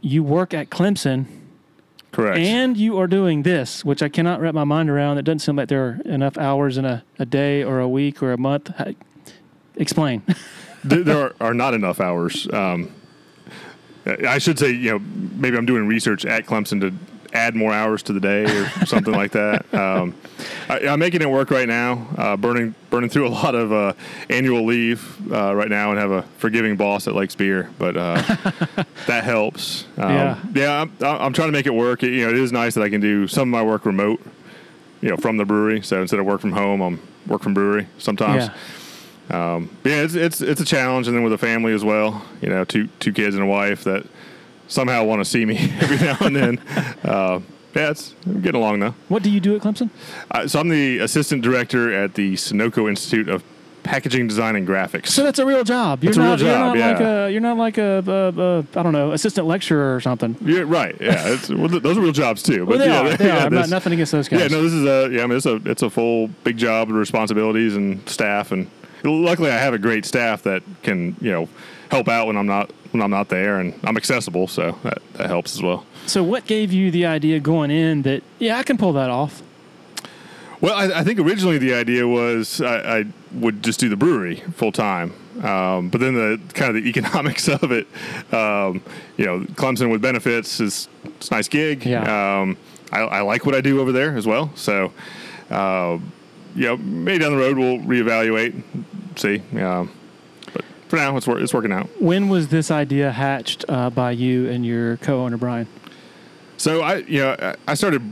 you 0.00 0.22
work 0.22 0.54
at 0.54 0.70
Clemson 0.70 1.26
Correct. 2.12 2.38
and 2.38 2.76
you 2.76 2.96
are 2.98 3.08
doing 3.08 3.42
this, 3.42 3.84
which 3.84 4.02
I 4.02 4.08
cannot 4.08 4.40
wrap 4.40 4.54
my 4.54 4.64
mind 4.64 4.88
around. 4.88 5.18
It 5.18 5.22
doesn't 5.22 5.40
seem 5.40 5.56
like 5.56 5.68
there 5.68 5.84
are 5.84 6.00
enough 6.04 6.38
hours 6.38 6.78
in 6.78 6.84
a, 6.84 7.04
a 7.18 7.26
day 7.26 7.64
or 7.64 7.80
a 7.80 7.88
week 7.88 8.22
or 8.22 8.32
a 8.32 8.38
month. 8.38 8.68
How- 8.76 8.94
Explain. 9.76 10.22
There 10.84 11.18
are, 11.18 11.34
are 11.40 11.54
not 11.54 11.74
enough 11.74 12.00
hours. 12.00 12.46
Um, 12.52 12.92
I 14.06 14.38
should 14.38 14.58
say, 14.58 14.70
you 14.70 14.92
know, 14.92 14.98
maybe 15.36 15.56
I'm 15.56 15.66
doing 15.66 15.86
research 15.86 16.24
at 16.24 16.46
Clemson 16.46 16.80
to 16.80 16.92
add 17.32 17.54
more 17.54 17.72
hours 17.72 18.02
to 18.04 18.12
the 18.12 18.20
day 18.20 18.44
or 18.44 18.68
something 18.86 19.12
like 19.12 19.32
that. 19.32 19.72
Um, 19.74 20.14
I, 20.68 20.86
I'm 20.88 20.98
making 21.00 21.22
it 21.22 21.28
work 21.30 21.50
right 21.50 21.68
now, 21.68 22.06
uh, 22.16 22.36
burning 22.36 22.74
burning 22.88 23.10
through 23.10 23.26
a 23.26 23.30
lot 23.30 23.54
of 23.54 23.72
uh, 23.72 23.92
annual 24.30 24.64
leave 24.64 25.30
uh, 25.32 25.54
right 25.54 25.68
now, 25.68 25.90
and 25.90 25.98
have 25.98 26.10
a 26.12 26.22
forgiving 26.38 26.76
boss 26.76 27.04
that 27.06 27.14
likes 27.14 27.34
beer, 27.34 27.68
but 27.78 27.96
uh, 27.96 28.14
that 29.06 29.24
helps. 29.24 29.84
Um, 29.98 30.10
Yeah. 30.12 30.38
yeah. 30.54 30.80
I'm, 30.82 30.92
I'm 31.00 31.32
trying 31.32 31.48
to 31.48 31.52
make 31.52 31.66
it 31.66 31.74
work. 31.74 32.02
It, 32.02 32.12
you 32.12 32.24
know, 32.24 32.30
it 32.30 32.36
is 32.38 32.52
nice 32.52 32.74
that 32.74 32.82
I 32.82 32.88
can 32.88 33.00
do 33.00 33.26
some 33.26 33.48
of 33.48 33.52
my 33.52 33.62
work 33.62 33.84
remote. 33.84 34.20
You 35.02 35.10
know, 35.10 35.16
from 35.18 35.36
the 35.36 35.44
brewery. 35.44 35.82
So 35.82 36.00
instead 36.00 36.18
of 36.20 36.26
work 36.26 36.40
from 36.40 36.52
home, 36.52 36.80
I'm 36.80 37.00
work 37.26 37.42
from 37.42 37.52
brewery 37.52 37.86
sometimes. 37.98 38.46
yeah. 38.46 38.54
Um, 39.30 39.76
yeah, 39.84 40.02
it's, 40.02 40.14
it's 40.14 40.40
it's 40.40 40.60
a 40.60 40.64
challenge, 40.64 41.08
and 41.08 41.16
then 41.16 41.24
with 41.24 41.32
a 41.32 41.38
family 41.38 41.72
as 41.72 41.84
well. 41.84 42.22
You 42.40 42.48
know, 42.48 42.64
two 42.64 42.88
two 43.00 43.12
kids 43.12 43.34
and 43.34 43.42
a 43.44 43.46
wife 43.46 43.84
that 43.84 44.06
somehow 44.68 45.04
want 45.04 45.20
to 45.20 45.24
see 45.24 45.44
me 45.44 45.56
every 45.80 45.96
now 45.98 46.16
and 46.20 46.36
then. 46.36 46.58
Uh, 47.04 47.40
yeah, 47.74 47.90
it's 47.90 48.14
I'm 48.24 48.40
getting 48.40 48.60
along 48.60 48.80
though. 48.80 48.94
What 49.08 49.22
do 49.22 49.30
you 49.30 49.40
do 49.40 49.54
at 49.56 49.62
Clemson? 49.62 49.90
Uh, 50.30 50.46
so 50.48 50.60
I'm 50.60 50.68
the 50.68 50.98
assistant 50.98 51.42
director 51.42 51.92
at 51.92 52.14
the 52.14 52.34
Sonoco 52.34 52.88
Institute 52.88 53.28
of 53.28 53.44
Packaging 53.82 54.26
Design 54.26 54.56
and 54.56 54.66
Graphics. 54.66 55.08
So 55.08 55.22
that's 55.22 55.38
a 55.38 55.46
real 55.46 55.62
job. 55.62 56.02
You're 56.02 56.10
It's 56.10 56.16
a 56.16 56.20
real 56.20 56.30
not. 56.30 56.38
you're 56.40 56.48
job, 56.50 56.76
not 56.76 56.78
like 56.78 56.98
yeah. 57.00 57.26
a. 57.26 57.30
You're 57.30 57.40
not 57.40 57.56
like 57.58 57.78
a, 57.78 58.02
a, 58.06 58.40
a. 58.40 58.58
I 58.80 58.82
don't 58.82 58.92
know, 58.92 59.12
assistant 59.12 59.46
lecturer 59.46 59.94
or 59.94 60.00
something. 60.00 60.36
yeah, 60.40 60.64
right. 60.66 60.96
Yeah, 61.00 61.34
it's, 61.34 61.50
well, 61.50 61.68
th- 61.68 61.82
those 61.82 61.98
are 61.98 62.00
real 62.00 62.12
jobs 62.12 62.42
too. 62.42 62.64
Well, 62.64 62.78
they 62.78 62.86
yeah, 62.86 63.00
are. 63.12 63.16
They 63.16 63.26
yeah, 63.26 63.42
are. 63.42 63.46
I'm 63.46 63.54
not, 63.54 63.68
nothing 63.68 63.92
against 63.92 64.12
those 64.12 64.28
guys. 64.28 64.40
Yeah, 64.40 64.48
no, 64.48 64.62
this 64.62 64.72
is 64.72 64.84
a 64.84 65.14
yeah. 65.14 65.22
I 65.22 65.26
mean, 65.26 65.36
it's 65.36 65.46
a 65.46 65.56
it's 65.66 65.82
a 65.82 65.90
full 65.90 66.28
big 66.44 66.56
job 66.56 66.88
with 66.88 66.96
responsibilities 66.96 67.76
and 67.76 68.06
staff, 68.08 68.52
and 68.52 68.68
luckily 69.12 69.50
I 69.50 69.58
have 69.58 69.74
a 69.74 69.78
great 69.78 70.04
staff 70.04 70.42
that 70.42 70.62
can 70.82 71.16
you 71.20 71.30
know 71.30 71.48
help 71.90 72.08
out 72.08 72.26
when 72.26 72.36
I'm 72.36 72.46
not 72.46 72.70
when 72.92 73.02
I'm 73.02 73.10
not 73.10 73.28
there, 73.28 73.60
and 73.60 73.78
I'm 73.84 73.96
accessible, 73.96 74.48
so 74.48 74.78
that, 74.82 74.98
that 75.14 75.28
helps 75.28 75.54
as 75.54 75.62
well. 75.62 75.84
So, 76.06 76.22
what 76.22 76.46
gave 76.46 76.72
you 76.72 76.90
the 76.90 77.06
idea 77.06 77.40
going 77.40 77.70
in 77.70 78.02
that 78.02 78.22
yeah, 78.38 78.58
I 78.58 78.62
can 78.62 78.78
pull 78.78 78.92
that 78.94 79.10
off? 79.10 79.42
Well, 80.60 80.74
I, 80.74 81.00
I 81.00 81.04
think 81.04 81.18
originally 81.18 81.58
the 81.58 81.74
idea 81.74 82.08
was 82.08 82.60
I, 82.60 83.00
I 83.00 83.04
would 83.32 83.62
just 83.62 83.78
do 83.78 83.88
the 83.88 83.96
brewery 83.96 84.36
full 84.54 84.72
time, 84.72 85.12
um, 85.44 85.90
but 85.90 86.00
then 86.00 86.14
the 86.14 86.40
kind 86.54 86.74
of 86.74 86.82
the 86.82 86.88
economics 86.88 87.48
of 87.48 87.70
it, 87.72 87.86
um, 88.32 88.82
you 89.16 89.26
know, 89.26 89.40
Clemson 89.54 89.90
with 89.90 90.00
benefits 90.00 90.60
is 90.60 90.88
it's 91.04 91.28
a 91.28 91.34
nice 91.34 91.48
gig. 91.48 91.84
Yeah. 91.84 92.40
Um, 92.40 92.56
I, 92.92 93.00
I 93.00 93.20
like 93.22 93.44
what 93.44 93.54
I 93.54 93.60
do 93.60 93.80
over 93.80 93.92
there 93.92 94.16
as 94.16 94.26
well. 94.26 94.50
So, 94.54 94.92
uh, 95.50 95.98
you 96.54 96.66
know, 96.66 96.76
maybe 96.78 97.18
down 97.18 97.32
the 97.32 97.38
road 97.38 97.58
we'll 97.58 97.78
reevaluate, 97.78 98.62
see. 99.16 99.42
Um, 99.60 99.90
but 100.52 100.64
for 100.88 100.96
now, 100.96 101.16
it's 101.16 101.26
wor- 101.26 101.38
it's 101.40 101.54
working 101.54 101.72
out. 101.72 101.88
When 102.00 102.28
was 102.28 102.48
this 102.48 102.70
idea 102.70 103.10
hatched 103.12 103.64
uh, 103.68 103.90
by 103.90 104.12
you 104.12 104.48
and 104.48 104.64
your 104.64 104.96
co-owner 104.98 105.36
Bryon? 105.36 105.66
So 106.56 106.80
I, 106.82 106.96
you 106.96 107.20
know, 107.20 107.54
I- 107.68 107.74
started 107.74 108.02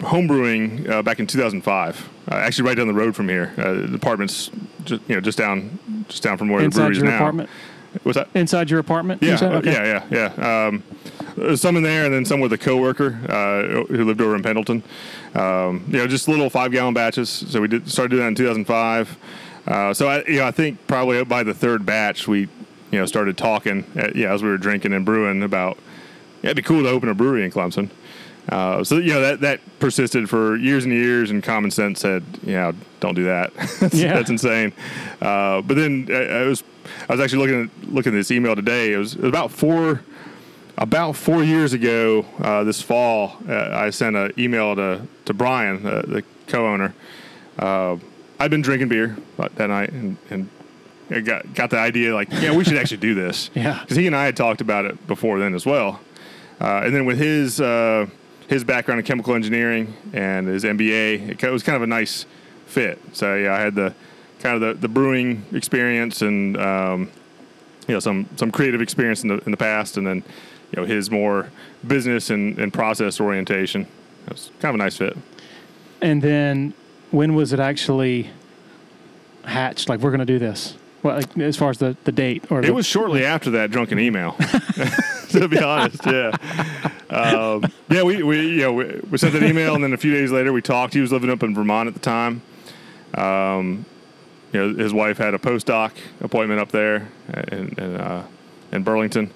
homebrewing 0.00 0.88
uh, 0.88 1.02
back 1.02 1.20
in 1.20 1.26
2005. 1.26 2.08
Uh, 2.30 2.34
actually, 2.34 2.68
right 2.68 2.76
down 2.76 2.88
the 2.88 2.94
road 2.94 3.14
from 3.14 3.28
here. 3.28 3.52
Uh, 3.56 3.72
the 3.86 3.94
apartment's 3.94 4.50
just, 4.84 5.02
you 5.08 5.14
know 5.14 5.20
just 5.20 5.38
down 5.38 5.78
just 6.08 6.22
down 6.22 6.36
from 6.38 6.48
where 6.48 6.60
the 6.60 6.64
Inside 6.66 6.78
brewery 6.80 6.92
is 6.92 6.98
your 6.98 7.06
now. 7.08 7.16
apartment. 7.16 7.50
What's 8.04 8.16
that? 8.16 8.28
Inside 8.34 8.70
your 8.70 8.80
apartment. 8.80 9.22
Yeah, 9.22 9.34
uh, 9.34 9.58
Okay. 9.58 9.70
yeah, 9.72 10.02
yeah, 10.10 10.32
yeah. 10.38 10.66
Um, 10.68 10.82
some 11.56 11.76
in 11.76 11.82
there, 11.82 12.04
and 12.06 12.14
then 12.14 12.24
some 12.24 12.40
with 12.40 12.52
a 12.54 12.58
coworker 12.58 13.18
uh, 13.28 13.84
who 13.84 14.04
lived 14.04 14.20
over 14.20 14.34
in 14.34 14.42
Pendleton. 14.42 14.82
Um, 15.34 15.84
you 15.88 15.98
know, 15.98 16.06
just 16.06 16.26
little 16.26 16.48
five 16.48 16.72
gallon 16.72 16.94
batches. 16.94 17.28
So 17.28 17.60
we 17.60 17.68
did 17.68 17.88
started 17.90 18.08
doing 18.10 18.22
that 18.22 18.28
in 18.28 18.34
2005. 18.34 19.16
Uh, 19.66 19.94
so 19.94 20.08
I, 20.08 20.24
you 20.24 20.38
know, 20.38 20.46
I 20.46 20.50
think 20.50 20.86
probably 20.86 21.22
by 21.24 21.42
the 21.42 21.54
third 21.54 21.86
batch, 21.86 22.26
we, 22.26 22.40
you 22.90 22.98
know, 22.98 23.06
started 23.06 23.36
talking. 23.38 23.84
uh 23.96 24.10
yeah, 24.14 24.32
as 24.32 24.42
we 24.42 24.48
were 24.48 24.58
drinking 24.58 24.92
and 24.92 25.04
brewing 25.04 25.42
about, 25.42 25.78
yeah, 26.42 26.50
it'd 26.50 26.56
be 26.56 26.62
cool 26.62 26.82
to 26.82 26.88
open 26.88 27.08
a 27.08 27.14
brewery 27.14 27.44
in 27.44 27.50
Clemson. 27.50 27.90
Uh, 28.48 28.82
so 28.82 28.96
you 28.96 29.12
know 29.12 29.20
that 29.20 29.40
that 29.40 29.60
persisted 29.78 30.28
for 30.28 30.56
years 30.56 30.82
and 30.84 30.92
years, 30.92 31.30
and 31.30 31.44
common 31.44 31.70
sense 31.70 32.00
said, 32.00 32.24
"Yeah, 32.42 32.72
don't 32.98 33.14
do 33.14 33.22
that. 33.24 33.54
that's, 33.80 33.94
Yeah. 33.94 34.14
that's 34.14 34.30
insane." 34.30 34.72
Uh, 35.20 35.62
but 35.62 35.76
then 35.76 36.08
I, 36.10 36.40
I 36.40 36.42
was 36.46 36.64
I 37.08 37.12
was 37.12 37.20
actually 37.20 37.46
looking 37.46 37.70
at 37.84 37.88
looking 37.94 38.12
at 38.12 38.16
this 38.16 38.32
email 38.32 38.56
today. 38.56 38.94
It 38.94 38.96
was, 38.96 39.14
it 39.14 39.20
was 39.20 39.28
about 39.28 39.52
four 39.52 40.02
about 40.76 41.14
four 41.14 41.44
years 41.44 41.72
ago 41.72 42.26
uh, 42.40 42.64
this 42.64 42.82
fall. 42.82 43.36
Uh, 43.48 43.68
I 43.72 43.90
sent 43.90 44.16
an 44.16 44.32
email 44.36 44.74
to 44.74 45.02
to 45.26 45.32
Bryon, 45.32 45.86
uh, 45.86 46.02
the 46.02 46.24
co-owner. 46.48 46.94
I'd 48.42 48.50
been 48.50 48.60
drinking 48.60 48.88
beer 48.88 49.16
that 49.36 49.68
night, 49.68 49.92
and, 49.92 50.16
and 50.28 50.48
I 51.10 51.20
got 51.20 51.54
got 51.54 51.70
the 51.70 51.78
idea 51.78 52.12
like, 52.12 52.28
yeah, 52.32 52.56
we 52.56 52.64
should 52.64 52.76
actually 52.76 52.96
do 52.96 53.14
this. 53.14 53.50
Yeah. 53.54 53.78
because 53.80 53.96
he 53.96 54.08
and 54.08 54.16
I 54.16 54.24
had 54.24 54.36
talked 54.36 54.60
about 54.60 54.84
it 54.84 55.06
before 55.06 55.38
then 55.38 55.54
as 55.54 55.64
well. 55.64 56.00
Uh, 56.60 56.82
and 56.84 56.92
then 56.92 57.04
with 57.04 57.18
his 57.18 57.60
uh, 57.60 58.06
his 58.48 58.64
background 58.64 58.98
in 58.98 59.06
chemical 59.06 59.36
engineering 59.36 59.94
and 60.12 60.48
his 60.48 60.64
MBA, 60.64 61.40
it, 61.40 61.50
was 61.52 61.62
kind 61.62 61.76
of 61.76 61.82
a 61.82 61.86
nice 61.86 62.26
fit. 62.66 63.00
So 63.12 63.36
yeah, 63.36 63.54
I 63.54 63.60
had 63.60 63.76
the 63.76 63.94
kind 64.40 64.56
of 64.56 64.60
the, 64.60 64.74
the 64.74 64.88
brewing 64.88 65.44
experience 65.52 66.20
and 66.20 66.56
um, 66.56 67.10
you 67.86 67.94
know 67.94 68.00
some 68.00 68.28
some 68.34 68.50
creative 68.50 68.80
experience 68.80 69.22
in 69.22 69.28
the 69.28 69.38
in 69.44 69.52
the 69.52 69.56
past, 69.56 69.96
and 69.96 70.04
then 70.04 70.24
you 70.72 70.82
know 70.82 70.84
his 70.84 71.12
more 71.12 71.48
business 71.86 72.30
and, 72.30 72.58
and 72.58 72.72
process 72.72 73.20
orientation. 73.20 73.82
It 74.26 74.32
was 74.32 74.50
kind 74.58 74.74
of 74.74 74.80
a 74.80 74.82
nice 74.82 74.96
fit. 74.96 75.16
And 76.00 76.20
then 76.20 76.74
when 77.12 77.34
was 77.34 77.52
it 77.52 77.60
actually 77.60 78.30
hatched? 79.44 79.88
Like, 79.88 80.00
we're 80.00 80.10
going 80.10 80.20
to 80.20 80.26
do 80.26 80.38
this? 80.38 80.76
Well, 81.02 81.16
like, 81.16 81.38
as 81.38 81.56
far 81.56 81.70
as 81.70 81.78
the, 81.78 81.96
the 82.04 82.12
date 82.12 82.44
or 82.50 82.60
It 82.60 82.66
the, 82.66 82.74
was 82.74 82.86
shortly 82.86 83.24
after 83.24 83.50
that 83.50 83.70
drunken 83.70 83.98
email. 83.98 84.32
to 85.30 85.48
be 85.48 85.58
honest, 85.58 86.04
yeah, 86.06 86.30
um, 87.10 87.64
yeah. 87.90 88.02
We, 88.02 88.22
we 88.22 88.48
you 88.50 88.60
know 88.60 88.72
we, 88.72 89.00
we 89.10 89.18
sent 89.18 89.32
that 89.32 89.42
email, 89.42 89.74
and 89.74 89.82
then 89.82 89.92
a 89.92 89.96
few 89.96 90.12
days 90.12 90.30
later 90.30 90.52
we 90.52 90.62
talked. 90.62 90.94
He 90.94 91.00
was 91.00 91.10
living 91.10 91.30
up 91.30 91.42
in 91.42 91.54
Vermont 91.54 91.88
at 91.88 91.94
the 91.94 92.00
time. 92.00 92.42
Um, 93.14 93.84
you 94.52 94.60
know, 94.60 94.74
his 94.74 94.92
wife 94.92 95.18
had 95.18 95.34
a 95.34 95.38
postdoc 95.38 95.92
appointment 96.20 96.60
up 96.60 96.70
there 96.70 97.08
in 97.48 97.74
in, 97.78 97.96
uh, 97.96 98.26
in 98.70 98.82
Burlington. 98.82 99.32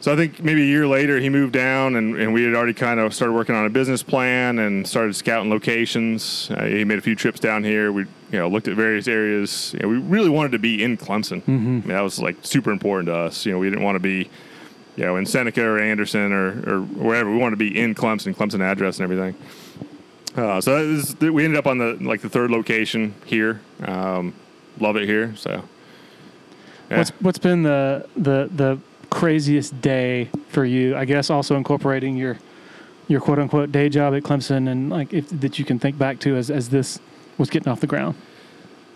So 0.00 0.12
I 0.12 0.16
think 0.16 0.42
maybe 0.42 0.62
a 0.62 0.66
year 0.66 0.86
later 0.86 1.18
he 1.18 1.28
moved 1.28 1.52
down, 1.52 1.96
and, 1.96 2.16
and 2.16 2.32
we 2.32 2.44
had 2.44 2.54
already 2.54 2.74
kind 2.74 3.00
of 3.00 3.12
started 3.12 3.32
working 3.32 3.56
on 3.56 3.66
a 3.66 3.70
business 3.70 4.02
plan 4.02 4.60
and 4.60 4.86
started 4.86 5.16
scouting 5.16 5.50
locations. 5.50 6.50
Uh, 6.52 6.64
he 6.66 6.84
made 6.84 6.98
a 6.98 7.02
few 7.02 7.16
trips 7.16 7.40
down 7.40 7.64
here. 7.64 7.90
We 7.90 8.02
you 8.30 8.38
know 8.38 8.48
looked 8.48 8.68
at 8.68 8.76
various 8.76 9.08
areas. 9.08 9.74
You 9.74 9.80
know, 9.80 9.88
we 9.88 9.98
really 9.98 10.28
wanted 10.28 10.52
to 10.52 10.60
be 10.60 10.84
in 10.84 10.96
Clemson. 10.96 11.42
I 11.48 11.50
mean, 11.50 11.88
that 11.88 12.00
was 12.00 12.20
like 12.20 12.36
super 12.42 12.70
important 12.70 13.08
to 13.08 13.16
us. 13.16 13.44
You 13.44 13.52
know, 13.52 13.58
we 13.58 13.68
didn't 13.68 13.82
want 13.82 13.96
to 13.96 14.00
be 14.00 14.30
you 14.96 15.04
know 15.04 15.16
in 15.16 15.26
Seneca 15.26 15.64
or 15.64 15.80
Anderson 15.80 16.32
or, 16.32 16.76
or 16.76 16.80
wherever. 16.80 17.30
We 17.30 17.38
wanted 17.38 17.58
to 17.58 17.70
be 17.70 17.76
in 17.76 17.96
Clemson, 17.96 18.36
Clemson 18.36 18.60
address 18.60 19.00
and 19.00 19.04
everything. 19.04 19.34
Uh, 20.36 20.60
so 20.60 20.76
that 20.76 20.84
is, 20.84 21.16
we 21.18 21.44
ended 21.44 21.58
up 21.58 21.66
on 21.66 21.78
the 21.78 21.98
like 22.00 22.20
the 22.20 22.28
third 22.28 22.52
location 22.52 23.14
here. 23.26 23.60
Um, 23.84 24.32
love 24.78 24.96
it 24.96 25.08
here. 25.08 25.34
So 25.34 25.64
yeah. 26.88 26.98
What's 26.98 27.10
what's 27.20 27.38
been 27.38 27.64
the 27.64 28.06
the 28.16 28.48
the 28.52 28.78
craziest 29.10 29.80
day 29.80 30.30
for 30.48 30.64
you? 30.64 30.96
I 30.96 31.04
guess 31.04 31.30
also 31.30 31.56
incorporating 31.56 32.16
your 32.16 32.38
your 33.08 33.20
quote 33.20 33.38
unquote 33.38 33.72
day 33.72 33.88
job 33.88 34.14
at 34.14 34.22
Clemson 34.22 34.68
and 34.68 34.90
like 34.90 35.12
if 35.12 35.28
that 35.40 35.58
you 35.58 35.64
can 35.64 35.78
think 35.78 35.98
back 35.98 36.18
to 36.20 36.36
as 36.36 36.50
as 36.50 36.68
this 36.68 37.00
was 37.38 37.50
getting 37.50 37.70
off 37.70 37.80
the 37.80 37.86
ground. 37.86 38.16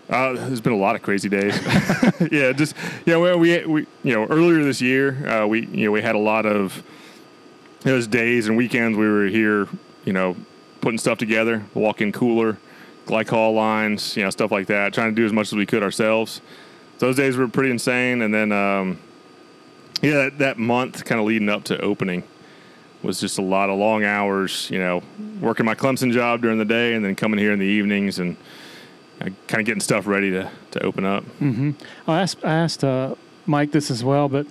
Uh, 0.09 0.33
there's 0.33 0.61
been 0.61 0.73
a 0.73 0.77
lot 0.77 0.95
of 0.95 1.01
crazy 1.01 1.29
days. 1.29 1.57
yeah, 2.31 2.51
just 2.51 2.75
yeah. 3.05 3.15
Well, 3.15 3.39
we 3.39 3.65
we 3.65 3.87
you 4.03 4.13
know 4.13 4.25
earlier 4.25 4.63
this 4.63 4.81
year 4.81 5.27
uh, 5.27 5.47
we 5.47 5.65
you 5.67 5.85
know 5.85 5.91
we 5.91 6.01
had 6.01 6.15
a 6.15 6.19
lot 6.19 6.45
of 6.45 6.83
those 7.81 8.07
days 8.07 8.47
and 8.47 8.57
weekends 8.57 8.97
we 8.97 9.07
were 9.07 9.27
here. 9.27 9.67
You 10.05 10.11
know, 10.11 10.35
putting 10.81 10.97
stuff 10.97 11.17
together, 11.17 11.63
walk-in 11.73 12.11
cooler, 12.11 12.57
glycol 13.05 13.55
lines, 13.55 14.17
you 14.17 14.23
know, 14.23 14.29
stuff 14.29 14.51
like 14.51 14.67
that. 14.67 14.93
Trying 14.93 15.11
to 15.11 15.15
do 15.15 15.25
as 15.25 15.31
much 15.31 15.47
as 15.47 15.53
we 15.53 15.65
could 15.65 15.81
ourselves. 15.81 16.41
Those 16.99 17.15
days 17.15 17.37
were 17.37 17.47
pretty 17.47 17.71
insane. 17.71 18.21
And 18.21 18.33
then 18.33 18.51
um, 18.51 18.99
yeah, 20.07 20.15
that, 20.15 20.37
that 20.39 20.57
month 20.57 21.05
kind 21.05 21.19
of 21.19 21.25
leading 21.25 21.49
up 21.49 21.63
to 21.65 21.79
opening 21.79 22.23
was 23.01 23.19
just 23.19 23.37
a 23.37 23.41
lot 23.41 23.69
of 23.69 23.77
long 23.77 24.03
hours. 24.03 24.69
You 24.69 24.79
know, 24.79 25.03
working 25.39 25.65
my 25.65 25.75
Clemson 25.75 26.11
job 26.11 26.41
during 26.41 26.57
the 26.57 26.65
day 26.65 26.93
and 26.93 27.03
then 27.03 27.15
coming 27.15 27.39
here 27.39 27.53
in 27.53 27.59
the 27.59 27.65
evenings 27.65 28.19
and 28.19 28.35
kind 29.19 29.61
of 29.61 29.65
getting 29.65 29.81
stuff 29.81 30.05
ready 30.05 30.29
to, 30.31 30.51
to 30.71 30.83
open 30.83 31.05
up. 31.05 31.23
I 32.07 32.21
asked 32.21 32.43
I 32.43 32.53
asked 32.53 32.83
uh, 32.83 33.15
Mike 33.45 33.71
this 33.71 33.89
as 33.89 34.03
well, 34.03 34.27
but 34.27 34.45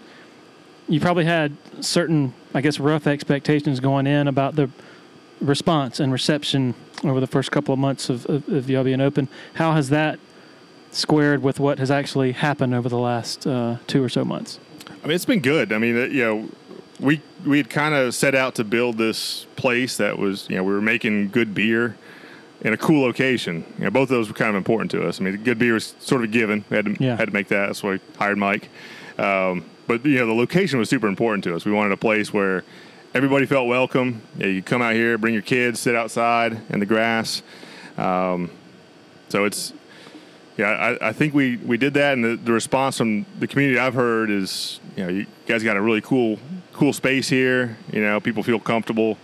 you 0.89 1.01
probably 1.01 1.25
had 1.25 1.57
certain, 1.81 2.35
I 2.55 2.61
guess, 2.61 2.81
rough 2.81 3.07
expectations 3.07 3.81
going 3.81 4.07
in 4.07 4.29
about 4.29 4.57
the 4.57 4.71
response 5.41 6.01
and 6.01 6.13
reception 6.13 6.75
over 7.05 7.21
the 7.21 7.27
first 7.27 7.51
couple 7.51 7.73
of 7.73 7.79
months 7.79 8.09
of, 8.09 8.27
of, 8.27 8.49
of 8.49 8.71
y'all 8.71 8.85
being 8.85 9.01
open. 9.01 9.29
How 9.55 9.73
has 9.73 9.89
that 9.91 10.19
squared 10.93 11.43
with 11.43 11.59
what 11.59 11.79
has 11.79 11.91
actually 11.91 12.33
happened 12.33 12.75
over 12.75 12.89
the 12.89 12.99
last 12.99 13.47
uh, 13.47 13.79
two 13.87 14.03
or 14.03 14.09
so 14.09 14.25
months? 14.25 14.59
I 15.03 15.07
mean, 15.09 15.15
it's 15.15 15.25
been 15.25 15.41
good. 15.41 15.73
I 15.73 15.79
mean, 15.79 15.97
you 16.13 16.23
know, 16.25 16.49
we 17.01 17.21
we 17.45 17.57
had 17.57 17.69
kind 17.69 17.95
of 17.95 18.15
set 18.15 18.35
out 18.35 18.55
to 18.57 18.65
build 18.65 18.99
this 18.99 19.47
place 19.57 19.97
that 19.97 20.19
was, 20.19 20.49
you 20.49 20.57
know, 20.57 20.63
we 20.63 20.73
were 20.73 20.81
making 20.81 21.31
good 21.31 21.55
beer 21.55 21.97
in 22.61 22.73
a 22.73 22.77
cool 22.77 23.03
location. 23.03 23.65
You 23.79 23.85
know, 23.85 23.91
both 23.91 24.05
of 24.05 24.11
those 24.11 24.29
were 24.29 24.35
kind 24.35 24.51
of 24.51 24.57
important 24.57 24.93
to 24.93 25.07
us. 25.07 25.21
I 25.21 25.25
mean, 25.25 25.37
good 25.43 25.59
beer 25.59 25.75
was 25.75 25.95
sort 25.99 26.21
of 26.23 26.31
a 26.31 26.33
given. 26.33 26.65
We 26.71 26.77
had 26.77 26.85
to 26.87 26.97
Yeah. 27.03 27.17
had 27.17 27.27
to 27.27 27.33
make 27.35 27.49
that. 27.49 27.67
That's 27.67 27.83
why 27.83 27.93
we 27.93 28.01
hired 28.17 28.39
Mike. 28.39 28.69
Um, 29.19 29.65
but 29.89 30.07
you 30.07 30.19
know, 30.19 30.27
the 30.27 30.35
location 30.35 30.79
was 30.79 30.89
super 30.89 31.09
important 31.09 31.43
to 31.45 31.57
us. 31.57 31.65
We 31.65 31.73
wanted 31.73 31.93
a 31.93 31.97
place 31.97 32.33
where 32.33 32.63
everybody 33.15 33.47
felt 33.47 33.67
welcome. 33.67 34.23
Yeah, 34.39 34.47
you 34.47 34.63
come 34.63 34.83
out 34.83 34.95
here, 34.95 35.19
bring 35.19 35.35
your 35.35 35.43
kids, 35.43 35.81
sit 35.81 35.97
outside 35.97 36.61
in 36.71 36.79
the 36.79 36.87
grass. 36.87 37.43
Um, 37.99 38.51
so 39.29 39.45
it's 39.45 39.73
yeah, 40.57 40.69
I, 40.69 41.09
I 41.09 41.13
think 41.13 41.35
we, 41.35 41.57
we 41.57 41.77
did 41.77 41.95
that, 41.95 42.13
and 42.13 42.25
the, 42.25 42.37
the 42.37 42.53
response 42.53 42.99
from 42.99 43.25
the 43.39 43.47
community 43.47 43.79
I've 43.79 43.95
heard 43.95 44.31
is, 44.31 44.81
you 44.97 45.05
know, 45.05 45.09
you 45.11 45.27
guys 45.47 45.63
got 45.63 45.77
a 45.77 45.81
really 45.81 46.01
cool 46.01 46.39
cool 46.73 46.93
space 46.93 47.29
here. 47.29 47.77
You 47.93 48.03
know, 48.03 48.21
people 48.21 48.43
feel 48.43 48.59
comfortable 48.59 49.19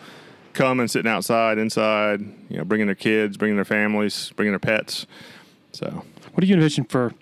coming, 0.52 0.88
sitting 0.88 1.10
outside, 1.10 1.58
inside. 1.58 2.20
You 2.48 2.58
know, 2.58 2.64
bringing 2.64 2.86
their 2.86 2.94
kids, 2.94 3.36
bringing 3.36 3.56
their 3.56 3.64
families, 3.64 4.32
bringing 4.36 4.52
their 4.52 4.58
pets. 4.58 5.06
So 5.72 6.04
What 6.32 6.40
do 6.40 6.46
you 6.46 6.54
envision 6.54 6.84
for 6.84 7.12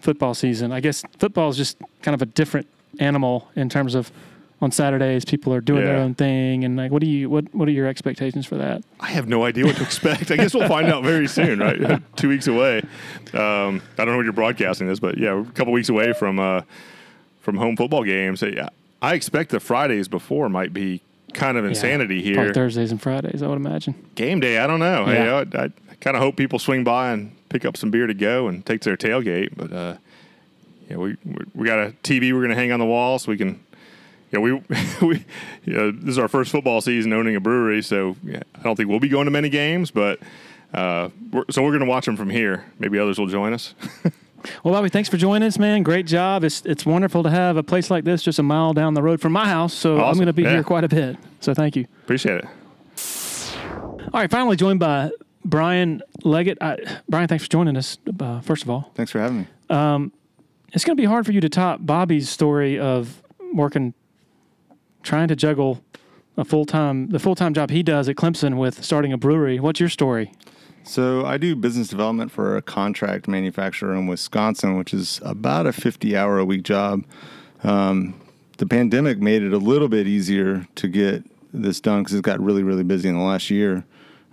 football 0.00 0.34
season? 0.34 0.72
I 0.72 0.80
guess 0.80 1.04
football 1.18 1.48
is 1.50 1.56
just 1.56 1.78
kind 2.02 2.14
of 2.14 2.22
a 2.22 2.26
different 2.26 2.66
animal 2.98 3.48
in 3.54 3.68
terms 3.68 3.94
of 3.94 4.10
on 4.60 4.70
Saturdays 4.70 5.24
people 5.24 5.52
are 5.52 5.60
doing 5.60 5.84
their 5.84 5.96
own 5.96 6.14
thing, 6.14 6.64
and 6.64 6.76
like, 6.76 6.90
what 6.90 7.02
do 7.02 7.08
you 7.08 7.28
what 7.28 7.54
what 7.54 7.68
are 7.68 7.72
your 7.72 7.86
expectations 7.86 8.46
for 8.46 8.56
that? 8.56 8.82
I 9.00 9.08
have 9.08 9.28
no 9.28 9.44
idea 9.44 9.66
what 9.66 9.76
to 9.76 9.82
expect. 9.82 10.30
I 10.30 10.36
guess 10.36 10.54
we'll 10.54 10.68
find 10.68 10.88
out 10.88 11.04
very 11.04 11.28
soon, 11.28 11.58
right? 11.58 12.02
Two 12.16 12.28
weeks 12.28 12.46
away. 12.46 12.78
Um, 13.34 13.82
I 13.98 14.04
don't 14.04 14.08
know 14.08 14.16
when 14.16 14.24
you're 14.24 14.32
broadcasting 14.32 14.86
this, 14.86 14.98
but 14.98 15.18
yeah, 15.18 15.34
we're 15.34 15.42
a 15.42 15.52
couple 15.52 15.72
weeks 15.72 15.88
away 15.88 16.12
from 16.12 16.38
uh, 16.38 16.62
from 17.40 17.56
home 17.56 17.76
football 17.76 18.02
games. 18.02 18.40
So, 18.40 18.46
yeah, 18.46 18.70
I 19.02 19.14
expect 19.14 19.50
the 19.50 19.60
Fridays 19.60 20.08
before 20.08 20.48
might 20.48 20.72
be 20.72 21.00
kind 21.32 21.58
of 21.58 21.64
insanity 21.64 22.22
Probably 22.22 22.44
here. 22.44 22.54
Thursdays 22.54 22.90
and 22.90 23.00
Fridays, 23.00 23.42
I 23.42 23.46
would 23.46 23.56
imagine. 23.56 23.94
game 24.14 24.40
day. 24.40 24.58
I 24.58 24.66
don't 24.66 24.80
know. 24.80 25.06
Yeah. 25.06 25.24
Know, 25.24 25.44
I, 25.54 25.64
I 25.64 25.94
kind 26.00 26.16
of 26.16 26.22
hope 26.22 26.36
people 26.36 26.58
swing 26.58 26.82
by 26.82 27.12
and 27.12 27.36
pick 27.48 27.64
up 27.64 27.76
some 27.76 27.90
beer 27.90 28.06
to 28.06 28.14
go 28.14 28.48
and 28.48 28.64
take 28.64 28.80
to 28.82 28.88
their 28.88 28.96
tailgate. 28.96 29.50
But 29.56 29.72
uh, 29.72 29.96
yeah, 30.88 30.96
we, 30.96 31.16
we 31.54 31.66
got 31.66 31.78
a 31.78 31.92
TV 32.02 32.32
we're 32.32 32.40
going 32.40 32.50
to 32.50 32.56
hang 32.56 32.72
on 32.72 32.80
the 32.80 32.86
wall 32.86 33.18
so 33.18 33.30
we 33.30 33.36
can. 33.38 33.60
Yeah, 34.36 34.40
we 34.40 34.52
we 35.06 35.24
you 35.64 35.72
know, 35.72 35.90
this 35.90 36.10
is 36.10 36.18
our 36.18 36.28
first 36.28 36.50
football 36.52 36.80
season 36.80 37.12
owning 37.12 37.36
a 37.36 37.40
brewery, 37.40 37.82
so 37.82 38.16
yeah, 38.22 38.42
I 38.54 38.62
don't 38.62 38.76
think 38.76 38.88
we'll 38.88 39.00
be 39.00 39.08
going 39.08 39.24
to 39.24 39.30
many 39.30 39.48
games, 39.48 39.90
but 39.90 40.18
uh, 40.74 41.08
we're, 41.32 41.44
so 41.50 41.62
we're 41.62 41.70
going 41.70 41.80
to 41.80 41.86
watch 41.86 42.06
them 42.06 42.16
from 42.16 42.30
here. 42.30 42.64
Maybe 42.78 42.98
others 42.98 43.18
will 43.18 43.26
join 43.28 43.52
us. 43.52 43.74
Well, 44.62 44.72
Bobby, 44.74 44.90
thanks 44.90 45.08
for 45.08 45.16
joining 45.16 45.44
us, 45.48 45.58
man. 45.58 45.82
Great 45.82 46.06
job. 46.06 46.44
It's 46.44 46.62
it's 46.64 46.86
wonderful 46.86 47.24
to 47.24 47.30
have 47.30 47.56
a 47.56 47.64
place 47.64 47.90
like 47.90 48.04
this 48.04 48.22
just 48.22 48.38
a 48.38 48.44
mile 48.44 48.72
down 48.74 48.94
the 48.94 49.02
road 49.02 49.20
from 49.20 49.32
my 49.32 49.48
house. 49.48 49.74
So 49.74 50.00
I'm 50.00 50.14
going 50.14 50.26
to 50.26 50.32
be 50.32 50.42
Yeah. 50.42 50.50
here 50.52 50.62
quite 50.62 50.84
a 50.84 50.88
bit. 50.88 51.16
So 51.40 51.52
thank 51.52 51.74
you. 51.74 51.86
Appreciate 52.04 52.44
it. 52.44 52.46
All 54.12 54.20
right, 54.20 54.30
finally 54.30 54.54
joined 54.54 54.78
by 54.78 55.10
Bryon 55.44 56.00
Leggett. 56.22 56.58
I, 56.60 56.76
Bryon, 57.08 57.26
thanks 57.26 57.42
for 57.44 57.50
joining 57.50 57.76
us. 57.76 57.98
Uh, 58.20 58.40
first 58.40 58.62
of 58.62 58.70
all, 58.70 58.92
Thanks 58.94 59.10
for 59.10 59.18
having 59.18 59.38
me. 59.40 59.46
Um, 59.68 60.12
it's 60.72 60.84
going 60.84 60.96
to 60.96 61.00
be 61.00 61.06
hard 61.06 61.26
for 61.26 61.32
you 61.32 61.40
to 61.40 61.48
top 61.48 61.84
Bobby's 61.84 62.28
story 62.28 62.78
of 62.78 63.20
working, 63.52 63.94
trying 65.06 65.28
to 65.28 65.36
juggle 65.36 65.82
a 66.36 66.44
full 66.44 66.66
time 66.66 67.08
the 67.08 67.18
full 67.18 67.34
time 67.34 67.54
job 67.54 67.70
he 67.70 67.82
does 67.82 68.08
at 68.08 68.16
Clemson 68.16 68.58
with 68.58 68.84
starting 68.84 69.12
a 69.12 69.18
brewery. 69.18 69.58
What's 69.58 69.80
your 69.80 69.88
story? 69.88 70.32
So 70.84 71.24
I 71.24 71.36
do 71.36 71.56
business 71.56 71.88
development 71.88 72.30
for 72.30 72.56
a 72.56 72.62
contract 72.62 73.26
manufacturer 73.26 73.94
in 73.94 74.06
Wisconsin, 74.06 74.76
which 74.76 74.94
is 74.94 75.20
about 75.24 75.66
a 75.66 75.72
50 75.72 76.16
hour 76.16 76.38
a 76.38 76.44
week 76.44 76.62
job. 76.62 77.04
Um, 77.64 78.20
the 78.58 78.66
pandemic 78.66 79.18
made 79.18 79.42
it 79.42 79.52
a 79.52 79.58
little 79.58 79.88
bit 79.88 80.06
easier 80.06 80.66
to 80.76 80.88
get 80.88 81.24
this 81.52 81.80
done 81.80 82.02
because 82.02 82.14
it 82.14 82.22
got 82.22 82.40
really, 82.40 82.62
really 82.62 82.84
busy 82.84 83.08
in 83.08 83.16
the 83.16 83.24
last 83.24 83.50
year. 83.50 83.84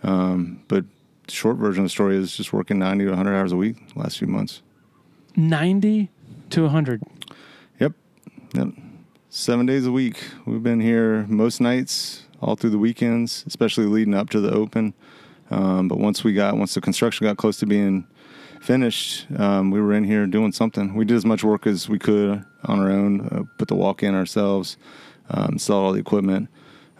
Um, 0.04 0.62
but 0.68 0.86
the 1.26 1.34
short 1.34 1.58
version 1.58 1.84
of 1.84 1.86
the 1.86 1.90
story 1.90 2.18
is 2.18 2.36
just 2.36 2.54
working 2.54 2.78
90 2.78 3.06
to 3.06 3.12
100 3.12 3.36
hours 3.36 3.52
a 3.52 3.58
week 3.58 3.94
the 3.94 4.00
last 4.00 4.20
few 4.20 4.28
months. 4.28 4.62
Ninety 5.36 6.12
to 6.52 6.68
hundred. 6.68 7.02
Yep. 7.80 7.94
Yep. 8.54 8.68
Seven 9.36 9.66
days 9.66 9.88
a 9.88 9.92
week. 9.92 10.24
We've 10.46 10.62
been 10.62 10.80
here 10.80 11.26
most 11.28 11.60
nights, 11.60 12.26
all 12.40 12.56
through 12.56 12.70
the 12.70 12.78
weekends, 12.78 13.44
especially 13.48 13.88
leading 13.88 14.14
up 14.14 14.30
to 14.30 14.40
the 14.40 14.52
open. 14.52 14.94
Um, 15.50 15.88
but 15.88 15.98
once 15.98 16.24
we 16.24 16.34
got 16.34 16.56
once 16.56 16.76
the 16.76 16.82
construction 16.82 17.26
got 17.26 17.38
close 17.38 17.58
to 17.58 17.66
being 17.66 18.06
finished, 18.62 19.26
um, 19.40 19.72
we 19.72 19.82
were 19.82 19.92
in 19.92 20.04
here 20.04 20.28
doing 20.28 20.52
something. 20.52 20.94
We 20.94 21.04
did 21.04 21.18
as 21.18 21.26
much 21.26 21.44
work 21.44 21.66
as 21.66 21.90
we 21.90 21.98
could 21.98 22.46
on 22.66 22.80
our 22.80 22.92
own, 22.92 23.22
uh, 23.22 23.42
put 23.58 23.70
the 23.70 23.76
walk 23.76 24.04
in 24.04 24.14
ourselves, 24.14 24.78
um, 25.32 25.54
installed 25.54 25.84
all 25.84 25.94
the 25.94 26.00
equipment. 26.00 26.48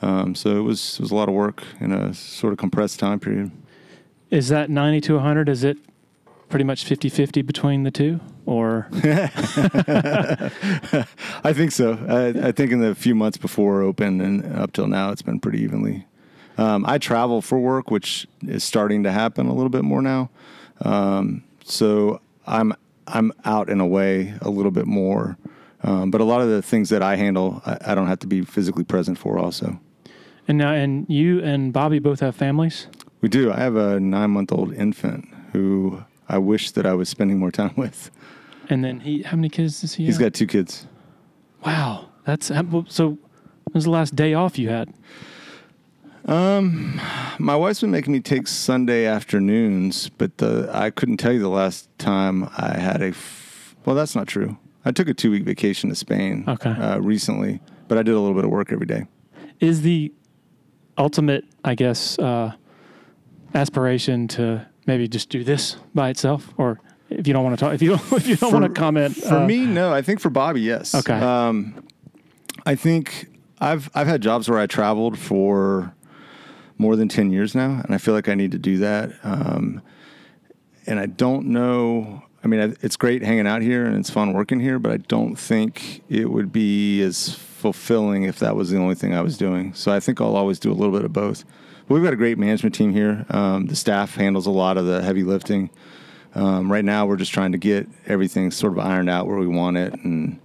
Um, 0.02 0.34
so 0.34 0.58
it 0.58 0.64
was 0.64 0.96
it 0.96 1.02
was 1.02 1.12
a 1.12 1.16
lot 1.16 1.30
of 1.30 1.36
work 1.36 1.62
in 1.80 1.92
a 1.92 2.16
sort 2.16 2.52
of 2.52 2.58
compressed 2.58 3.00
time 3.00 3.20
period. 3.20 3.52
Is 4.32 4.50
that 4.50 4.72
90 4.72 5.02
to 5.02 5.14
100? 5.18 5.50
Is 5.50 5.64
it 5.64 5.78
pretty 6.50 6.66
much 6.66 6.84
50 6.84 7.10
50 7.10 7.44
between 7.44 7.84
the 7.84 7.92
two? 7.92 8.20
Or 8.46 8.88
I 11.44 11.54
think 11.54 11.72
so. 11.72 11.98
I, 12.10 12.48
I 12.48 12.52
think 12.52 12.72
in 12.72 12.82
the 12.82 12.94
few 12.94 13.16
months 13.16 13.38
before 13.38 13.82
open 13.82 14.20
and 14.20 14.58
up 14.58 14.74
till 14.74 14.88
now, 14.88 15.12
it's 15.12 15.22
been 15.22 15.40
pretty 15.40 15.62
evenly. 15.62 16.06
Um, 16.58 16.86
I 16.86 16.98
travel 16.98 17.42
for 17.42 17.60
work, 17.60 17.90
which 17.90 18.28
is 18.46 18.64
starting 18.64 19.04
to 19.04 19.12
happen 19.12 19.48
a 19.48 19.54
little 19.54 19.70
bit 19.70 19.84
more 19.84 20.02
now. 20.02 20.30
Um, 20.82 21.44
so 21.64 22.20
I'm 22.46 22.74
I'm 23.08 23.32
out 23.46 23.70
and 23.70 23.82
away 23.82 24.34
a 24.42 24.50
little 24.50 24.72
bit 24.72 24.86
more. 24.86 25.38
Um, 25.84 26.12
but 26.12 26.22
a 26.22 26.24
lot 26.24 26.42
of 26.42 26.48
the 26.50 26.62
things 26.62 26.90
that 26.90 27.02
I 27.02 27.18
handle, 27.18 27.62
I, 27.66 27.78
I 27.88 27.96
don't 27.96 28.08
have 28.08 28.20
to 28.20 28.28
be 28.28 28.42
physically 28.42 28.84
present 28.86 29.18
for. 29.18 29.38
Also, 29.38 29.80
and 30.48 30.58
now 30.58 30.72
and 30.74 31.06
you 31.10 31.42
and 31.42 31.74
Bobby 31.74 32.00
both 32.00 32.20
have 32.20 32.36
families. 32.36 32.88
we 33.22 33.30
do. 33.30 33.52
I 33.52 33.58
have 33.60 33.76
a 33.76 34.00
nine 34.00 34.32
month 34.32 34.52
old 34.52 34.74
infant 34.74 35.28
who 35.54 36.04
I 36.30 36.38
wish 36.38 36.72
that 36.72 36.86
I 36.86 36.94
was 36.94 37.10
spending 37.10 37.38
more 37.40 37.52
time 37.52 37.74
with. 37.78 38.12
And 38.70 38.84
then 38.84 39.02
he, 39.02 39.24
how 39.24 39.36
many 39.36 39.50
kids 39.50 39.82
does 39.82 39.96
he 39.96 40.06
He's 40.06 40.16
have? 40.16 40.22
got 40.28 40.34
two 40.34 40.48
kids. 40.48 40.88
wow, 41.66 42.10
that's 42.26 42.48
so. 42.48 43.18
When 43.66 43.74
was 43.74 43.84
the 43.86 43.90
last 43.92 44.16
day 44.16 44.34
off 44.34 44.58
you 44.60 44.70
had? 44.70 44.94
Um, 46.26 47.02
my 47.38 47.56
wife's 47.56 47.82
been 47.82 47.92
making 47.92 48.14
me 48.14 48.20
take 48.22 48.48
Sunday 48.48 49.06
afternoons, 49.06 50.10
but 50.10 50.38
the 50.38 50.70
I 50.74 50.90
couldn't 50.90 51.18
tell 51.18 51.34
you 51.34 51.40
the 51.40 51.50
last 51.50 51.90
time 51.98 52.50
I 52.58 52.78
had 52.78 53.02
a. 53.02 53.08
F- 53.08 53.76
well, 53.86 53.96
that's 53.96 54.16
not 54.16 54.28
true. 54.28 54.58
I 54.86 54.92
took 54.92 55.08
a 55.10 55.14
two 55.14 55.32
week 55.32 55.44
vacation 55.44 55.90
to 55.90 55.96
Spain. 55.96 56.46
Okay. 56.48 56.70
Uh, 56.70 57.00
recently, 57.00 57.60
but 57.88 57.98
I 57.98 58.04
did 58.04 58.14
a 58.16 58.20
little 58.20 58.36
bit 58.36 58.46
of 58.46 58.52
work 58.52 58.72
every 58.72 58.86
day. 58.86 59.06
Is 59.60 59.82
the 59.82 60.14
ultimate, 60.98 61.46
I 61.66 61.76
guess, 61.76 62.18
uh, 62.20 62.54
aspiration 63.54 64.28
to 64.30 64.66
maybe 64.86 65.08
just 65.08 65.30
do 65.30 65.44
this 65.44 65.78
by 65.94 66.10
itself, 66.10 66.54
or 66.58 66.80
if 67.10 67.28
you 67.28 67.34
don't 67.34 67.44
want 67.44 67.58
to 67.58 67.64
talk, 67.66 67.74
if 67.74 67.82
you 67.82 67.90
don't, 67.98 68.12
if 68.14 68.28
you 68.28 68.36
don't 68.36 68.52
For- 68.52 68.60
want 68.60 68.74
to 68.74 68.80
comment, 68.80 69.16
For 69.18 69.36
uh, 69.38 69.48
me, 69.48 69.66
no. 69.66 69.94
I 69.94 70.02
think 70.02 70.20
for 70.20 70.30
Bobby, 70.30 70.62
yes. 70.62 70.94
Okay. 70.96 71.14
Um, 71.20 71.86
I 72.66 72.76
think 72.76 73.28
I've 73.60 73.90
I've 73.94 74.08
had 74.08 74.22
jobs 74.22 74.50
where 74.50 74.60
I 74.60 74.68
traveled 74.68 75.18
for 75.18 75.94
more 76.78 76.96
than 76.96 77.08
ten 77.08 77.32
years 77.32 77.54
now, 77.56 77.82
and 77.84 77.94
I 77.94 77.98
feel 77.98 78.14
like 78.14 78.28
I 78.30 78.36
need 78.36 78.52
to 78.52 78.60
do 78.60 78.78
that. 78.80 79.12
Um, 79.24 79.82
and 80.86 81.00
I 81.00 81.06
don't 81.06 81.48
know. 81.48 82.24
I 82.44 82.48
mean, 82.48 82.60
I- 82.60 82.76
it's 82.82 82.98
great 82.98 83.24
hanging 83.24 83.48
out 83.48 83.62
here 83.62 83.86
and 83.86 83.96
it's 83.96 84.10
fun 84.10 84.34
working 84.34 84.60
here, 84.60 84.80
but 84.80 84.92
I 84.92 84.98
don't 84.98 85.36
think 85.38 86.02
it 86.10 86.30
would 86.30 86.52
be 86.52 87.02
as 87.02 87.34
fulfilling 87.34 88.24
if 88.24 88.40
that 88.40 88.58
was 88.58 88.70
the 88.70 88.78
only 88.78 88.96
thing 88.96 89.14
I 89.16 89.22
was 89.22 89.38
doing. 89.38 89.74
So 89.74 89.94
I 89.94 90.02
think 90.02 90.20
I'll 90.20 90.36
always 90.36 90.60
do 90.60 90.70
a 90.70 90.74
little 90.76 90.94
bit 90.94 91.06
of 91.06 91.14
both. 91.14 91.46
But 91.88 91.96
we've 91.96 92.04
got 92.04 92.14
a 92.14 92.18
great 92.18 92.38
management 92.38 92.76
team 92.76 92.94
here. 92.94 93.26
Um, 93.30 93.66
the 93.66 93.76
staff 93.76 94.16
handles 94.16 94.48
a 94.48 94.52
lot 94.52 94.78
of 94.78 94.86
the 94.86 95.02
heavy 95.02 95.24
lifting. 95.24 95.70
Um, 96.36 96.72
right 96.72 96.84
now, 96.84 97.06
we're 97.06 97.18
just 97.18 97.34
trying 97.34 97.52
to 97.52 97.58
get 97.58 97.88
everything 98.08 98.52
sort 98.52 98.74
of 98.74 98.80
ironed 98.80 99.10
out 99.10 99.28
where 99.28 99.38
we 99.38 99.48
want 99.48 99.78
it 99.78 99.94
and 99.94 100.40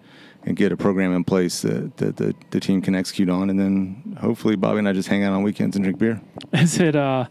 and 0.45 0.57
get 0.57 0.73
a 0.73 0.77
program 0.77 1.13
in 1.13 1.25
place 1.25 1.63
that, 1.63 1.97
that 1.99 2.17
the, 2.17 2.35
the 2.51 2.61
team 2.61 2.81
can 2.81 2.95
execute 2.95 3.29
on. 3.29 3.51
And 3.51 3.59
then 3.59 4.17
hopefully, 4.21 4.57
Bobby 4.57 4.79
and 4.79 4.89
I 4.89 4.93
just 4.93 5.09
hang 5.09 5.25
out 5.25 5.33
on 5.33 5.43
weekends 5.43 5.77
and 5.77 5.85
drink 5.85 5.99
beer. 5.99 6.21
is 6.53 6.79
it 6.79 6.97
uh, 6.97 7.27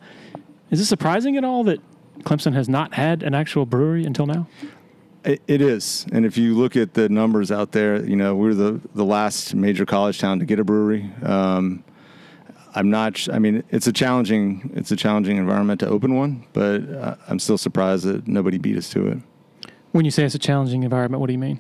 is 0.72 0.80
it 0.80 0.86
surprising 0.86 1.38
at 1.38 1.44
all 1.44 1.64
that 1.66 1.80
Clemson 2.20 2.54
has 2.54 2.68
not 2.68 2.94
had 2.94 3.24
an 3.24 3.34
actual 3.34 3.66
brewery 3.66 4.06
until 4.06 4.26
now? 4.26 4.48
It, 5.24 5.42
it 5.48 5.62
is, 5.62 6.06
and 6.12 6.26
if 6.26 6.38
you 6.38 6.56
look 6.56 6.78
at 6.78 6.94
the 6.94 7.10
numbers 7.10 7.52
out 7.52 7.72
there, 7.74 8.04
you 8.06 8.16
know 8.16 8.36
we're 8.36 8.54
the 8.54 8.80
the 8.96 9.04
last 9.04 9.56
major 9.56 9.86
college 9.86 10.20
town 10.20 10.40
to 10.40 10.46
get 10.46 10.60
a 10.60 10.64
brewery. 10.64 11.12
Um, 11.24 11.84
I'm 12.78 12.92
not. 12.92 13.28
I 13.34 13.40
mean, 13.40 13.64
it's 13.72 13.88
a 13.88 13.92
challenging 13.92 14.72
it's 14.76 14.92
a 14.92 14.96
challenging 14.96 15.38
environment 15.38 15.80
to 15.80 15.88
open 15.88 16.14
one, 16.14 16.46
but 16.54 16.88
uh, 16.88 17.16
I'm 17.28 17.40
still 17.40 17.58
surprised 17.58 18.06
that 18.06 18.28
nobody 18.28 18.60
beat 18.60 18.78
us 18.78 18.88
to 18.92 19.08
it. 19.08 19.18
When 19.94 20.06
you 20.06 20.12
say 20.12 20.24
it's 20.24 20.36
a 20.36 20.40
challenging 20.40 20.84
environment, 20.84 21.20
what 21.20 21.26
do 21.26 21.34
you 21.34 21.40
mean? 21.40 21.60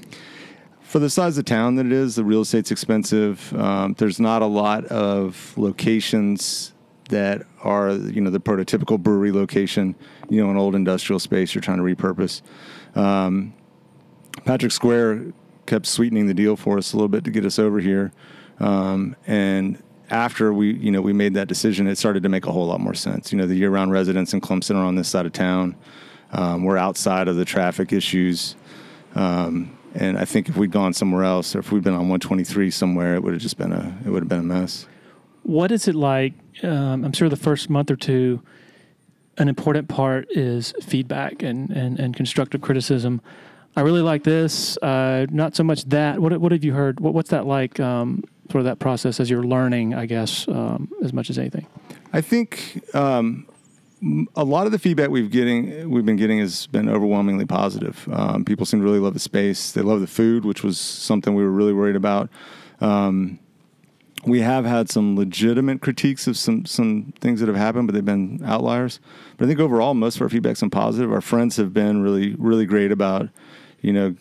For 0.81 0.99
the 0.99 1.09
size 1.09 1.39
of 1.39 1.45
town 1.45 1.75
that 1.77 1.87
it 1.87 1.91
is, 1.91 2.15
the 2.15 2.23
real 2.23 2.41
estate's 2.41 2.69
expensive. 2.69 3.51
Um, 3.55 3.95
there's 3.97 4.19
not 4.19 4.43
a 4.43 4.45
lot 4.45 4.85
of 4.85 5.57
locations 5.57 6.73
that 7.09 7.41
are, 7.63 7.93
you 7.93 8.21
know, 8.21 8.29
the 8.29 8.39
prototypical 8.39 8.99
brewery 8.99 9.31
location. 9.31 9.95
You 10.29 10.43
know, 10.43 10.51
an 10.51 10.57
old 10.57 10.75
industrial 10.75 11.19
space 11.19 11.55
you're 11.55 11.63
trying 11.63 11.77
to 11.77 11.83
repurpose. 11.83 12.43
Um, 12.95 13.55
Patrick 14.45 14.71
Square 14.71 15.33
kept 15.65 15.87
sweetening 15.87 16.27
the 16.27 16.35
deal 16.35 16.55
for 16.55 16.77
us 16.77 16.93
a 16.93 16.95
little 16.95 17.09
bit 17.09 17.23
to 17.23 17.31
get 17.31 17.43
us 17.43 17.57
over 17.57 17.79
here, 17.79 18.11
um, 18.59 19.15
and 19.25 19.81
after 20.09 20.53
we, 20.53 20.73
you 20.73 20.91
know, 20.91 21.01
we 21.01 21.13
made 21.13 21.33
that 21.33 21.47
decision, 21.47 21.87
it 21.87 21.97
started 21.97 22.23
to 22.23 22.29
make 22.29 22.45
a 22.45 22.51
whole 22.51 22.67
lot 22.67 22.79
more 22.79 22.93
sense. 22.93 23.31
You 23.31 23.37
know, 23.37 23.45
the 23.45 23.55
year-round 23.55 23.91
residents 23.91 24.33
in 24.33 24.41
Clemson 24.41 24.75
are 24.75 24.85
on 24.85 24.95
this 24.95 25.07
side 25.07 25.25
of 25.25 25.33
town. 25.33 25.75
Um, 26.31 26.63
we're 26.63 26.77
outside 26.77 27.27
of 27.27 27.35
the 27.35 27.45
traffic 27.45 27.93
issues. 27.93 28.55
Um, 29.15 29.77
and 29.95 30.17
I 30.17 30.25
think 30.25 30.49
if 30.49 30.57
we'd 30.57 30.71
gone 30.71 30.93
somewhere 30.93 31.23
else, 31.23 31.55
or 31.55 31.59
if 31.59 31.71
we'd 31.71 31.83
been 31.83 31.93
on 31.93 32.01
123 32.01 32.69
somewhere, 32.71 33.15
it 33.15 33.23
would 33.23 33.33
have 33.33 33.41
just 33.41 33.57
been 33.57 33.71
a 33.71 33.97
it 34.05 34.09
would 34.09 34.23
have 34.23 34.29
been 34.29 34.39
a 34.39 34.43
mess. 34.43 34.87
What 35.43 35.71
is 35.71 35.87
it 35.87 35.95
like? 35.95 36.33
Um, 36.63 37.05
I'm 37.05 37.13
sure 37.13 37.29
the 37.29 37.35
first 37.35 37.69
month 37.69 37.89
or 37.89 37.95
two, 37.95 38.41
an 39.37 39.47
important 39.47 39.87
part 39.87 40.27
is 40.31 40.73
feedback 40.81 41.41
and, 41.41 41.69
and, 41.69 41.99
and 41.99 42.15
constructive 42.15 42.61
criticism. 42.61 43.21
I 43.75 43.81
really 43.81 44.01
like 44.01 44.23
this, 44.23 44.77
uh, 44.79 45.27
not 45.29 45.55
so 45.55 45.63
much 45.63 45.83
that. 45.85 46.19
What, 46.19 46.35
what 46.41 46.51
have 46.51 46.63
you 46.63 46.73
heard? 46.73 46.99
What, 46.99 47.13
what's 47.13 47.29
that 47.29 47.45
like, 47.45 47.79
um, 47.79 48.23
sort 48.51 48.61
of 48.61 48.65
that 48.65 48.79
process 48.79 49.19
as 49.19 49.29
you're 49.29 49.43
learning, 49.43 49.93
I 49.93 50.05
guess, 50.05 50.47
um, 50.47 50.91
as 51.03 51.13
much 51.13 51.29
as 51.29 51.37
anything? 51.37 51.67
I 52.13 52.21
think 52.21 52.81
um, 52.95 53.47
a 54.35 54.43
lot 54.43 54.65
of 54.65 54.71
the 54.71 54.79
feedback 54.79 55.09
we've 55.09 55.31
getting 55.31 55.89
we've 55.89 56.05
been 56.05 56.15
getting 56.15 56.39
has 56.39 56.67
been 56.67 56.89
overwhelmingly 56.89 57.45
positive. 57.45 58.07
Um, 58.11 58.45
people 58.45 58.65
seem 58.65 58.79
to 58.79 58.85
really 58.85 58.99
love 58.99 59.13
the 59.13 59.19
space. 59.19 59.71
They 59.71 59.81
love 59.81 60.01
the 60.01 60.07
food, 60.07 60.45
which 60.45 60.63
was 60.63 60.79
something 60.79 61.35
we 61.35 61.43
were 61.43 61.51
really 61.51 61.73
worried 61.73 61.95
about. 61.95 62.29
Um, 62.79 63.39
we 64.25 64.41
have 64.41 64.65
had 64.65 64.89
some 64.89 65.15
legitimate 65.15 65.81
critiques 65.81 66.27
of 66.27 66.37
some 66.37 66.65
some 66.65 67.13
things 67.19 67.39
that 67.39 67.47
have 67.47 67.55
happened, 67.55 67.87
but 67.87 67.93
they've 67.93 68.05
been 68.05 68.41
outliers. 68.45 68.99
But 69.37 69.45
I 69.45 69.47
think 69.47 69.59
overall, 69.59 69.93
most 69.93 70.17
of 70.17 70.21
our 70.21 70.29
feedback's 70.29 70.59
been 70.59 70.69
positive. 70.69 71.11
Our 71.11 71.21
friends 71.21 71.57
have 71.57 71.73
been 71.73 72.01
really 72.01 72.35
really 72.35 72.65
great 72.65 72.91
about, 72.91 73.29
you 73.81 73.93
know, 73.93 74.15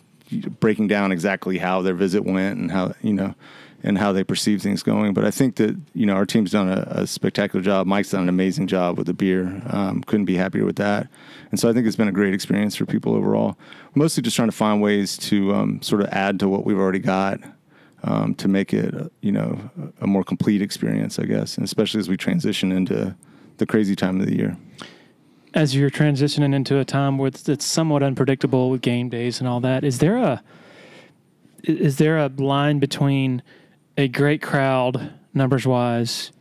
breaking 0.61 0.89
down 0.89 1.13
exactly 1.13 1.59
how 1.59 1.83
their 1.83 1.95
visit 1.95 2.25
went 2.25 2.59
and 2.59 2.71
how 2.71 2.95
you 3.03 3.13
know 3.13 3.35
and 3.87 3.97
how 3.97 4.13
they 4.13 4.25
perceive 4.25 4.61
things 4.61 4.83
going. 4.83 5.15
But 5.15 5.25
I 5.25 5.31
think 5.31 5.57
that 5.57 5.77
you 5.95 6.05
know 6.05 6.15
our 6.15 6.27
team's 6.27 6.51
done 6.51 6.69
a, 6.69 6.85
a 6.91 7.07
spectacular 7.07 7.63
job. 7.63 7.87
Mike's 7.87 8.11
done 8.11 8.23
an 8.23 8.29
amazing 8.29 8.67
job 8.67 8.99
with 8.99 9.07
the 9.07 9.15
beer. 9.15 9.63
Um, 9.71 10.03
couldn't 10.03 10.27
be 10.27 10.35
happier 10.35 10.65
with 10.65 10.77
that. 10.77 11.09
And 11.53 11.61
so 11.61 11.71
I 11.71 11.73
think 11.73 11.87
it's 11.87 11.97
been 11.97 12.09
a 12.09 12.13
great 12.13 12.35
experience 12.35 12.75
for 12.75 12.85
people 12.85 13.15
overall. 13.15 13.57
Mostly 13.95 14.25
just 14.25 14.35
trying 14.35 14.49
to 14.49 14.57
find 14.57 14.83
ways 14.83 15.17
to 15.19 15.55
um, 15.55 15.81
sort 15.83 16.03
of 16.03 16.09
add 16.09 16.41
to 16.41 16.49
what 16.49 16.67
we've 16.67 16.77
already 16.77 16.99
got 16.99 17.41
um, 18.03 18.35
to 18.35 18.49
make 18.49 18.75
it 18.75 18.93
you 19.21 19.31
know 19.31 19.71
a 20.01 20.07
more 20.07 20.25
complete 20.25 20.61
experience, 20.61 21.19
I 21.21 21.25
guess, 21.25 21.57
and 21.57 21.65
especially 21.65 22.01
as 22.01 22.09
we 22.09 22.17
transition 22.17 22.73
into 22.73 23.15
the 23.59 23.67
crazy 23.67 23.95
time 23.95 24.21
of 24.21 24.27
the 24.27 24.37
year. 24.37 24.57
As 25.55 25.75
you're 25.75 25.91
transitioning 25.91 26.55
into 26.55 26.79
a 26.79 26.85
time 26.85 27.17
where 27.17 27.29
it's, 27.29 27.49
it's 27.49 27.65
somewhat 27.65 28.03
unpredictable 28.03 28.69
with 28.69 28.83
game 28.83 29.09
days 29.09 29.39
and 29.39 29.49
all 29.49 29.61
that, 29.61 29.85
is 29.85 30.01
there 30.01 30.17
a 30.17 30.43
is 31.63 31.99
there 31.99 32.19
a 32.19 32.29
line 32.29 32.79
between 32.79 33.43
a 33.97 34.09
great 34.09 34.43
crowd 34.43 35.13
numbers 35.35 35.67
wise 35.67 36.33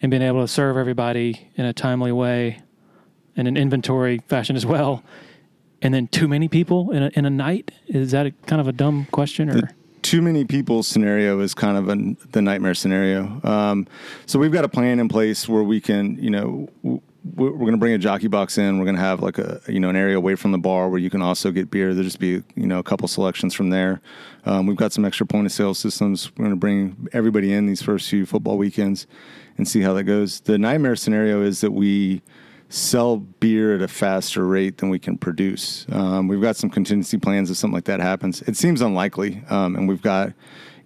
and 0.00 0.10
being 0.10 0.22
able 0.22 0.40
to 0.42 0.48
serve 0.48 0.76
everybody 0.76 1.48
in 1.56 1.64
a 1.64 1.72
timely 1.72 2.12
way 2.12 2.60
in 3.36 3.46
an 3.46 3.56
inventory 3.56 4.18
fashion 4.28 4.56
as 4.56 4.66
well 4.66 5.02
and 5.82 5.92
then 5.92 6.06
too 6.06 6.28
many 6.28 6.48
people 6.48 6.90
in 6.92 7.02
a, 7.02 7.10
in 7.14 7.26
a 7.26 7.30
night 7.30 7.72
is 7.88 8.12
that 8.12 8.26
a, 8.26 8.30
kind 8.46 8.60
of 8.60 8.68
a 8.68 8.72
dumb 8.72 9.06
question 9.10 9.50
or 9.50 9.54
The 9.54 9.68
too 10.02 10.22
many 10.22 10.44
people 10.44 10.82
scenario 10.82 11.40
is 11.40 11.54
kind 11.54 11.76
of 11.76 11.88
a, 11.88 12.16
the 12.32 12.42
nightmare 12.42 12.74
scenario. 12.74 13.40
Um, 13.44 13.86
so 14.26 14.38
we've 14.38 14.52
got 14.52 14.64
a 14.64 14.68
plan 14.68 14.98
in 14.98 15.08
place 15.08 15.48
where 15.48 15.62
we 15.62 15.80
can, 15.80 16.16
you 16.22 16.30
know, 16.30 16.68
w- 16.82 17.00
we're 17.24 17.50
going 17.50 17.72
to 17.72 17.78
bring 17.78 17.92
a 17.94 17.98
jockey 17.98 18.26
box 18.26 18.58
in. 18.58 18.78
We're 18.78 18.84
going 18.84 18.96
to 18.96 19.02
have 19.02 19.22
like 19.22 19.38
a, 19.38 19.60
you 19.68 19.78
know, 19.78 19.88
an 19.88 19.96
area 19.96 20.16
away 20.16 20.34
from 20.34 20.52
the 20.52 20.58
bar 20.58 20.88
where 20.88 20.98
you 20.98 21.10
can 21.10 21.22
also 21.22 21.50
get 21.52 21.70
beer. 21.70 21.94
There'll 21.94 22.04
just 22.04 22.18
be, 22.18 22.42
you 22.56 22.66
know, 22.66 22.78
a 22.78 22.82
couple 22.82 23.06
selections 23.06 23.54
from 23.54 23.70
there. 23.70 24.00
Um, 24.44 24.66
we've 24.66 24.76
got 24.76 24.92
some 24.92 25.04
extra 25.04 25.24
point 25.24 25.46
of 25.46 25.52
sale 25.52 25.74
systems. 25.74 26.32
We're 26.32 26.44
going 26.44 26.50
to 26.50 26.56
bring 26.56 27.08
everybody 27.12 27.52
in 27.52 27.66
these 27.66 27.80
first 27.80 28.08
few 28.08 28.26
football 28.26 28.58
weekends 28.58 29.06
and 29.56 29.68
see 29.68 29.82
how 29.82 29.92
that 29.94 30.04
goes. 30.04 30.40
The 30.40 30.58
nightmare 30.58 30.96
scenario 30.96 31.42
is 31.42 31.60
that 31.60 31.70
we 31.70 32.22
sell 32.68 33.18
beer 33.18 33.74
at 33.74 33.82
a 33.82 33.88
faster 33.88 34.46
rate 34.46 34.78
than 34.78 34.88
we 34.88 34.98
can 34.98 35.18
produce. 35.18 35.86
Um, 35.92 36.26
we've 36.26 36.40
got 36.40 36.56
some 36.56 36.70
contingency 36.70 37.18
plans 37.18 37.50
if 37.50 37.56
something 37.58 37.74
like 37.74 37.84
that 37.84 38.00
happens. 38.00 38.42
It 38.42 38.56
seems 38.56 38.80
unlikely, 38.80 39.42
um, 39.50 39.76
and 39.76 39.86
we've 39.86 40.00
got, 40.00 40.32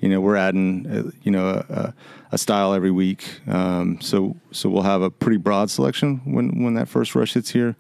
you 0.01 0.09
know, 0.09 0.21
we're 0.21 0.37
adding, 0.37 0.87
uh, 0.87 1.11
you 1.23 1.31
know, 1.31 1.65
a, 1.69 1.95
a 2.33 2.39
style 2.39 2.73
every 2.73 2.91
week. 2.91 3.41
Um, 3.47 4.01
so 4.01 4.37
so 4.53 4.69
we'll 4.69 4.83
have 4.83 5.03
a 5.03 5.11
pretty 5.11 5.39
broad 5.39 5.71
selection 5.71 6.21
when 6.25 6.63
when 6.63 6.75
that 6.75 6.89
first 6.89 7.15
rush 7.15 7.35
hits 7.35 7.51
here. 7.51 7.77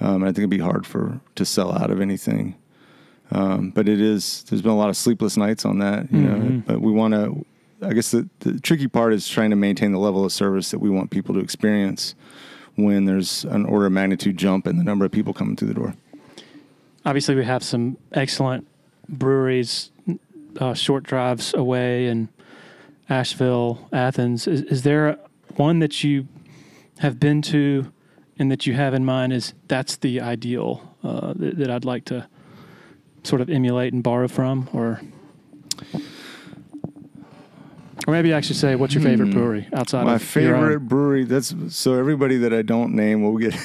Um, 0.00 0.16
and 0.16 0.24
I 0.24 0.28
think 0.28 0.38
it'd 0.38 0.50
be 0.50 0.58
hard 0.58 0.86
for 0.86 1.20
to 1.34 1.44
sell 1.44 1.72
out 1.72 1.90
of 1.90 2.00
anything. 2.00 2.56
Um, 3.32 3.70
but 3.70 3.88
it 3.88 4.00
is. 4.00 4.44
There's 4.44 4.62
been 4.62 4.72
a 4.72 4.76
lot 4.76 4.88
of 4.88 4.96
sleepless 4.96 5.36
nights 5.36 5.64
on 5.64 5.78
that, 5.78 6.10
you 6.12 6.20
know. 6.20 6.62
But 6.66 6.80
we 6.80 6.92
want 6.92 7.14
to. 7.14 7.44
I 7.82 7.94
guess 7.94 8.10
the, 8.10 8.28
the 8.40 8.60
tricky 8.60 8.88
part 8.88 9.14
is 9.14 9.26
trying 9.26 9.50
to 9.50 9.56
maintain 9.56 9.92
the 9.92 9.98
level 9.98 10.24
of 10.24 10.32
service 10.32 10.70
that 10.70 10.80
we 10.80 10.90
want 10.90 11.10
people 11.10 11.34
to 11.34 11.40
experience 11.40 12.14
when 12.74 13.06
there's 13.06 13.44
an 13.44 13.64
order 13.64 13.86
of 13.86 13.92
magnitude 13.92 14.36
jump 14.36 14.66
in 14.66 14.76
the 14.76 14.84
number 14.84 15.04
of 15.06 15.12
people 15.12 15.32
coming 15.32 15.56
through 15.56 15.68
the 15.68 15.74
door. 15.74 15.94
Obviously, 17.06 17.34
we 17.34 17.44
have 17.44 17.62
some 17.62 17.96
excellent 18.12 18.66
breweries, 19.08 19.90
uh, 20.58 20.74
short 20.74 21.04
drives 21.04 21.54
away, 21.54 22.06
and 22.06 22.28
Asheville, 23.10 23.88
Athens. 23.92 24.46
Is, 24.46 24.62
is 24.62 24.82
there 24.82 25.18
one 25.56 25.80
that 25.80 26.04
you 26.04 26.28
have 27.00 27.18
been 27.18 27.42
to 27.42 27.92
and 28.38 28.50
that 28.50 28.66
you 28.66 28.74
have 28.74 28.94
in 28.94 29.04
mind? 29.04 29.32
Is 29.32 29.52
that's 29.68 29.96
the 29.96 30.20
ideal 30.20 30.96
uh, 31.02 31.34
that, 31.34 31.58
that 31.58 31.70
I'd 31.70 31.84
like 31.84 32.04
to 32.06 32.28
sort 33.24 33.42
of 33.42 33.50
emulate 33.50 33.92
and 33.92 34.02
borrow 34.02 34.28
from, 34.28 34.70
or 34.72 35.02
or 38.10 38.12
maybe 38.12 38.34
I 38.34 38.40
should 38.40 38.56
say, 38.56 38.74
what's 38.74 38.92
your 38.94 39.02
favorite 39.02 39.30
brewery 39.32 39.68
outside 39.72 40.00
Hmm. 40.00 40.06
My 40.06 40.14
of 40.16 40.34
your 40.34 40.54
own? 40.56 40.62
favorite 40.62 40.80
brewery. 40.88 41.24
That's 41.24 41.54
so 41.68 41.94
everybody 41.94 42.36
that 42.38 42.52
I 42.52 42.62
don't 42.62 42.94
name 42.94 43.22
will 43.22 43.38
get. 43.38 43.54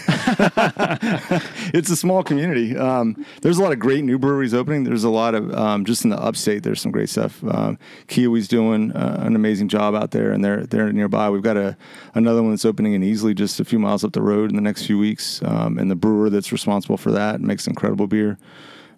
it's 1.73 1.89
a 1.89 1.95
small 1.95 2.23
community. 2.23 2.77
Um, 2.77 3.25
there's 3.41 3.57
a 3.57 3.61
lot 3.63 3.71
of 3.71 3.79
great 3.79 4.03
new 4.03 4.17
breweries 4.19 4.53
opening. 4.53 4.83
There's 4.83 5.03
a 5.03 5.09
lot 5.09 5.35
of 5.35 5.53
um, 5.53 5.85
just 5.85 6.03
in 6.03 6.09
the 6.11 6.17
upstate. 6.21 6.63
There's 6.63 6.81
some 6.81 6.91
great 6.91 7.09
stuff. 7.09 7.43
Um, 7.43 7.77
Kiwi's 8.07 8.47
doing 8.47 8.91
uh, 8.91 9.17
an 9.21 9.35
amazing 9.35 9.67
job 9.67 9.95
out 9.95 10.11
there, 10.11 10.31
and 10.31 10.43
they're 10.43 10.65
they're 10.65 10.91
nearby. 10.91 11.29
We've 11.29 11.41
got 11.41 11.57
a 11.57 11.75
another 12.13 12.41
one 12.43 12.51
that's 12.51 12.65
opening 12.65 12.93
in 12.93 13.01
Easley, 13.01 13.35
just 13.35 13.59
a 13.59 13.65
few 13.65 13.79
miles 13.79 14.03
up 14.03 14.13
the 14.13 14.21
road 14.21 14.49
in 14.49 14.55
the 14.55 14.61
next 14.61 14.85
few 14.85 14.97
weeks. 14.99 15.41
Um, 15.43 15.77
and 15.77 15.89
the 15.89 15.95
brewer 15.95 16.29
that's 16.29 16.51
responsible 16.51 16.97
for 16.97 17.11
that 17.11 17.41
makes 17.41 17.67
incredible 17.67 18.07
beer. 18.07 18.37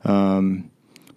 Um, 0.03 0.69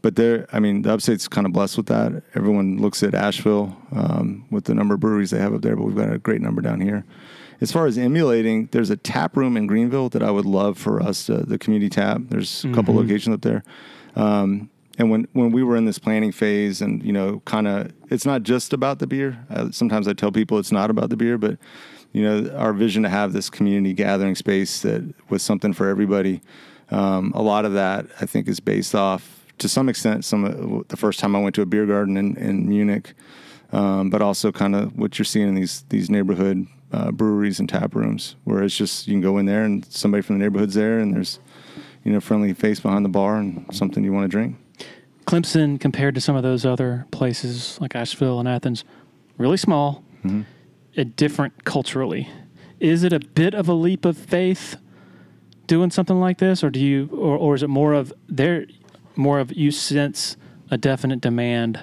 but 0.02 0.16
there, 0.16 0.46
I 0.52 0.60
mean, 0.60 0.82
the 0.82 0.92
upstate's 0.92 1.28
kind 1.28 1.46
of 1.46 1.52
blessed 1.52 1.76
with 1.76 1.86
that. 1.86 2.22
Everyone 2.34 2.78
looks 2.78 3.02
at 3.02 3.14
Asheville 3.14 3.76
um, 3.92 4.46
with 4.50 4.64
the 4.64 4.74
number 4.74 4.94
of 4.94 5.00
breweries 5.00 5.30
they 5.30 5.38
have 5.38 5.54
up 5.54 5.62
there, 5.62 5.76
but 5.76 5.84
we've 5.84 5.96
got 5.96 6.12
a 6.12 6.18
great 6.18 6.40
number 6.40 6.62
down 6.62 6.80
here. 6.80 7.04
As 7.60 7.70
far 7.70 7.86
as 7.86 7.98
emulating, 7.98 8.68
there's 8.72 8.88
a 8.88 8.96
tap 8.96 9.36
room 9.36 9.56
in 9.56 9.66
Greenville 9.66 10.08
that 10.10 10.22
I 10.22 10.30
would 10.30 10.46
love 10.46 10.78
for 10.78 11.02
us 11.02 11.26
to, 11.26 11.38
the 11.38 11.58
community 11.58 11.90
tap. 11.90 12.22
There's 12.30 12.64
a 12.64 12.72
couple 12.72 12.94
locations 12.94 13.34
up 13.34 13.42
there. 13.42 13.62
Um, 14.16 14.70
and 14.98 15.10
when, 15.10 15.28
when 15.34 15.52
we 15.52 15.62
were 15.62 15.76
in 15.76 15.84
this 15.84 15.98
planning 15.98 16.32
phase 16.32 16.80
and, 16.80 17.02
you 17.02 17.12
know, 17.12 17.40
kind 17.44 17.68
of, 17.68 17.92
it's 18.10 18.24
not 18.24 18.42
just 18.42 18.72
about 18.72 18.98
the 18.98 19.06
beer. 19.06 19.44
Uh, 19.50 19.70
sometimes 19.70 20.08
I 20.08 20.14
tell 20.14 20.32
people 20.32 20.58
it's 20.58 20.72
not 20.72 20.90
about 20.90 21.10
the 21.10 21.16
beer, 21.16 21.36
but, 21.36 21.58
you 22.12 22.22
know, 22.22 22.50
our 22.56 22.72
vision 22.72 23.02
to 23.02 23.10
have 23.10 23.34
this 23.34 23.50
community 23.50 23.92
gathering 23.92 24.34
space 24.34 24.80
that 24.82 25.14
was 25.28 25.42
something 25.42 25.74
for 25.74 25.88
everybody. 25.88 26.40
Um, 26.90 27.32
a 27.34 27.42
lot 27.42 27.66
of 27.66 27.74
that, 27.74 28.06
I 28.20 28.26
think, 28.26 28.48
is 28.48 28.58
based 28.58 28.94
off 28.94 29.39
to 29.60 29.68
some 29.68 29.88
extent 29.88 30.24
some 30.24 30.44
of 30.44 30.88
the 30.88 30.96
first 30.96 31.20
time 31.20 31.36
I 31.36 31.40
went 31.40 31.54
to 31.54 31.62
a 31.62 31.66
beer 31.66 31.86
garden 31.86 32.16
in, 32.16 32.36
in 32.36 32.68
Munich, 32.68 33.14
um, 33.72 34.10
but 34.10 34.20
also 34.20 34.50
kind 34.52 34.74
of 34.74 34.98
what 34.98 35.18
you're 35.18 35.24
seeing 35.24 35.48
in 35.48 35.54
these 35.54 35.84
these 35.88 36.10
neighborhood 36.10 36.66
uh, 36.92 37.12
breweries 37.12 37.60
and 37.60 37.68
tap 37.68 37.94
rooms, 37.94 38.36
where 38.44 38.62
it's 38.62 38.76
just 38.76 39.06
you 39.06 39.14
can 39.14 39.20
go 39.20 39.38
in 39.38 39.46
there 39.46 39.64
and 39.64 39.84
somebody 39.86 40.22
from 40.22 40.38
the 40.38 40.44
neighborhood's 40.44 40.74
there, 40.74 40.98
and 40.98 41.14
there's 41.14 41.38
you 42.04 42.12
know 42.12 42.20
friendly 42.20 42.52
face 42.52 42.80
behind 42.80 43.04
the 43.04 43.08
bar 43.10 43.36
and 43.36 43.64
something 43.72 44.02
you 44.04 44.12
want 44.12 44.24
to 44.24 44.28
drink. 44.28 44.56
Clemson 45.26 45.78
compared 45.78 46.14
to 46.16 46.20
some 46.20 46.34
of 46.34 46.42
those 46.42 46.66
other 46.66 47.06
places 47.12 47.78
like 47.80 47.94
Asheville 47.94 48.40
and 48.40 48.48
Athens, 48.48 48.84
really 49.38 49.56
small, 49.56 50.02
Mm-hmm. 50.24 50.42
uh, 51.00 51.04
different 51.16 51.64
culturally. 51.64 52.28
Is 52.78 53.04
it 53.04 53.12
a 53.12 53.20
bit 53.20 53.54
of 53.54 53.68
a 53.68 53.74
leap 53.74 54.04
of 54.04 54.16
faith 54.18 54.76
doing 55.66 55.90
something 55.90 56.18
like 56.18 56.38
this, 56.38 56.64
or 56.64 56.68
do 56.70 56.80
you, 56.80 57.08
or, 57.12 57.36
or 57.38 57.54
is 57.54 57.62
it 57.62 57.68
more 57.68 57.92
of 57.94 58.12
there, 58.28 58.66
more 59.16 59.40
of 59.40 59.52
you 59.52 59.70
sense 59.70 60.36
a 60.70 60.78
definite 60.78 61.20
demand, 61.20 61.80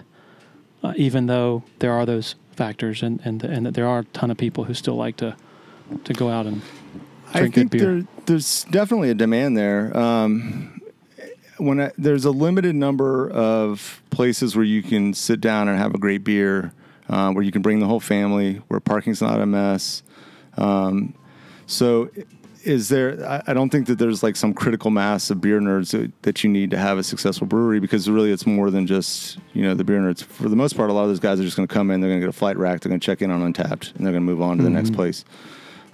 uh, 0.84 0.94
even 0.96 1.28
though 1.28 1.64
there 1.80 1.92
are 1.92 2.06
those 2.06 2.36
factors 2.56 3.04
and 3.04 3.22
and 3.24 3.44
and 3.44 3.66
that 3.66 3.74
there 3.76 3.88
are 3.88 4.00
a 4.00 4.06
ton 4.06 4.32
of 4.32 4.38
people 4.38 4.64
who 4.64 4.74
still 4.74 4.96
like 4.96 5.18
to 5.18 5.36
to 6.04 6.14
go 6.14 6.30
out 6.30 6.46
and 6.46 6.62
I 7.34 7.40
drink 7.40 7.56
think 7.56 7.72
good 7.72 7.80
beer. 7.80 7.94
there, 7.96 8.08
there's 8.26 8.64
definitely 8.66 9.10
a 9.10 9.14
demand 9.14 9.58
there. 9.58 9.96
Um, 9.96 10.82
when 11.58 11.82
I, 11.82 11.92
there's 11.98 12.26
a 12.26 12.32
limited 12.32 12.76
number 12.76 13.30
of 13.30 14.02
places 14.10 14.56
where 14.56 14.66
you 14.66 14.82
can 14.84 15.14
sit 15.14 15.42
down 15.42 15.68
and 15.68 15.78
have 15.78 15.94
a 15.94 15.98
great 15.98 16.24
beer, 16.24 16.74
uh, 17.10 17.32
where 17.32 17.44
you 17.44 17.52
can 17.52 17.62
bring 17.62 17.80
the 17.80 17.88
whole 17.88 18.00
family, 18.00 18.62
where 18.68 18.80
parking's 18.80 19.22
not 19.22 19.42
a 19.42 19.46
mess. 19.46 20.04
Um, 20.56 21.14
so, 21.66 22.10
is 22.68 22.90
there? 22.90 23.42
I, 23.48 23.54
don't 23.54 23.70
think 23.70 23.88
that 23.88 23.98
there's 23.98 24.22
like 24.22 24.36
some 24.36 24.54
critical 24.54 24.92
mass 24.92 25.30
of 25.30 25.40
beer 25.40 25.62
nerds 25.62 25.92
that, 25.92 26.12
that 26.24 26.44
you 26.44 26.50
need 26.50 26.70
to 26.72 26.78
have 26.78 26.98
a 26.98 27.04
successful 27.04 27.48
brewery 27.48 27.80
because 27.80 28.10
really 28.10 28.32
it's 28.32 28.46
more 28.46 28.70
than 28.70 28.86
just 28.86 29.40
you 29.54 29.64
know 29.64 29.74
the 29.74 29.86
beer 29.86 30.00
nerds. 30.00 30.24
For 30.24 30.50
the 30.50 30.56
most 30.56 30.76
part, 30.76 30.90
a 30.90 30.94
lot 30.94 31.04
of 31.04 31.10
those 31.10 31.22
guys 31.22 31.40
are 31.40 31.44
just 31.44 31.56
going 31.56 31.68
to 31.68 31.74
come 31.74 31.90
in, 31.90 32.02
they're 32.02 32.10
going 32.10 32.20
to 32.20 32.28
get 32.28 32.30
a 32.30 32.38
flight 32.38 32.58
rack, 32.58 32.82
they're 32.82 32.90
going 32.90 33.00
to 33.00 33.06
check 33.06 33.22
in 33.22 33.32
on 33.32 33.42
Untappd, 33.42 33.96
and 33.96 34.06
they're 34.06 34.14
going 34.14 34.26
to 34.26 34.32
move 34.32 34.42
on 34.42 34.58
to 34.58 34.64
the 34.64 34.70
next 34.70 34.94
place. 34.94 35.24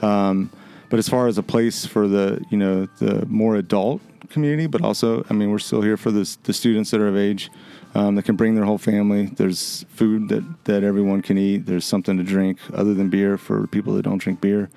Um, 0.02 0.50
but 0.90 0.98
as 0.98 1.08
far 1.08 1.28
as 1.28 1.38
a 1.38 1.44
place 1.44 1.86
for 1.86 2.08
the 2.08 2.44
you 2.50 2.58
know 2.58 2.88
the 2.98 3.26
more 3.28 3.56
adult 3.56 4.02
community, 4.30 4.66
but 4.66 4.82
also 4.82 5.24
I 5.30 5.34
mean 5.34 5.52
we're 5.52 5.60
still 5.60 5.82
here 5.84 5.98
for 5.98 6.10
the 6.10 6.38
the 6.44 6.54
students 6.54 6.90
that 6.92 7.00
are 7.00 7.08
of 7.08 7.16
age 7.16 7.52
um, 7.94 8.16
that 8.16 8.24
can 8.24 8.36
bring 8.36 8.56
their 8.56 8.66
whole 8.66 8.80
family. 8.80 9.28
There's 9.28 9.86
food 9.90 10.30
that 10.30 10.44
that 10.66 10.84
everyone 10.84 11.22
can 11.22 11.38
eat. 11.38 11.68
There's 11.68 11.86
something 11.86 12.18
to 12.18 12.24
drink 12.24 12.58
other 12.74 12.96
than 12.96 13.10
beer 13.10 13.38
for 13.38 13.68
people 13.68 13.94
that 13.94 14.02
don't 14.02 14.18
drink 14.18 14.42
beer. 14.42 14.72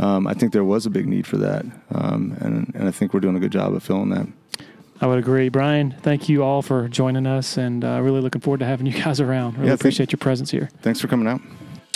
Um, 0.00 0.26
I 0.26 0.34
think 0.34 0.52
there 0.52 0.64
was 0.64 0.86
a 0.86 0.90
big 0.90 1.06
need 1.06 1.26
for 1.26 1.36
that, 1.36 1.64
um, 1.94 2.36
and 2.40 2.72
and 2.74 2.88
I 2.88 2.90
think 2.90 3.12
we're 3.12 3.20
doing 3.20 3.36
a 3.36 3.40
good 3.40 3.52
job 3.52 3.74
of 3.74 3.82
filling 3.82 4.08
that. 4.10 4.26
I 5.02 5.06
would 5.06 5.18
agree, 5.18 5.48
Bryon. 5.48 5.94
Thank 6.02 6.28
you 6.28 6.42
all 6.42 6.62
for 6.62 6.88
joining 6.88 7.26
us, 7.26 7.56
and 7.56 7.84
uh, 7.84 8.00
really 8.02 8.20
looking 8.20 8.40
forward 8.40 8.60
to 8.60 8.66
having 8.66 8.86
you 8.86 8.92
guys 9.04 9.20
around. 9.20 9.56
Really 9.56 9.68
Yeah, 9.68 9.74
appreciate 9.74 10.10
your 10.10 10.18
presence 10.18 10.50
here. 10.50 10.70
Thanks 10.82 11.00
for 11.00 11.08
coming 11.08 11.26
out. 11.28 11.40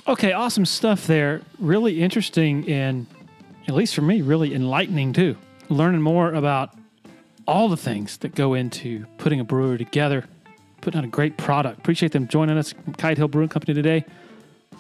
Okay, 0.07 0.33
awesome 0.33 0.67
stuff 0.67 1.07
there. 1.07 1.41
Really 1.59 2.03
interesting 2.03 2.69
and, 2.71 3.07
at 3.67 3.75
least 3.75 3.95
for 3.95 4.03
me, 4.03 4.21
really 4.21 4.55
enlightening 4.55 5.15
too. 5.15 5.37
Learning 5.71 6.03
more 6.03 6.35
about 6.35 6.77
all 7.47 7.69
the 7.69 7.77
things 7.77 8.19
that 8.19 8.35
go 8.35 8.53
into 8.53 9.07
putting 9.17 9.41
a 9.41 9.45
brewery 9.45 9.79
together, 9.79 10.25
putting 10.83 10.99
out 10.99 11.05
a 11.05 11.09
great 11.09 11.39
product. 11.39 11.79
Appreciate 11.79 12.13
them 12.13 12.29
joining 12.29 12.59
us 12.59 12.75
Kite 12.99 13.17
Hill 13.17 13.29
Brewing 13.29 13.49
Company 13.49 13.73
today. 13.73 14.05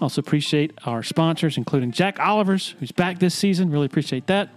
Also 0.00 0.20
appreciate 0.20 0.72
our 0.86 1.02
sponsors, 1.02 1.56
including 1.56 1.92
Jack 1.92 2.18
Olivers, 2.20 2.74
who's 2.80 2.92
back 2.92 3.18
this 3.18 3.34
season. 3.34 3.70
Really 3.70 3.86
appreciate 3.86 4.26
that. 4.26 4.50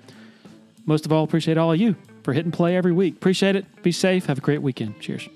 Most 0.85 1.05
of 1.05 1.11
all, 1.11 1.23
appreciate 1.23 1.57
all 1.57 1.71
of 1.71 1.79
you 1.79 1.95
for 2.23 2.33
hitting 2.33 2.51
play 2.51 2.75
every 2.75 2.93
week. 2.93 3.15
Appreciate 3.15 3.55
it. 3.55 3.65
Be 3.83 3.91
safe. 3.91 4.25
Have 4.25 4.37
a 4.37 4.41
great 4.41 4.61
weekend. 4.61 4.99
Cheers. 4.99 5.29